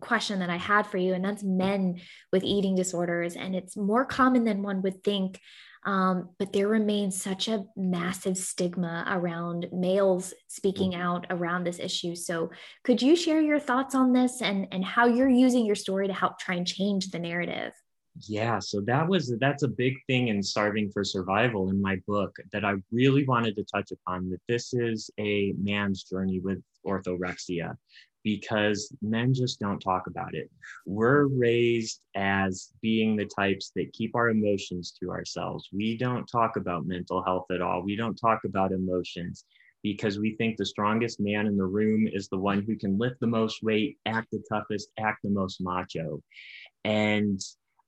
question 0.00 0.40
that 0.40 0.50
I 0.50 0.56
had 0.56 0.86
for 0.86 0.98
you, 0.98 1.14
and 1.14 1.24
that's 1.24 1.42
men 1.42 2.00
with 2.32 2.42
eating 2.44 2.74
disorders. 2.74 3.36
And 3.36 3.54
it's 3.54 3.76
more 3.76 4.04
common 4.04 4.44
than 4.44 4.62
one 4.62 4.82
would 4.82 5.04
think. 5.04 5.40
Um, 5.84 6.30
but 6.38 6.52
there 6.52 6.68
remains 6.68 7.20
such 7.20 7.48
a 7.48 7.64
massive 7.76 8.38
stigma 8.38 9.04
around 9.08 9.66
males 9.72 10.32
speaking 10.48 10.92
mm-hmm. 10.92 11.02
out 11.02 11.26
around 11.30 11.64
this 11.64 11.78
issue. 11.78 12.14
So, 12.14 12.50
could 12.84 13.02
you 13.02 13.16
share 13.16 13.40
your 13.40 13.60
thoughts 13.60 13.94
on 13.94 14.12
this 14.12 14.40
and, 14.40 14.66
and 14.72 14.84
how 14.84 15.06
you're 15.06 15.28
using 15.28 15.66
your 15.66 15.74
story 15.74 16.06
to 16.06 16.14
help 16.14 16.38
try 16.38 16.54
and 16.54 16.66
change 16.66 17.10
the 17.10 17.18
narrative? 17.18 17.72
Yeah, 18.20 18.60
so 18.60 18.80
that 18.82 19.08
was 19.08 19.34
that's 19.40 19.64
a 19.64 19.68
big 19.68 19.94
thing 20.06 20.28
in 20.28 20.42
starving 20.42 20.90
for 20.92 21.02
survival 21.02 21.70
in 21.70 21.82
my 21.82 21.96
book 22.06 22.36
that 22.52 22.64
I 22.64 22.74
really 22.92 23.24
wanted 23.24 23.56
to 23.56 23.64
touch 23.64 23.90
upon 23.90 24.30
that 24.30 24.40
this 24.48 24.72
is 24.72 25.10
a 25.18 25.52
man's 25.60 26.04
journey 26.04 26.38
with 26.38 26.62
orthorexia 26.86 27.76
because 28.24 28.92
men 29.02 29.32
just 29.34 29.60
don't 29.60 29.78
talk 29.78 30.06
about 30.06 30.34
it. 30.34 30.50
We're 30.86 31.26
raised 31.26 32.00
as 32.16 32.72
being 32.80 33.14
the 33.14 33.26
types 33.26 33.70
that 33.76 33.92
keep 33.92 34.16
our 34.16 34.30
emotions 34.30 34.94
to 35.00 35.10
ourselves. 35.10 35.68
We 35.72 35.96
don't 35.96 36.26
talk 36.26 36.56
about 36.56 36.86
mental 36.86 37.22
health 37.22 37.46
at 37.52 37.60
all. 37.60 37.82
We 37.82 37.96
don't 37.96 38.16
talk 38.16 38.40
about 38.44 38.72
emotions 38.72 39.44
because 39.82 40.18
we 40.18 40.34
think 40.36 40.56
the 40.56 40.64
strongest 40.64 41.20
man 41.20 41.46
in 41.46 41.58
the 41.58 41.66
room 41.66 42.08
is 42.10 42.28
the 42.28 42.38
one 42.38 42.62
who 42.62 42.74
can 42.74 42.98
lift 42.98 43.20
the 43.20 43.26
most 43.26 43.62
weight, 43.62 43.98
act 44.06 44.28
the 44.32 44.42
toughest, 44.50 44.88
act 44.98 45.18
the 45.22 45.30
most 45.30 45.60
macho. 45.60 46.22
And 46.84 47.38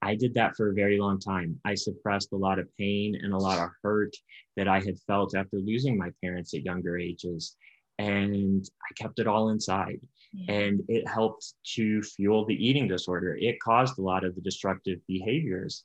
I 0.02 0.14
did 0.14 0.34
that 0.34 0.54
for 0.56 0.70
a 0.70 0.74
very 0.74 0.98
long 0.98 1.18
time. 1.18 1.58
I 1.64 1.74
suppressed 1.74 2.32
a 2.32 2.36
lot 2.36 2.58
of 2.58 2.68
pain 2.78 3.18
and 3.22 3.32
a 3.32 3.38
lot 3.38 3.58
of 3.58 3.70
hurt 3.82 4.14
that 4.56 4.68
I 4.68 4.80
had 4.80 4.98
felt 5.06 5.34
after 5.34 5.56
losing 5.56 5.96
my 5.96 6.10
parents 6.22 6.52
at 6.54 6.64
younger 6.64 6.98
ages. 6.98 7.56
And 7.98 8.68
I 8.82 9.02
kept 9.02 9.18
it 9.18 9.26
all 9.26 9.48
inside 9.50 10.00
and 10.48 10.82
it 10.88 11.08
helped 11.08 11.54
to 11.74 12.02
fuel 12.02 12.44
the 12.44 12.54
eating 12.54 12.88
disorder. 12.88 13.36
It 13.40 13.60
caused 13.60 13.98
a 13.98 14.02
lot 14.02 14.24
of 14.24 14.34
the 14.34 14.40
destructive 14.40 14.98
behaviors. 15.06 15.84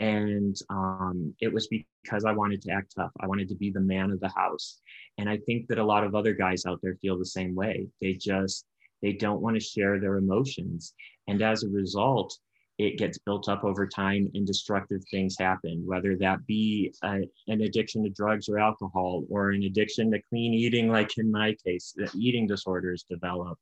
And 0.00 0.56
um, 0.70 1.34
it 1.40 1.52
was 1.52 1.68
because 1.68 2.24
I 2.24 2.32
wanted 2.32 2.62
to 2.62 2.72
act 2.72 2.94
tough. 2.96 3.12
I 3.20 3.26
wanted 3.26 3.48
to 3.48 3.54
be 3.54 3.70
the 3.70 3.80
man 3.80 4.10
of 4.10 4.20
the 4.20 4.28
house. 4.28 4.80
And 5.18 5.28
I 5.28 5.38
think 5.38 5.68
that 5.68 5.78
a 5.78 5.84
lot 5.84 6.04
of 6.04 6.14
other 6.14 6.32
guys 6.32 6.64
out 6.66 6.80
there 6.82 6.96
feel 6.96 7.18
the 7.18 7.26
same 7.26 7.54
way. 7.54 7.88
They 8.00 8.14
just, 8.14 8.64
they 9.00 9.12
don't 9.12 9.42
want 9.42 9.56
to 9.56 9.60
share 9.60 10.00
their 10.00 10.16
emotions. 10.16 10.94
And 11.28 11.42
as 11.42 11.62
a 11.62 11.68
result, 11.68 12.36
it 12.78 12.98
gets 12.98 13.18
built 13.18 13.48
up 13.48 13.64
over 13.64 13.86
time 13.86 14.30
and 14.34 14.46
destructive 14.46 15.02
things 15.10 15.36
happen, 15.38 15.82
whether 15.84 16.16
that 16.16 16.46
be 16.46 16.92
an 17.02 17.28
addiction 17.48 18.02
to 18.02 18.10
drugs 18.10 18.48
or 18.48 18.58
alcohol 18.58 19.24
or 19.28 19.50
an 19.50 19.62
addiction 19.64 20.10
to 20.10 20.20
clean 20.28 20.54
eating, 20.54 20.88
like 20.88 21.16
in 21.18 21.30
my 21.30 21.54
case, 21.64 21.94
eating 22.14 22.46
disorders 22.46 23.04
develop. 23.08 23.58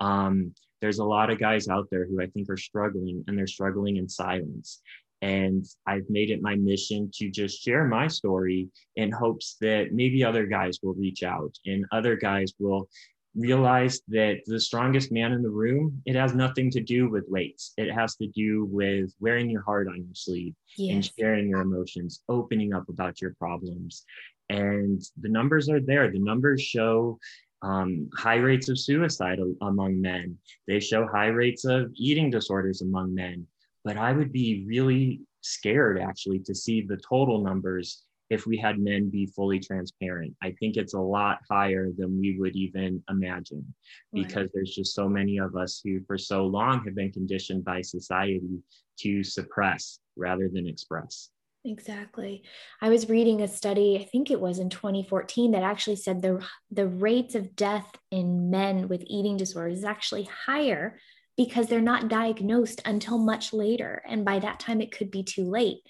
Um, 0.00 0.54
there's 0.80 0.98
a 0.98 1.04
lot 1.04 1.30
of 1.30 1.38
guys 1.38 1.68
out 1.68 1.88
there 1.90 2.06
who 2.06 2.20
I 2.22 2.26
think 2.26 2.48
are 2.48 2.56
struggling 2.56 3.24
and 3.26 3.36
they're 3.36 3.46
struggling 3.46 3.96
in 3.96 4.08
silence. 4.08 4.80
And 5.22 5.66
I've 5.86 6.08
made 6.08 6.30
it 6.30 6.40
my 6.40 6.54
mission 6.56 7.10
to 7.14 7.30
just 7.30 7.62
share 7.62 7.86
my 7.86 8.08
story 8.08 8.68
in 8.96 9.12
hopes 9.12 9.56
that 9.60 9.92
maybe 9.92 10.24
other 10.24 10.46
guys 10.46 10.78
will 10.82 10.94
reach 10.94 11.22
out 11.22 11.54
and 11.66 11.84
other 11.92 12.16
guys 12.16 12.54
will 12.58 12.88
realized 13.36 14.02
that 14.08 14.40
the 14.46 14.58
strongest 14.58 15.12
man 15.12 15.32
in 15.32 15.42
the 15.42 15.50
room 15.50 16.02
it 16.04 16.16
has 16.16 16.34
nothing 16.34 16.70
to 16.70 16.80
do 16.80 17.08
with 17.08 17.24
weights. 17.28 17.72
It 17.76 17.92
has 17.92 18.16
to 18.16 18.26
do 18.28 18.64
with 18.64 19.14
wearing 19.20 19.48
your 19.48 19.62
heart 19.62 19.88
on 19.88 19.96
your 19.96 20.14
sleeve 20.14 20.54
yes. 20.76 20.94
and 20.94 21.12
sharing 21.18 21.48
your 21.48 21.60
emotions 21.60 22.22
opening 22.28 22.74
up 22.74 22.88
about 22.88 23.20
your 23.20 23.34
problems. 23.34 24.04
And 24.48 25.00
the 25.20 25.28
numbers 25.28 25.68
are 25.68 25.80
there. 25.80 26.10
The 26.10 26.18
numbers 26.18 26.60
show 26.60 27.18
um, 27.62 28.08
high 28.14 28.36
rates 28.36 28.68
of 28.68 28.78
suicide 28.78 29.38
among 29.62 30.00
men. 30.00 30.36
They 30.66 30.80
show 30.80 31.06
high 31.06 31.28
rates 31.28 31.64
of 31.64 31.92
eating 31.94 32.30
disorders 32.30 32.82
among 32.82 33.14
men. 33.14 33.46
But 33.84 33.96
I 33.96 34.12
would 34.12 34.32
be 34.32 34.64
really 34.66 35.20
scared 35.42 36.00
actually 36.00 36.40
to 36.40 36.54
see 36.54 36.82
the 36.82 36.96
total 36.96 37.42
numbers 37.42 38.02
if 38.30 38.46
we 38.46 38.56
had 38.56 38.78
men 38.78 39.10
be 39.10 39.26
fully 39.26 39.58
transparent. 39.58 40.34
I 40.40 40.52
think 40.52 40.76
it's 40.76 40.94
a 40.94 41.00
lot 41.00 41.40
higher 41.50 41.90
than 41.96 42.18
we 42.18 42.38
would 42.38 42.54
even 42.54 43.02
imagine 43.10 43.74
because 44.12 44.36
right. 44.36 44.50
there's 44.54 44.74
just 44.74 44.94
so 44.94 45.08
many 45.08 45.38
of 45.38 45.56
us 45.56 45.80
who, 45.84 46.00
for 46.06 46.16
so 46.16 46.46
long, 46.46 46.84
have 46.84 46.94
been 46.94 47.12
conditioned 47.12 47.64
by 47.64 47.82
society 47.82 48.62
to 49.00 49.24
suppress 49.24 49.98
rather 50.16 50.48
than 50.48 50.68
express. 50.68 51.30
Exactly. 51.64 52.42
I 52.80 52.88
was 52.88 53.10
reading 53.10 53.42
a 53.42 53.48
study, 53.48 53.98
I 54.00 54.04
think 54.04 54.30
it 54.30 54.40
was 54.40 54.58
in 54.60 54.70
2014, 54.70 55.50
that 55.52 55.62
actually 55.62 55.96
said 55.96 56.22
the, 56.22 56.42
the 56.70 56.86
rates 56.86 57.34
of 57.34 57.54
death 57.54 57.90
in 58.10 58.48
men 58.48 58.88
with 58.88 59.04
eating 59.06 59.36
disorders 59.36 59.78
is 59.78 59.84
actually 59.84 60.28
higher 60.46 60.98
because 61.36 61.66
they're 61.66 61.80
not 61.80 62.08
diagnosed 62.08 62.80
until 62.84 63.18
much 63.18 63.52
later. 63.52 64.02
And 64.08 64.24
by 64.24 64.38
that 64.38 64.60
time, 64.60 64.80
it 64.80 64.92
could 64.92 65.10
be 65.10 65.22
too 65.22 65.44
late. 65.44 65.80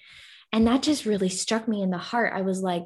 And 0.51 0.67
that 0.67 0.83
just 0.83 1.05
really 1.05 1.29
struck 1.29 1.67
me 1.67 1.81
in 1.81 1.91
the 1.91 1.97
heart. 1.97 2.33
I 2.35 2.41
was 2.41 2.61
like, 2.61 2.85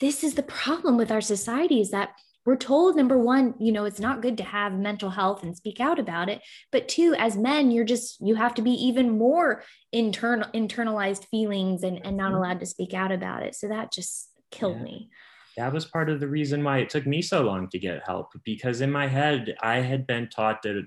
this 0.00 0.24
is 0.24 0.34
the 0.34 0.42
problem 0.42 0.96
with 0.96 1.10
our 1.10 1.20
society 1.20 1.80
is 1.80 1.90
that 1.90 2.10
we're 2.46 2.56
told 2.56 2.96
number 2.96 3.18
one 3.18 3.54
you 3.58 3.72
know 3.72 3.84
it's 3.84 4.00
not 4.00 4.22
good 4.22 4.38
to 4.38 4.44
have 4.44 4.72
mental 4.72 5.10
health 5.10 5.42
and 5.42 5.56
speak 5.56 5.80
out 5.80 5.98
about 5.98 6.28
it 6.28 6.40
but 6.70 6.88
two 6.88 7.14
as 7.18 7.36
men 7.36 7.70
you're 7.70 7.84
just 7.84 8.20
you 8.20 8.36
have 8.36 8.54
to 8.54 8.62
be 8.62 8.70
even 8.70 9.18
more 9.18 9.62
internal 9.92 10.48
internalized 10.52 11.26
feelings 11.26 11.82
and, 11.82 12.04
and 12.06 12.16
not 12.16 12.28
mm-hmm. 12.28 12.36
allowed 12.36 12.60
to 12.60 12.66
speak 12.66 12.94
out 12.94 13.12
about 13.12 13.42
it 13.42 13.54
so 13.54 13.68
that 13.68 13.92
just 13.92 14.30
killed 14.50 14.76
yeah. 14.76 14.84
me 14.84 15.10
that 15.56 15.72
was 15.72 15.84
part 15.86 16.08
of 16.08 16.20
the 16.20 16.28
reason 16.28 16.62
why 16.62 16.78
it 16.78 16.88
took 16.88 17.06
me 17.06 17.20
so 17.20 17.42
long 17.42 17.68
to 17.68 17.78
get 17.78 18.06
help 18.06 18.30
because 18.44 18.80
in 18.80 18.90
my 18.90 19.06
head 19.06 19.56
i 19.60 19.80
had 19.80 20.06
been 20.06 20.28
taught 20.28 20.62
that 20.62 20.86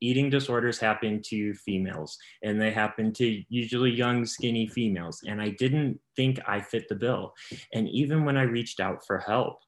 eating 0.00 0.30
disorders 0.30 0.78
happen 0.78 1.20
to 1.22 1.54
females 1.54 2.18
and 2.42 2.60
they 2.60 2.70
happen 2.70 3.12
to 3.12 3.42
usually 3.48 3.90
young 3.90 4.24
skinny 4.24 4.66
females 4.66 5.22
and 5.26 5.40
i 5.40 5.48
didn't 5.58 5.98
think 6.14 6.38
i 6.46 6.60
fit 6.60 6.88
the 6.88 6.94
bill 6.94 7.32
and 7.72 7.88
even 7.88 8.24
when 8.24 8.36
i 8.36 8.42
reached 8.42 8.80
out 8.80 9.04
for 9.06 9.18
help 9.18 9.58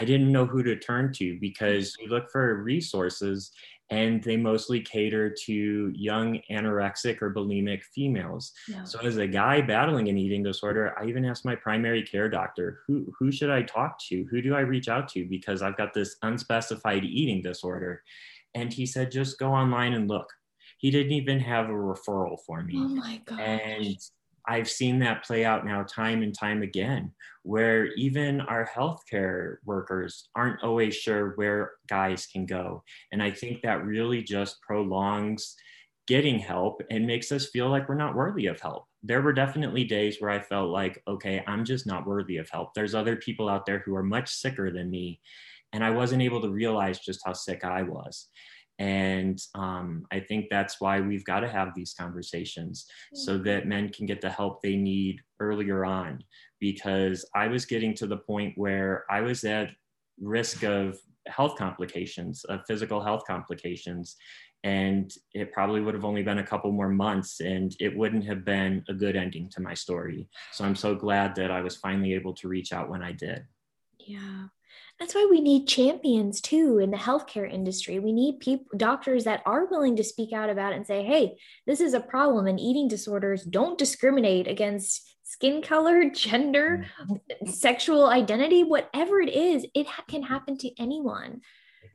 i 0.00 0.04
didn't 0.04 0.32
know 0.32 0.46
who 0.46 0.62
to 0.62 0.76
turn 0.76 1.12
to 1.12 1.38
because 1.40 1.94
you 1.98 2.08
look 2.08 2.30
for 2.30 2.62
resources 2.62 3.52
and 3.90 4.22
they 4.22 4.36
mostly 4.36 4.80
cater 4.80 5.34
to 5.46 5.92
young 5.94 6.40
anorexic 6.50 7.22
or 7.22 7.32
bulimic 7.32 7.82
females. 7.82 8.52
Yeah. 8.68 8.84
So 8.84 9.00
as 9.00 9.16
a 9.16 9.26
guy 9.26 9.62
battling 9.62 10.08
an 10.08 10.18
eating 10.18 10.42
disorder, 10.42 10.94
I 10.98 11.06
even 11.06 11.24
asked 11.24 11.44
my 11.44 11.54
primary 11.54 12.02
care 12.02 12.28
doctor, 12.28 12.80
who 12.86 13.06
who 13.18 13.32
should 13.32 13.50
I 13.50 13.62
talk 13.62 13.98
to? 14.08 14.24
Who 14.30 14.42
do 14.42 14.54
I 14.54 14.60
reach 14.60 14.88
out 14.88 15.08
to 15.10 15.24
because 15.24 15.62
I've 15.62 15.76
got 15.76 15.94
this 15.94 16.16
unspecified 16.22 17.04
eating 17.04 17.40
disorder? 17.40 18.02
And 18.58 18.72
he 18.72 18.86
said, 18.86 19.12
just 19.12 19.38
go 19.38 19.52
online 19.52 19.94
and 19.94 20.08
look. 20.08 20.28
He 20.78 20.90
didn't 20.90 21.12
even 21.12 21.40
have 21.40 21.66
a 21.66 21.72
referral 21.72 22.38
for 22.46 22.62
me. 22.62 22.74
Oh 22.76 22.88
my 22.88 23.20
God. 23.24 23.40
And 23.40 23.96
I've 24.46 24.68
seen 24.68 24.98
that 25.00 25.24
play 25.24 25.44
out 25.44 25.66
now 25.66 25.82
time 25.82 26.22
and 26.22 26.36
time 26.36 26.62
again, 26.62 27.12
where 27.42 27.86
even 27.94 28.40
our 28.40 28.66
healthcare 28.66 29.56
workers 29.64 30.28
aren't 30.34 30.62
always 30.62 30.96
sure 30.96 31.34
where 31.36 31.72
guys 31.88 32.26
can 32.26 32.46
go. 32.46 32.82
And 33.12 33.22
I 33.22 33.30
think 33.30 33.62
that 33.62 33.84
really 33.84 34.22
just 34.22 34.60
prolongs 34.62 35.54
getting 36.06 36.38
help 36.38 36.80
and 36.90 37.06
makes 37.06 37.30
us 37.30 37.48
feel 37.50 37.68
like 37.68 37.88
we're 37.88 37.94
not 37.94 38.14
worthy 38.14 38.46
of 38.46 38.58
help. 38.60 38.86
There 39.02 39.20
were 39.20 39.34
definitely 39.34 39.84
days 39.84 40.16
where 40.18 40.30
I 40.30 40.40
felt 40.40 40.70
like, 40.70 41.02
okay, 41.06 41.44
I'm 41.46 41.64
just 41.64 41.86
not 41.86 42.06
worthy 42.06 42.38
of 42.38 42.48
help. 42.48 42.72
There's 42.74 42.94
other 42.94 43.16
people 43.16 43.48
out 43.48 43.66
there 43.66 43.80
who 43.80 43.94
are 43.94 44.02
much 44.02 44.30
sicker 44.30 44.72
than 44.72 44.90
me 44.90 45.20
and 45.72 45.84
I 45.84 45.90
wasn't 45.90 46.22
able 46.22 46.40
to 46.42 46.50
realize 46.50 46.98
just 46.98 47.20
how 47.24 47.32
sick 47.32 47.64
I 47.64 47.82
was. 47.82 48.28
And 48.78 49.40
um, 49.56 50.04
I 50.12 50.20
think 50.20 50.46
that's 50.50 50.80
why 50.80 51.00
we've 51.00 51.24
got 51.24 51.40
to 51.40 51.48
have 51.48 51.74
these 51.74 51.94
conversations 51.98 52.86
so 53.12 53.34
mm-hmm. 53.34 53.44
that 53.44 53.66
men 53.66 53.88
can 53.88 54.06
get 54.06 54.20
the 54.20 54.30
help 54.30 54.62
they 54.62 54.76
need 54.76 55.20
earlier 55.40 55.84
on. 55.84 56.22
Because 56.60 57.28
I 57.34 57.48
was 57.48 57.66
getting 57.66 57.94
to 57.94 58.06
the 58.06 58.18
point 58.18 58.56
where 58.56 59.04
I 59.10 59.20
was 59.20 59.42
at 59.44 59.70
risk 60.20 60.62
of 60.62 60.98
health 61.26 61.56
complications, 61.56 62.44
of 62.44 62.60
physical 62.66 63.02
health 63.02 63.24
complications. 63.26 64.16
And 64.64 65.12
it 65.34 65.52
probably 65.52 65.80
would 65.80 65.94
have 65.94 66.04
only 66.04 66.22
been 66.22 66.38
a 66.38 66.46
couple 66.46 66.70
more 66.72 66.88
months 66.88 67.40
and 67.40 67.74
it 67.80 67.96
wouldn't 67.96 68.24
have 68.26 68.44
been 68.44 68.84
a 68.88 68.94
good 68.94 69.16
ending 69.16 69.48
to 69.50 69.60
my 69.60 69.74
story. 69.74 70.28
So 70.52 70.64
I'm 70.64 70.74
so 70.74 70.94
glad 70.94 71.34
that 71.36 71.50
I 71.50 71.60
was 71.60 71.76
finally 71.76 72.14
able 72.14 72.34
to 72.34 72.48
reach 72.48 72.72
out 72.72 72.88
when 72.88 73.02
I 73.02 73.12
did. 73.12 73.44
Yeah. 74.00 74.46
That's 74.98 75.14
why 75.14 75.26
we 75.30 75.40
need 75.40 75.68
champions 75.68 76.40
too 76.40 76.78
in 76.78 76.90
the 76.90 76.96
healthcare 76.96 77.50
industry. 77.50 77.98
We 77.98 78.12
need 78.12 78.40
people, 78.40 78.66
doctors 78.76 79.24
that 79.24 79.42
are 79.46 79.66
willing 79.66 79.96
to 79.96 80.04
speak 80.04 80.32
out 80.32 80.50
about 80.50 80.72
it 80.72 80.76
and 80.76 80.86
say, 80.86 81.04
hey, 81.04 81.38
this 81.66 81.80
is 81.80 81.94
a 81.94 82.00
problem 82.00 82.46
and 82.46 82.58
eating 82.58 82.88
disorders 82.88 83.44
don't 83.44 83.78
discriminate 83.78 84.48
against 84.48 85.08
skin 85.22 85.62
color, 85.62 86.10
gender, 86.14 86.86
mm-hmm. 87.08 87.50
sexual 87.50 88.08
identity, 88.08 88.64
whatever 88.64 89.20
it 89.20 89.28
is, 89.28 89.66
it 89.74 89.86
ha- 89.86 90.04
can 90.08 90.22
happen 90.22 90.56
to 90.58 90.70
anyone. 90.80 91.42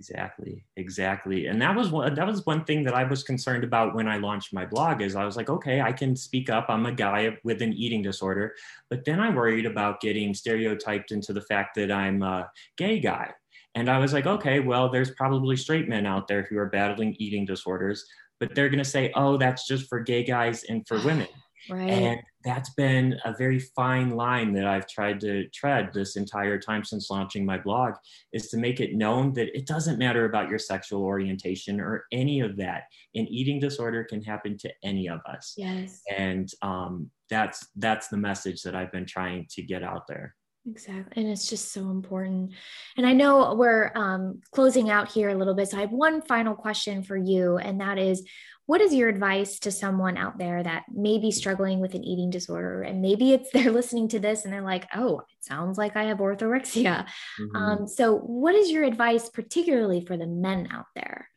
Exactly, 0.10 0.66
exactly. 0.76 1.47
And 1.47 1.62
that 1.62 1.74
was 1.74 1.89
one 1.89 2.14
that 2.14 2.28
was 2.28 2.45
one 2.45 2.66
thing 2.66 2.84
that 2.84 2.93
I 2.93 3.06
was 3.06 3.24
concerned 3.24 3.64
about 3.64 3.95
when 3.95 4.06
I 4.06 4.18
launched 4.18 4.54
my 4.54 4.66
blog 4.66 5.01
is 5.01 5.16
I 5.16 5.24
was 5.24 5.38
like, 5.38 5.49
okay, 5.49 5.80
I 5.80 5.93
can 5.93 6.14
speak 6.18 6.49
up. 6.49 6.66
I'm 6.68 6.86
a 6.86 6.91
guy 6.91 7.38
with 7.45 7.62
an 7.62 7.72
eating 7.72 8.01
disorder. 8.01 8.54
But 8.89 9.06
then 9.06 9.22
I 9.22 9.34
worried 9.34 9.66
about 9.66 10.01
getting 10.01 10.34
stereotyped 10.34 11.12
into 11.14 11.32
the 11.32 11.39
fact 11.39 11.76
that 11.76 11.89
I'm 11.89 12.22
a 12.22 12.49
gay 12.76 12.99
guy. 12.99 13.32
And 13.76 13.89
I 13.89 13.97
was 13.97 14.12
like, 14.12 14.26
okay, 14.26 14.60
well, 14.60 14.89
there's 14.89 15.12
probably 15.12 15.56
straight 15.56 15.88
men 15.88 16.06
out 16.06 16.28
there 16.28 16.43
who 16.49 16.58
are 16.58 16.68
battling 16.68 17.16
eating 17.18 17.45
disorders, 17.45 18.06
but 18.41 18.54
they're 18.54 18.70
going 18.70 18.84
to 18.84 18.89
say, 18.89 19.10
oh, 19.16 19.38
that's 19.38 19.66
just 19.66 19.88
for 19.88 20.01
gay 20.01 20.26
guys 20.26 20.66
and 20.66 20.86
for 20.86 21.01
women. 21.06 21.30
Right. 21.70 21.89
And 21.89 22.20
that's 22.43 22.72
been 22.72 23.18
a 23.24 23.34
very 23.34 23.59
fine 23.59 24.11
line 24.11 24.53
that 24.53 24.66
I've 24.66 24.88
tried 24.88 25.20
to 25.22 25.47
tread 25.49 25.91
this 25.93 26.16
entire 26.16 26.59
time 26.59 26.84
since 26.84 27.09
launching 27.09 27.45
my 27.45 27.57
blog 27.57 27.93
is 28.34 28.49
to 28.49 28.57
make 28.57 28.80
it 28.80 28.95
known 28.95 29.34
that 29.34 29.55
it 29.57 29.66
doesn't 29.66 29.99
matter 29.99 30.26
about 30.26 30.49
your 30.49 30.59
sexual 30.59 31.03
orientation 31.03 31.80
or 31.80 32.05
any 32.11 32.41
of 32.41 32.57
that. 32.57 32.84
An 33.16 33.28
eating 33.28 33.59
disorder 33.59 34.03
can 34.03 34.22
happen 34.22 34.57
to 34.57 34.72
any 34.84 35.07
of 35.07 35.22
us. 35.26 35.53
Yes. 35.57 36.01
And 36.16 36.49
um, 36.61 37.09
that's 37.30 37.68
that's 37.78 38.09
the 38.09 38.18
message 38.18 38.61
that 38.64 38.76
I've 38.76 38.91
been 38.91 39.05
trying 39.05 39.47
to 39.51 39.61
get 39.61 39.84
out 39.84 40.07
there. 40.07 40.36
Exactly. 40.66 41.22
And 41.22 41.32
it's 41.32 41.49
just 41.49 41.74
so 41.74 41.89
important. 41.89 42.51
And 42.95 43.05
I 43.05 43.11
know 43.14 43.53
we're 43.53 43.91
um, 43.95 44.41
closing 44.51 44.89
out 44.89 45.11
here 45.11 45.30
a 45.30 45.36
little 45.36 45.55
bit. 45.55 45.70
So 45.70 45.78
I 45.78 45.82
have 45.82 45.91
one 45.91 46.22
final 46.22 46.55
question 46.55 47.03
for 47.03 47.18
you, 47.18 47.57
and 47.57 47.82
that 47.82 47.97
is 47.97 48.26
what 48.66 48.82
is 48.82 48.93
your 48.93 49.09
advice 49.09 49.59
to 49.59 49.72
someone 49.72 50.18
out 50.18 50.38
there 50.38 50.64
that 50.64 50.84
may 50.93 51.20
be 51.20 51.32
struggling 51.32 51.80
with 51.80 51.95
an 51.95 52.03
eating 52.03 52.30
disorder 52.30 52.82
and 52.82 53.01
maybe 53.01 53.34
it's 53.34 53.51
they're 53.53 53.72
listening 53.72 54.07
to 54.09 54.20
this 54.20 54.43
and 54.43 54.53
they're 54.53 54.61
like 54.61 54.88
oh 54.95 55.20
it 55.20 55.43
sounds 55.43 55.78
like 55.78 55.95
i 55.95 56.03
have 56.03 56.20
orthorexia. 56.20 57.05
Mm-hmm. 57.39 57.55
um, 57.55 57.88
so 57.88 58.18
what 58.18 58.55
is 58.55 58.72
your 58.72 58.84
advice 58.84 59.30
particularly 59.30 60.05
for 60.05 60.18
the 60.18 60.28
men 60.28 60.68
out 60.72 60.86
there? 60.95 61.30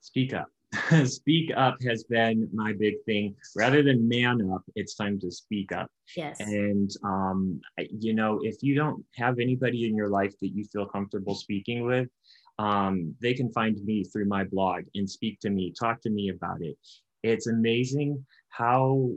Speak 0.00 0.32
up. 0.32 0.48
Speak 1.04 1.50
up 1.56 1.82
has 1.82 2.04
been 2.04 2.48
my 2.52 2.72
big 2.72 2.94
thing. 3.04 3.34
Rather 3.56 3.82
than 3.82 4.08
man 4.08 4.50
up 4.52 4.62
it's 4.76 4.94
time 4.94 5.18
to 5.20 5.30
speak 5.30 5.72
up. 5.72 5.90
Yes. 6.16 6.38
And 6.40 6.90
um, 7.04 7.60
you 7.78 8.14
know 8.14 8.40
if 8.42 8.62
you 8.62 8.74
don't 8.74 9.04
have 9.16 9.38
anybody 9.38 9.86
in 9.86 9.96
your 9.96 10.08
life 10.08 10.34
that 10.40 10.54
you 10.54 10.64
feel 10.64 10.86
comfortable 10.86 11.34
speaking 11.34 11.84
with 11.84 12.08
um, 12.60 13.14
they 13.22 13.32
can 13.32 13.50
find 13.52 13.82
me 13.86 14.04
through 14.04 14.26
my 14.26 14.44
blog 14.44 14.82
and 14.94 15.08
speak 15.08 15.40
to 15.40 15.48
me, 15.48 15.72
talk 15.72 16.02
to 16.02 16.10
me 16.10 16.28
about 16.28 16.60
it. 16.60 16.76
It's 17.22 17.46
amazing 17.46 18.26
how 18.50 19.12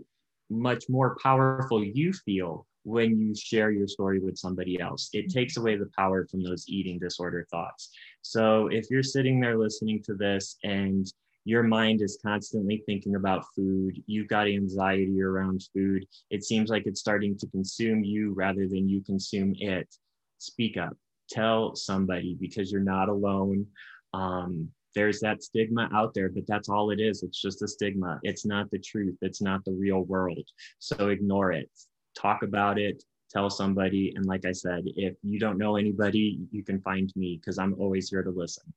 much 0.50 0.86
more 0.88 1.18
powerful 1.22 1.84
you 1.84 2.14
feel 2.14 2.66
when 2.84 3.20
you 3.20 3.36
share 3.36 3.70
your 3.72 3.88
story 3.88 4.20
with 4.20 4.38
somebody 4.38 4.80
else. 4.80 5.10
It 5.12 5.28
mm-hmm. 5.28 5.39
takes 5.39 5.58
away 5.58 5.76
the 5.76 5.89
power 5.94 6.26
from 6.32 6.41
those 6.41 6.70
eating 6.70 7.00
disorder 7.00 7.46
thoughts. 7.52 7.89
So 8.22 8.68
if 8.68 8.89
you're 8.89 9.04
sitting 9.04 9.41
there 9.41 9.58
listening 9.58 10.02
to 10.04 10.14
this 10.14 10.56
and 10.64 11.06
your 11.44 11.64
mind 11.64 12.02
is 12.02 12.20
constantly 12.26 12.82
thinking 12.86 13.16
about 13.16 13.44
food, 13.54 14.02
you've 14.06 14.30
got 14.30 14.48
anxiety 14.48 15.22
around 15.22 15.68
food, 15.74 16.06
it 16.30 16.46
seems 16.46 16.70
like 16.70 16.84
it's 16.86 17.02
starting 17.02 17.38
to 17.39 17.48
consume 17.48 18.06
you 18.06 18.32
rather 18.32 18.70
than 18.70 18.88
you 18.88 19.02
consume 19.02 19.54
it, 19.60 19.94
speak 20.38 20.78
up 20.78 20.96
tell 21.34 21.76
somebody 21.76 22.38
because 22.40 22.72
you're 22.72 22.82
not 22.82 23.10
alone. 23.10 23.66
Um, 24.14 24.70
there's 24.96 25.20
that 25.22 25.42
stigma 25.42 25.90
out 25.94 26.14
there, 26.14 26.30
but 26.30 26.46
that's 26.48 26.70
all 26.70 26.92
it 26.92 27.00
is. 27.00 27.24
It's 27.24 27.42
just 27.42 27.64
a 27.64 27.68
stigma. 27.68 28.20
It's 28.24 28.46
not 28.46 28.70
the 28.70 28.80
truth. 28.80 29.18
It's 29.22 29.42
not 29.42 29.66
the 29.66 29.74
real 29.74 30.02
world. 30.02 30.48
So 30.80 31.10
ignore 31.10 31.52
it. 31.52 31.70
Talk 32.16 32.44
about 32.44 32.78
it. 32.78 33.04
Tell 33.32 33.50
somebody. 33.50 34.14
And 34.16 34.26
like 34.26 34.46
I 34.46 34.52
said, 34.52 34.84
if 34.86 35.16
you 35.24 35.40
don't 35.40 35.58
know 35.58 35.78
anybody, 35.78 36.40
you 36.52 36.64
can 36.64 36.80
find 36.82 37.12
me 37.16 37.40
because 37.40 37.58
I'm 37.58 37.74
always 37.80 38.10
here 38.10 38.22
to 38.22 38.30
listen. 38.30 38.72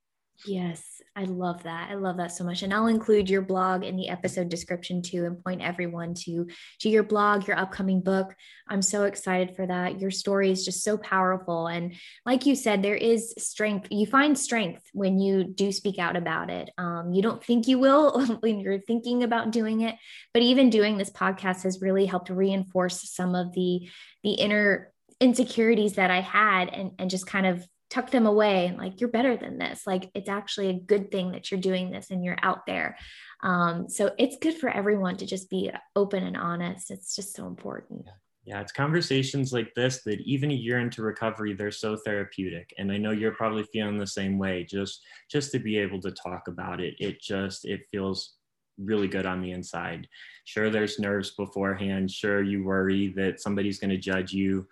Yes, 0.45 1.01
I 1.15 1.25
love 1.25 1.63
that. 1.63 1.91
I 1.91 1.95
love 1.95 2.19
that 2.19 2.31
so 2.31 2.45
much. 2.45 2.63
And 2.63 2.75
I'll 2.75 2.89
include 2.89 3.31
your 3.31 3.41
blog 3.41 3.85
in 3.85 3.97
the 3.97 4.09
episode 4.09 4.51
description 4.51 5.01
too 5.01 5.25
and 5.25 5.43
point 5.43 5.63
everyone 5.63 6.13
to 6.25 6.47
to 6.81 6.89
your 6.91 7.05
blog, 7.05 7.47
your 7.47 7.59
upcoming 7.59 8.03
book. 8.03 8.35
I'm 8.69 8.83
so 8.83 9.05
excited 9.05 9.57
for 9.57 9.67
that. 9.67 9.99
Your 9.99 10.11
story 10.11 10.51
is 10.51 10.65
just 10.65 10.85
so 10.85 10.99
powerful 10.99 11.69
and 11.69 11.95
like 12.27 12.45
you 12.45 12.55
said 12.55 12.83
there 12.83 12.97
is 12.97 13.35
strength. 13.39 13.89
You 13.91 14.07
find 14.07 14.39
strength 14.39 14.83
when 14.93 15.19
you 15.19 15.45
do 15.45 15.73
speak 15.73 15.99
out 15.99 16.17
about 16.17 16.51
it. 16.51 16.71
Um, 16.77 17.13
you 17.15 17.23
don't 17.23 17.43
think 17.43 17.67
you 17.67 17.79
will 17.79 18.27
when 18.41 18.61
you're 18.61 18.81
thinking 18.81 19.23
about 19.23 19.53
doing 19.53 19.81
it, 19.81 19.97
but 20.35 20.43
even 20.43 20.69
doing 20.69 20.99
this 20.99 21.11
podcast 21.11 21.63
has 21.63 21.81
really 21.81 22.05
helped 22.05 22.29
reinforce 22.29 23.11
some 23.11 23.35
of 23.35 23.55
the 23.55 23.89
the 24.23 24.33
inner 24.33 24.93
insecurities 25.19 25.95
that 25.95 26.11
I 26.11 26.21
had 26.21 26.69
and 26.69 26.91
and 26.99 27.09
just 27.09 27.27
kind 27.27 27.47
of 27.47 27.67
tuck 27.91 28.11
them 28.11 28.27
away 28.27 28.67
and 28.67 28.79
like 28.79 29.01
you're 29.01 29.11
better 29.11 29.37
than 29.37 29.59
this. 29.59 29.87
Like 29.87 30.11
it's 30.15 30.29
actually 30.29 30.69
a 30.69 30.81
good 30.81 31.11
thing 31.11 31.33
that 31.33 31.51
you're 31.51 31.61
doing 31.61 31.91
this 31.91 32.11
and 32.11 32.25
you're 32.25 32.39
out 32.43 32.67
there. 32.67 32.97
Um, 33.43 33.89
so 33.89 34.13
it's 34.19 34.37
good 34.41 34.55
for 34.57 34.69
everyone 34.69 35.17
to 35.19 35.27
just 35.27 35.51
be 35.51 35.71
open 35.95 36.25
and 36.25 36.37
honest. 36.37 36.91
It's 36.91 37.15
just 37.15 37.35
so 37.35 37.47
important. 37.47 38.07
Yeah. 38.45 38.61
It's 38.61 38.73
conversations 38.73 39.53
like 39.53 39.75
this 39.75 40.03
that 40.05 40.21
even 40.21 40.53
a 40.53 40.55
year 40.55 40.79
into 40.79 41.03
recovery 41.03 41.53
they're 41.53 41.73
so 41.73 41.97
therapeutic. 41.97 42.73
And 42.79 42.93
i 42.93 42.97
know 42.97 43.11
you're 43.11 43.33
probably 43.33 43.65
feeling 43.73 43.99
the 43.99 44.07
same 44.07 44.39
way 44.39 44.65
just 44.65 45.03
just 45.31 45.51
to 45.53 45.59
be 45.59 45.77
able 45.79 46.01
to 46.03 46.13
talk 46.13 46.47
about 46.47 46.81
it 46.81 46.95
it 47.01 47.21
just 47.21 47.65
it 47.65 47.81
feels 47.91 48.37
really 48.79 49.09
good 49.09 49.27
on 49.27 49.41
the 49.41 49.53
inside. 49.53 50.09
Sure 50.45 50.71
there's 50.71 50.99
nerves 50.99 51.31
beforehand. 51.33 52.11
Sure 52.11 52.43
you 52.43 52.65
worry 52.65 53.09
that 53.17 53.41
somebody's 53.41 53.79
going 53.79 53.91
to 53.91 53.97
judge 53.97 54.33
you 54.33 54.67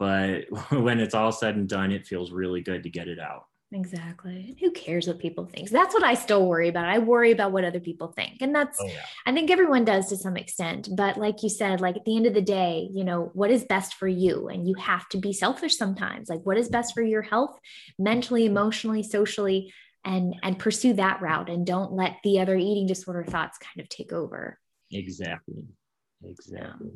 but 0.00 0.46
when 0.72 0.98
it's 0.98 1.14
all 1.14 1.30
said 1.30 1.54
and 1.54 1.68
done, 1.68 1.92
it 1.92 2.06
feels 2.06 2.32
really 2.32 2.62
good 2.62 2.82
to 2.82 2.90
get 2.90 3.06
it 3.06 3.20
out. 3.20 3.44
Exactly. 3.72 4.56
Who 4.58 4.72
cares 4.72 5.06
what 5.06 5.20
people 5.20 5.44
think? 5.44 5.70
That's 5.70 5.94
what 5.94 6.02
I 6.02 6.14
still 6.14 6.44
worry 6.44 6.68
about. 6.68 6.88
I 6.88 6.98
worry 6.98 7.30
about 7.30 7.52
what 7.52 7.64
other 7.64 7.78
people 7.78 8.08
think. 8.08 8.38
And 8.40 8.52
that's, 8.52 8.76
oh, 8.80 8.86
yeah. 8.86 9.04
I 9.26 9.32
think 9.32 9.48
everyone 9.48 9.84
does 9.84 10.08
to 10.08 10.16
some 10.16 10.36
extent. 10.36 10.88
But 10.96 11.18
like 11.18 11.44
you 11.44 11.48
said, 11.48 11.80
like 11.80 11.96
at 11.96 12.04
the 12.04 12.16
end 12.16 12.26
of 12.26 12.34
the 12.34 12.40
day, 12.40 12.88
you 12.92 13.04
know, 13.04 13.30
what 13.32 13.52
is 13.52 13.62
best 13.62 13.94
for 13.94 14.08
you? 14.08 14.48
And 14.48 14.66
you 14.66 14.74
have 14.74 15.08
to 15.10 15.18
be 15.18 15.32
selfish 15.32 15.76
sometimes. 15.76 16.28
Like 16.28 16.40
what 16.42 16.56
is 16.56 16.68
best 16.68 16.94
for 16.94 17.02
your 17.02 17.22
health, 17.22 17.56
mentally, 17.96 18.44
emotionally, 18.44 19.04
socially, 19.04 19.72
and 20.04 20.34
and 20.42 20.58
pursue 20.58 20.94
that 20.94 21.20
route 21.20 21.50
and 21.50 21.66
don't 21.66 21.92
let 21.92 22.16
the 22.24 22.40
other 22.40 22.56
eating 22.56 22.86
disorder 22.86 23.22
thoughts 23.22 23.58
kind 23.58 23.80
of 23.80 23.88
take 23.88 24.12
over. 24.12 24.58
Exactly. 24.90 25.62
Exactly. 26.22 26.90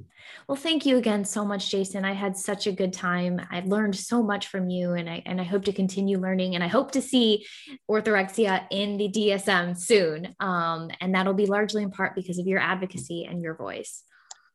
Well, 0.48 0.56
thank 0.56 0.84
you 0.84 0.98
again 0.98 1.24
so 1.24 1.44
much, 1.44 1.70
Jason. 1.70 2.04
I 2.04 2.12
had 2.12 2.36
such 2.36 2.66
a 2.66 2.72
good 2.72 2.92
time. 2.92 3.40
I've 3.50 3.66
learned 3.66 3.96
so 3.96 4.22
much 4.22 4.48
from 4.48 4.68
you, 4.68 4.92
and 4.92 5.08
I 5.08 5.22
and 5.24 5.40
I 5.40 5.44
hope 5.44 5.64
to 5.64 5.72
continue 5.72 6.18
learning. 6.18 6.54
And 6.54 6.62
I 6.62 6.68
hope 6.68 6.90
to 6.92 7.02
see 7.02 7.46
orthorexia 7.90 8.66
in 8.70 8.98
the 8.98 9.08
DSM 9.08 9.78
soon. 9.78 10.34
Um, 10.40 10.90
and 11.00 11.14
that'll 11.14 11.32
be 11.34 11.46
largely 11.46 11.82
in 11.82 11.90
part 11.90 12.14
because 12.14 12.38
of 12.38 12.46
your 12.46 12.60
advocacy 12.60 13.24
and 13.24 13.42
your 13.42 13.54
voice. 13.54 14.02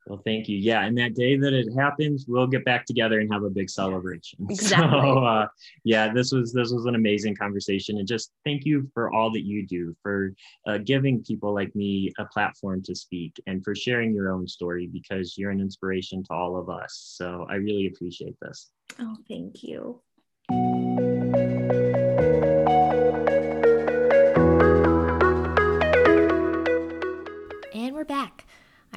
Well, 0.09 0.21
thank 0.25 0.49
you. 0.49 0.57
Yeah, 0.57 0.85
and 0.85 0.97
that 0.97 1.13
day 1.13 1.37
that 1.37 1.53
it 1.53 1.71
happens, 1.77 2.25
we'll 2.27 2.47
get 2.47 2.65
back 2.65 2.85
together 2.85 3.19
and 3.19 3.31
have 3.31 3.43
a 3.43 3.49
big 3.49 3.69
celebration. 3.69 4.39
Exactly. 4.49 4.99
So, 4.99 5.23
uh, 5.23 5.47
yeah, 5.83 6.11
this 6.11 6.31
was 6.31 6.51
this 6.51 6.71
was 6.71 6.85
an 6.85 6.95
amazing 6.95 7.35
conversation, 7.35 7.99
and 7.99 8.07
just 8.07 8.31
thank 8.43 8.65
you 8.65 8.89
for 8.93 9.13
all 9.13 9.31
that 9.31 9.45
you 9.45 9.65
do 9.67 9.95
for 10.01 10.33
uh, 10.67 10.79
giving 10.79 11.23
people 11.23 11.53
like 11.53 11.73
me 11.75 12.11
a 12.17 12.25
platform 12.25 12.81
to 12.83 12.95
speak 12.95 13.39
and 13.45 13.63
for 13.63 13.75
sharing 13.75 14.13
your 14.13 14.31
own 14.31 14.47
story 14.47 14.87
because 14.87 15.37
you're 15.37 15.51
an 15.51 15.61
inspiration 15.61 16.23
to 16.23 16.33
all 16.33 16.57
of 16.57 16.69
us. 16.69 17.13
So, 17.17 17.45
I 17.47 17.55
really 17.55 17.85
appreciate 17.85 18.35
this. 18.41 18.71
Oh, 18.99 19.15
thank 19.27 19.63
you. 19.63 20.01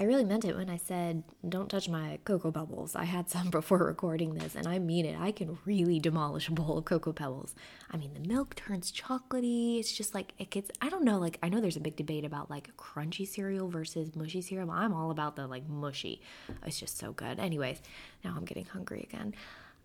I 0.03 0.05
really 0.05 0.24
meant 0.24 0.44
it 0.44 0.57
when 0.57 0.68
I 0.68 0.78
said, 0.78 1.22
don't 1.48 1.70
touch 1.70 1.88
my 1.88 2.18
cocoa 2.24 2.50
pebbles. 2.50 2.96
I 2.96 3.05
had 3.05 3.30
some 3.30 3.50
before 3.50 3.78
recording 3.78 4.34
this, 4.34 4.57
and 4.57 4.66
I 4.66 4.80
mean 4.80 5.07
it. 5.07 5.16
I 5.16 5.30
can 5.30 5.59
really 5.64 6.00
demolish 6.00 6.48
a 6.48 6.50
bowl 6.50 6.76
of 6.76 6.86
cocoa 6.86 7.12
pebbles. 7.12 7.55
I 7.88 7.98
mean, 7.98 8.12
the 8.12 8.28
milk 8.28 8.57
turns 8.57 8.90
chocolatey. 8.90 9.78
It's 9.78 9.92
just 9.92 10.12
like, 10.12 10.32
it 10.40 10.50
gets, 10.50 10.72
I 10.80 10.88
don't 10.88 11.05
know, 11.05 11.20
like, 11.20 11.38
I 11.40 11.48
know 11.48 11.61
there's 11.61 11.76
a 11.76 11.80
big 11.80 11.94
debate 11.94 12.24
about 12.24 12.50
like 12.50 12.76
crunchy 12.76 13.28
cereal 13.28 13.68
versus 13.68 14.16
mushy 14.16 14.42
cereal. 14.42 14.72
I'm 14.72 14.92
all 14.92 15.12
about 15.12 15.36
the 15.36 15.46
like 15.46 15.68
mushy. 15.68 16.20
It's 16.66 16.80
just 16.80 16.98
so 16.98 17.12
good. 17.12 17.38
Anyways, 17.38 17.80
now 18.24 18.34
I'm 18.36 18.44
getting 18.44 18.64
hungry 18.64 19.09
again. 19.09 19.36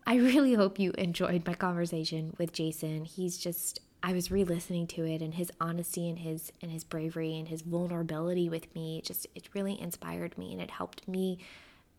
I 0.04 0.16
really 0.16 0.54
hope 0.54 0.80
you 0.80 0.90
enjoyed 0.98 1.46
my 1.46 1.54
conversation 1.54 2.34
with 2.38 2.52
Jason. 2.52 3.04
He's 3.04 3.38
just 3.38 3.78
I 4.02 4.12
was 4.12 4.30
re-listening 4.30 4.86
to 4.88 5.04
it 5.04 5.20
and 5.22 5.34
his 5.34 5.50
honesty 5.60 6.08
and 6.08 6.18
his 6.18 6.52
and 6.62 6.70
his 6.70 6.84
bravery 6.84 7.36
and 7.36 7.48
his 7.48 7.62
vulnerability 7.62 8.48
with 8.48 8.72
me 8.74 9.02
just 9.04 9.26
it 9.34 9.48
really 9.54 9.80
inspired 9.80 10.38
me 10.38 10.52
and 10.52 10.60
it 10.60 10.70
helped 10.70 11.08
me 11.08 11.38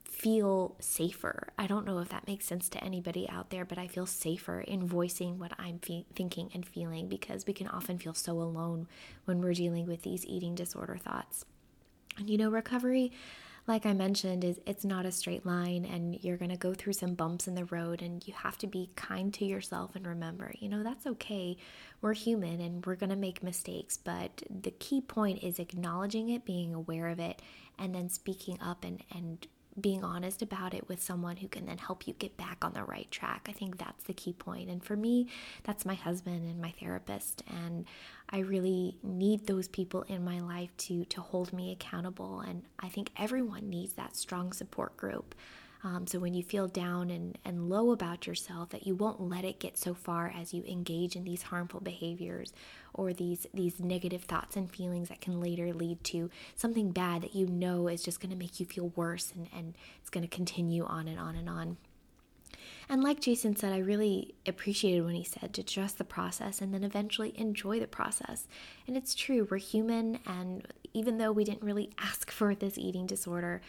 feel 0.05 0.75
safer. 0.79 1.49
I 1.57 1.67
don't 1.67 1.85
know 1.85 1.99
if 1.99 2.09
that 2.09 2.27
makes 2.27 2.45
sense 2.45 2.67
to 2.69 2.83
anybody 2.83 3.29
out 3.29 3.51
there, 3.51 3.63
but 3.63 3.77
I 3.77 3.87
feel 3.87 4.05
safer 4.05 4.59
in 4.59 4.85
voicing 4.85 5.39
what 5.39 5.53
I'm 5.57 5.79
fe- 5.79 6.05
thinking 6.15 6.49
and 6.53 6.65
feeling 6.65 7.07
because 7.07 7.45
we 7.45 7.53
can 7.53 7.67
often 7.67 7.97
feel 7.97 8.13
so 8.13 8.33
alone 8.33 8.87
when 9.25 9.41
we're 9.41 9.53
dealing 9.53 9.85
with 9.85 10.01
these 10.01 10.25
eating 10.25 10.55
disorder 10.55 10.97
thoughts. 10.97 11.45
And 12.17 12.29
you 12.29 12.37
know, 12.37 12.49
recovery 12.49 13.11
like 13.69 13.85
I 13.85 13.93
mentioned, 13.93 14.43
is 14.43 14.59
it's 14.65 14.83
not 14.83 15.05
a 15.05 15.11
straight 15.11 15.45
line 15.45 15.85
and 15.85 16.21
you're 16.23 16.37
going 16.37 16.49
to 16.49 16.57
go 16.57 16.73
through 16.73 16.93
some 16.93 17.13
bumps 17.13 17.47
in 17.47 17.53
the 17.53 17.65
road 17.65 18.01
and 18.01 18.27
you 18.27 18.33
have 18.33 18.57
to 18.57 18.67
be 18.67 18.89
kind 18.95 19.31
to 19.35 19.45
yourself 19.45 19.95
and 19.95 20.07
remember, 20.07 20.51
you 20.59 20.67
know, 20.67 20.81
that's 20.81 21.05
okay. 21.05 21.55
We're 22.01 22.13
human 22.13 22.61
and 22.61 22.85
we're 22.85 22.95
going 22.95 23.09
to 23.09 23.15
make 23.15 23.43
mistakes, 23.43 23.97
but 23.97 24.43
the 24.49 24.71
key 24.71 25.01
point 25.01 25.43
is 25.43 25.59
acknowledging 25.59 26.29
it, 26.29 26.45
being 26.45 26.73
aware 26.73 27.07
of 27.07 27.19
it, 27.19 27.41
and 27.77 27.93
then 27.93 28.09
speaking 28.09 28.57
up 28.61 28.83
and 28.83 29.03
and 29.13 29.45
being 29.79 30.03
honest 30.03 30.41
about 30.41 30.73
it 30.73 30.87
with 30.87 31.01
someone 31.01 31.37
who 31.37 31.47
can 31.47 31.65
then 31.65 31.77
help 31.77 32.07
you 32.07 32.13
get 32.13 32.35
back 32.37 32.57
on 32.63 32.73
the 32.73 32.83
right 32.83 33.09
track. 33.11 33.47
I 33.49 33.51
think 33.51 33.77
that's 33.77 34.03
the 34.05 34.13
key 34.13 34.33
point. 34.33 34.69
And 34.69 34.83
for 34.83 34.95
me, 34.95 35.27
that's 35.63 35.85
my 35.85 35.93
husband 35.93 36.49
and 36.49 36.61
my 36.61 36.71
therapist. 36.71 37.43
And 37.47 37.85
I 38.29 38.39
really 38.39 38.97
need 39.03 39.47
those 39.47 39.67
people 39.67 40.03
in 40.03 40.23
my 40.23 40.39
life 40.39 40.75
to 40.77 41.05
to 41.05 41.21
hold 41.21 41.53
me 41.53 41.71
accountable. 41.71 42.41
And 42.41 42.63
I 42.79 42.89
think 42.89 43.11
everyone 43.17 43.69
needs 43.69 43.93
that 43.93 44.15
strong 44.15 44.53
support 44.53 44.97
group. 44.97 45.35
Um, 45.83 46.07
so 46.07 46.19
when 46.19 46.33
you 46.33 46.43
feel 46.43 46.67
down 46.67 47.09
and, 47.09 47.37
and 47.45 47.69
low 47.69 47.91
about 47.91 48.27
yourself, 48.27 48.69
that 48.69 48.85
you 48.85 48.95
won't 48.95 49.21
let 49.21 49.45
it 49.45 49.59
get 49.59 49.77
so 49.77 49.93
far 49.93 50.33
as 50.35 50.53
you 50.53 50.63
engage 50.63 51.15
in 51.15 51.23
these 51.23 51.43
harmful 51.43 51.79
behaviors 51.79 52.51
or 52.93 53.13
these 53.13 53.47
these 53.53 53.79
negative 53.79 54.23
thoughts 54.23 54.57
and 54.57 54.69
feelings 54.69 55.07
that 55.07 55.21
can 55.21 55.39
later 55.39 55.73
lead 55.73 56.03
to 56.03 56.29
something 56.55 56.91
bad 56.91 57.21
that 57.21 57.35
you 57.35 57.47
know 57.47 57.87
is 57.87 58.03
just 58.03 58.19
going 58.19 58.31
to 58.31 58.35
make 58.35 58.59
you 58.59 58.65
feel 58.65 58.91
worse 58.95 59.31
and, 59.35 59.47
and 59.55 59.75
it's 60.01 60.09
going 60.09 60.27
to 60.27 60.35
continue 60.35 60.83
on 60.85 61.07
and 61.07 61.19
on 61.19 61.35
and 61.35 61.49
on. 61.49 61.77
And 62.91 63.03
like 63.03 63.21
Jason 63.21 63.55
said, 63.55 63.71
I 63.71 63.77
really 63.77 64.33
appreciated 64.47 65.05
when 65.05 65.13
he 65.13 65.23
said 65.23 65.53
to 65.53 65.63
trust 65.63 65.99
the 65.99 66.03
process 66.03 66.59
and 66.59 66.73
then 66.73 66.83
eventually 66.83 67.33
enjoy 67.37 67.79
the 67.79 67.87
process. 67.87 68.47
And 68.87 68.97
it's 68.97 69.13
true, 69.13 69.47
we're 69.49 69.57
human, 69.57 70.19
and 70.25 70.67
even 70.93 71.19
though 71.19 71.31
we 71.31 71.43
didn't 71.43 71.61
really 71.61 71.91
ask 71.99 72.31
for 72.31 72.55
this 72.55 72.79
eating 72.79 73.05
disorder, 73.05 73.61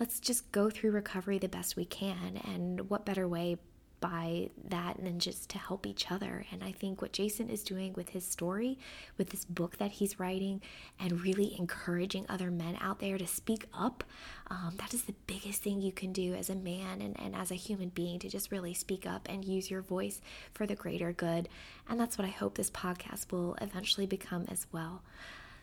let's 0.00 0.20
just 0.20 0.50
go 0.52 0.70
through 0.70 0.92
recovery 0.92 1.38
the 1.38 1.48
best 1.48 1.76
we 1.76 1.84
can. 1.84 2.40
And 2.44 2.88
what 2.88 3.04
better 3.04 3.26
way 3.26 3.58
by 4.00 4.50
that 4.68 4.96
than 5.02 5.18
just 5.18 5.48
to 5.50 5.58
help 5.58 5.86
each 5.86 6.10
other. 6.10 6.44
And 6.52 6.62
I 6.62 6.72
think 6.72 7.02
what 7.02 7.12
Jason 7.12 7.48
is 7.48 7.62
doing 7.64 7.92
with 7.94 8.10
his 8.10 8.24
story, 8.24 8.78
with 9.16 9.30
this 9.30 9.44
book 9.44 9.78
that 9.78 9.92
he's 9.92 10.20
writing, 10.20 10.60
and 11.00 11.22
really 11.22 11.56
encouraging 11.58 12.26
other 12.28 12.50
men 12.50 12.78
out 12.80 13.00
there 13.00 13.18
to 13.18 13.26
speak 13.26 13.66
up, 13.74 14.04
um, 14.48 14.74
that 14.78 14.94
is 14.94 15.02
the 15.02 15.14
biggest 15.26 15.62
thing 15.62 15.80
you 15.80 15.92
can 15.92 16.12
do 16.12 16.34
as 16.34 16.50
a 16.50 16.54
man 16.54 17.00
and, 17.00 17.18
and 17.20 17.34
as 17.34 17.50
a 17.50 17.56
human 17.56 17.88
being 17.88 18.18
to 18.20 18.28
just 18.28 18.52
really 18.52 18.74
speak 18.74 19.06
up 19.06 19.26
and 19.28 19.44
use 19.44 19.70
your 19.70 19.82
voice 19.82 20.20
for 20.52 20.66
the 20.66 20.76
greater 20.76 21.12
good. 21.12 21.48
And 21.88 21.98
that's 21.98 22.18
what 22.18 22.26
I 22.26 22.30
hope 22.30 22.54
this 22.54 22.70
podcast 22.70 23.32
will 23.32 23.56
eventually 23.60 24.06
become 24.06 24.46
as 24.48 24.66
well. 24.72 25.02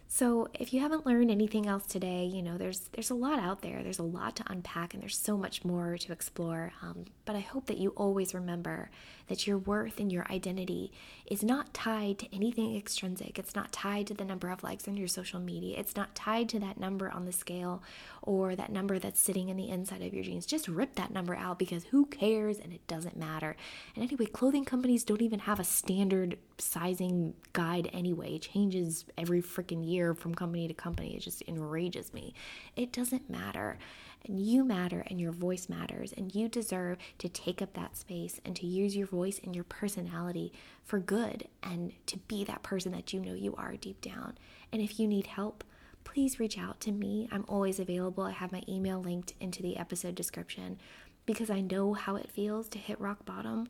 So, 0.08 0.48
if 0.54 0.74
you 0.74 0.80
haven't 0.80 1.06
learned 1.06 1.32
anything 1.32 1.66
else 1.68 1.86
today, 1.86 2.26
you 2.26 2.42
know 2.42 2.58
there's 2.58 2.90
there's 2.94 3.10
a 3.10 3.16
lot 3.16 3.40
out 3.40 3.62
there. 3.62 3.82
There's 3.84 4.00
a 4.00 4.04
lot 4.04 4.36
to 4.38 4.44
unpack, 4.48 4.94
and 4.94 5.02
there's 5.02 5.18
so 5.18 5.38
much 5.38 5.66
more 5.66 5.98
to 5.98 6.14
explore. 6.14 6.74
Um, 6.82 7.06
but 7.26 7.36
I 7.36 7.40
hope 7.40 7.66
that 7.66 7.78
you 7.78 7.90
always 7.92 8.34
remember 8.34 8.92
that 9.28 9.48
your 9.48 9.58
worth 9.58 10.00
and 10.00 10.12
your 10.12 10.26
identity 10.30 10.92
is 11.26 11.44
not 11.44 11.74
tied 11.74 12.20
to 12.20 12.36
anything 12.36 12.76
extrinsic. 12.76 13.40
It's 13.40 13.56
not 13.56 13.72
tied 13.72 14.08
to 14.08 14.14
the 14.14 14.26
number 14.26 14.50
of 14.50 14.64
likes 14.64 14.88
on 14.88 14.98
your 14.98 15.08
social 15.08 15.40
media. 15.40 15.80
It's 15.80 15.96
not 15.96 16.16
tied 16.16 16.50
to 16.50 16.60
that 16.60 16.80
number 16.80 17.10
on 17.10 17.26
the 17.26 17.32
scale 17.32 17.82
or 18.22 18.56
that 18.56 18.72
number 18.72 19.00
that's 19.00 19.20
sitting 19.20 19.50
in 19.50 19.58
the 19.58 19.70
inside 19.70 20.02
of 20.02 20.14
your 20.14 20.24
jeans. 20.24 20.46
Just 20.46 20.68
rip 20.68 20.96
that 20.96 21.12
number 21.12 21.36
out 21.36 21.60
because 21.60 21.86
who 21.86 22.06
cares 22.06 22.60
and 22.60 22.72
it 22.72 22.86
doesn't 22.88 23.18
matter. 23.18 23.56
And 23.96 24.04
anyway, 24.04 24.26
clothing 24.26 24.66
companies 24.66 25.04
don't 25.04 25.22
even 25.22 25.40
have 25.40 25.60
a 25.60 25.64
standard 25.64 26.38
sizing 26.58 27.34
guide 27.54 27.90
anyway 27.92 28.36
It 28.36 28.44
changes 28.44 29.06
every 29.18 29.42
freaking 29.42 29.88
year 29.88 30.14
from 30.14 30.36
company 30.36 30.68
to 30.68 30.74
company. 30.74 31.16
It 31.16 31.22
just 31.22 31.44
enrages 31.48 32.14
me. 32.14 32.34
It 32.76 32.92
doesn't 32.92 33.30
matter. 33.30 33.78
And 34.24 34.40
you 34.40 34.64
matter 34.64 35.04
and 35.08 35.20
your 35.20 35.32
voice 35.32 35.70
matters. 35.70 36.14
And 36.14 36.34
you 36.34 36.48
deserve 36.48 36.98
to 37.20 37.30
take 37.30 37.62
up 37.62 37.74
that 37.74 37.98
space 37.98 38.40
and 38.46 38.56
to 38.56 38.66
use 38.66 38.96
your 38.96 39.08
voice 39.08 39.40
and 39.44 39.54
your 39.54 39.64
personality 39.64 40.52
for 40.84 41.00
good 41.00 41.48
and 41.62 41.94
to 42.08 42.18
be 42.18 42.44
that 42.46 42.64
person 42.64 42.92
that 42.94 43.14
you 43.14 43.20
know 43.20 43.34
you 43.34 43.56
are 43.56 43.76
deep 43.76 44.02
down. 44.02 44.38
And 44.72 44.82
if 44.82 45.00
you 45.00 45.08
need 45.08 45.28
help, 45.28 45.64
please 46.04 46.40
reach 46.40 46.58
out 46.58 46.80
to 46.82 46.92
me. 46.92 47.28
I'm 47.32 47.46
always 47.48 47.80
available. 47.80 48.24
I 48.24 48.32
have 48.32 48.52
my 48.52 48.64
email 48.70 49.02
linked 49.02 49.34
into 49.40 49.62
the 49.62 49.78
episode 49.78 50.16
description 50.16 50.80
because 51.26 51.50
I 51.50 51.62
know 51.62 51.94
how 51.94 52.16
it 52.16 52.32
feels 52.32 52.70
to 52.70 52.80
hit 52.80 53.00
rock 53.00 53.26
bottom. 53.26 53.68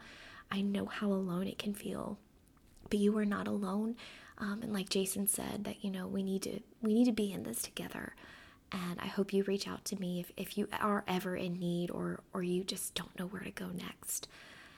I 0.51 0.61
know 0.61 0.85
how 0.85 1.07
alone 1.07 1.47
it 1.47 1.57
can 1.57 1.73
feel. 1.73 2.17
But 2.89 2.99
you 2.99 3.17
are 3.17 3.25
not 3.25 3.47
alone. 3.47 3.95
Um, 4.37 4.61
and 4.61 4.73
like 4.73 4.89
Jason 4.89 5.27
said, 5.27 5.63
that 5.63 5.83
you 5.83 5.89
know 5.89 6.07
we 6.07 6.21
need 6.21 6.43
to 6.43 6.59
we 6.81 6.93
need 6.93 7.05
to 7.05 7.11
be 7.11 7.31
in 7.31 7.43
this 7.43 7.61
together. 7.61 8.13
And 8.71 8.99
I 8.99 9.07
hope 9.07 9.33
you 9.33 9.43
reach 9.43 9.67
out 9.67 9.85
to 9.85 9.99
me 9.99 10.19
if, 10.19 10.31
if 10.35 10.57
you 10.57 10.67
are 10.79 11.03
ever 11.07 11.35
in 11.35 11.59
need 11.59 11.91
or 11.91 12.19
or 12.33 12.43
you 12.43 12.63
just 12.63 12.95
don't 12.95 13.17
know 13.17 13.27
where 13.27 13.43
to 13.43 13.51
go 13.51 13.67
next. 13.67 14.27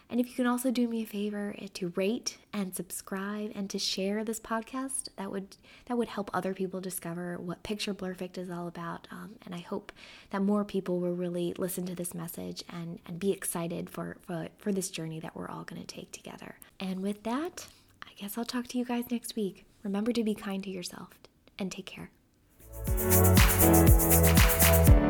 And 0.09 0.21
if 0.21 0.27
you 0.27 0.35
can 0.35 0.47
also 0.47 0.71
do 0.71 0.87
me 0.87 1.03
a 1.03 1.05
favor 1.05 1.53
eh, 1.59 1.67
to 1.75 1.91
rate 1.95 2.37
and 2.53 2.73
subscribe 2.73 3.51
and 3.55 3.69
to 3.69 3.77
share 3.77 4.23
this 4.23 4.39
podcast, 4.39 5.09
that 5.17 5.31
would 5.31 5.57
that 5.85 5.97
would 5.97 6.07
help 6.07 6.29
other 6.33 6.53
people 6.53 6.79
discover 6.79 7.37
what 7.37 7.63
Picture 7.63 7.93
Blurrfect 7.93 8.37
is 8.37 8.49
all 8.49 8.67
about. 8.67 9.07
Um, 9.11 9.35
and 9.45 9.53
I 9.53 9.59
hope 9.59 9.91
that 10.29 10.41
more 10.41 10.63
people 10.63 10.99
will 10.99 11.15
really 11.15 11.53
listen 11.57 11.85
to 11.87 11.95
this 11.95 12.13
message 12.13 12.63
and 12.69 12.99
and 13.05 13.19
be 13.19 13.31
excited 13.31 13.89
for 13.89 14.17
for, 14.25 14.47
for 14.57 14.71
this 14.71 14.89
journey 14.89 15.19
that 15.19 15.35
we're 15.35 15.49
all 15.49 15.63
going 15.63 15.81
to 15.81 15.87
take 15.87 16.11
together. 16.11 16.55
And 16.79 17.01
with 17.01 17.23
that, 17.23 17.67
I 18.03 18.11
guess 18.15 18.37
I'll 18.37 18.45
talk 18.45 18.67
to 18.67 18.77
you 18.77 18.85
guys 18.85 19.11
next 19.11 19.35
week. 19.35 19.65
Remember 19.83 20.11
to 20.13 20.23
be 20.23 20.33
kind 20.35 20.63
to 20.63 20.69
yourself 20.69 21.09
and 21.59 21.71
take 21.71 21.85
care. 21.85 22.11
Thank 22.85 23.41
you. 25.01 25.06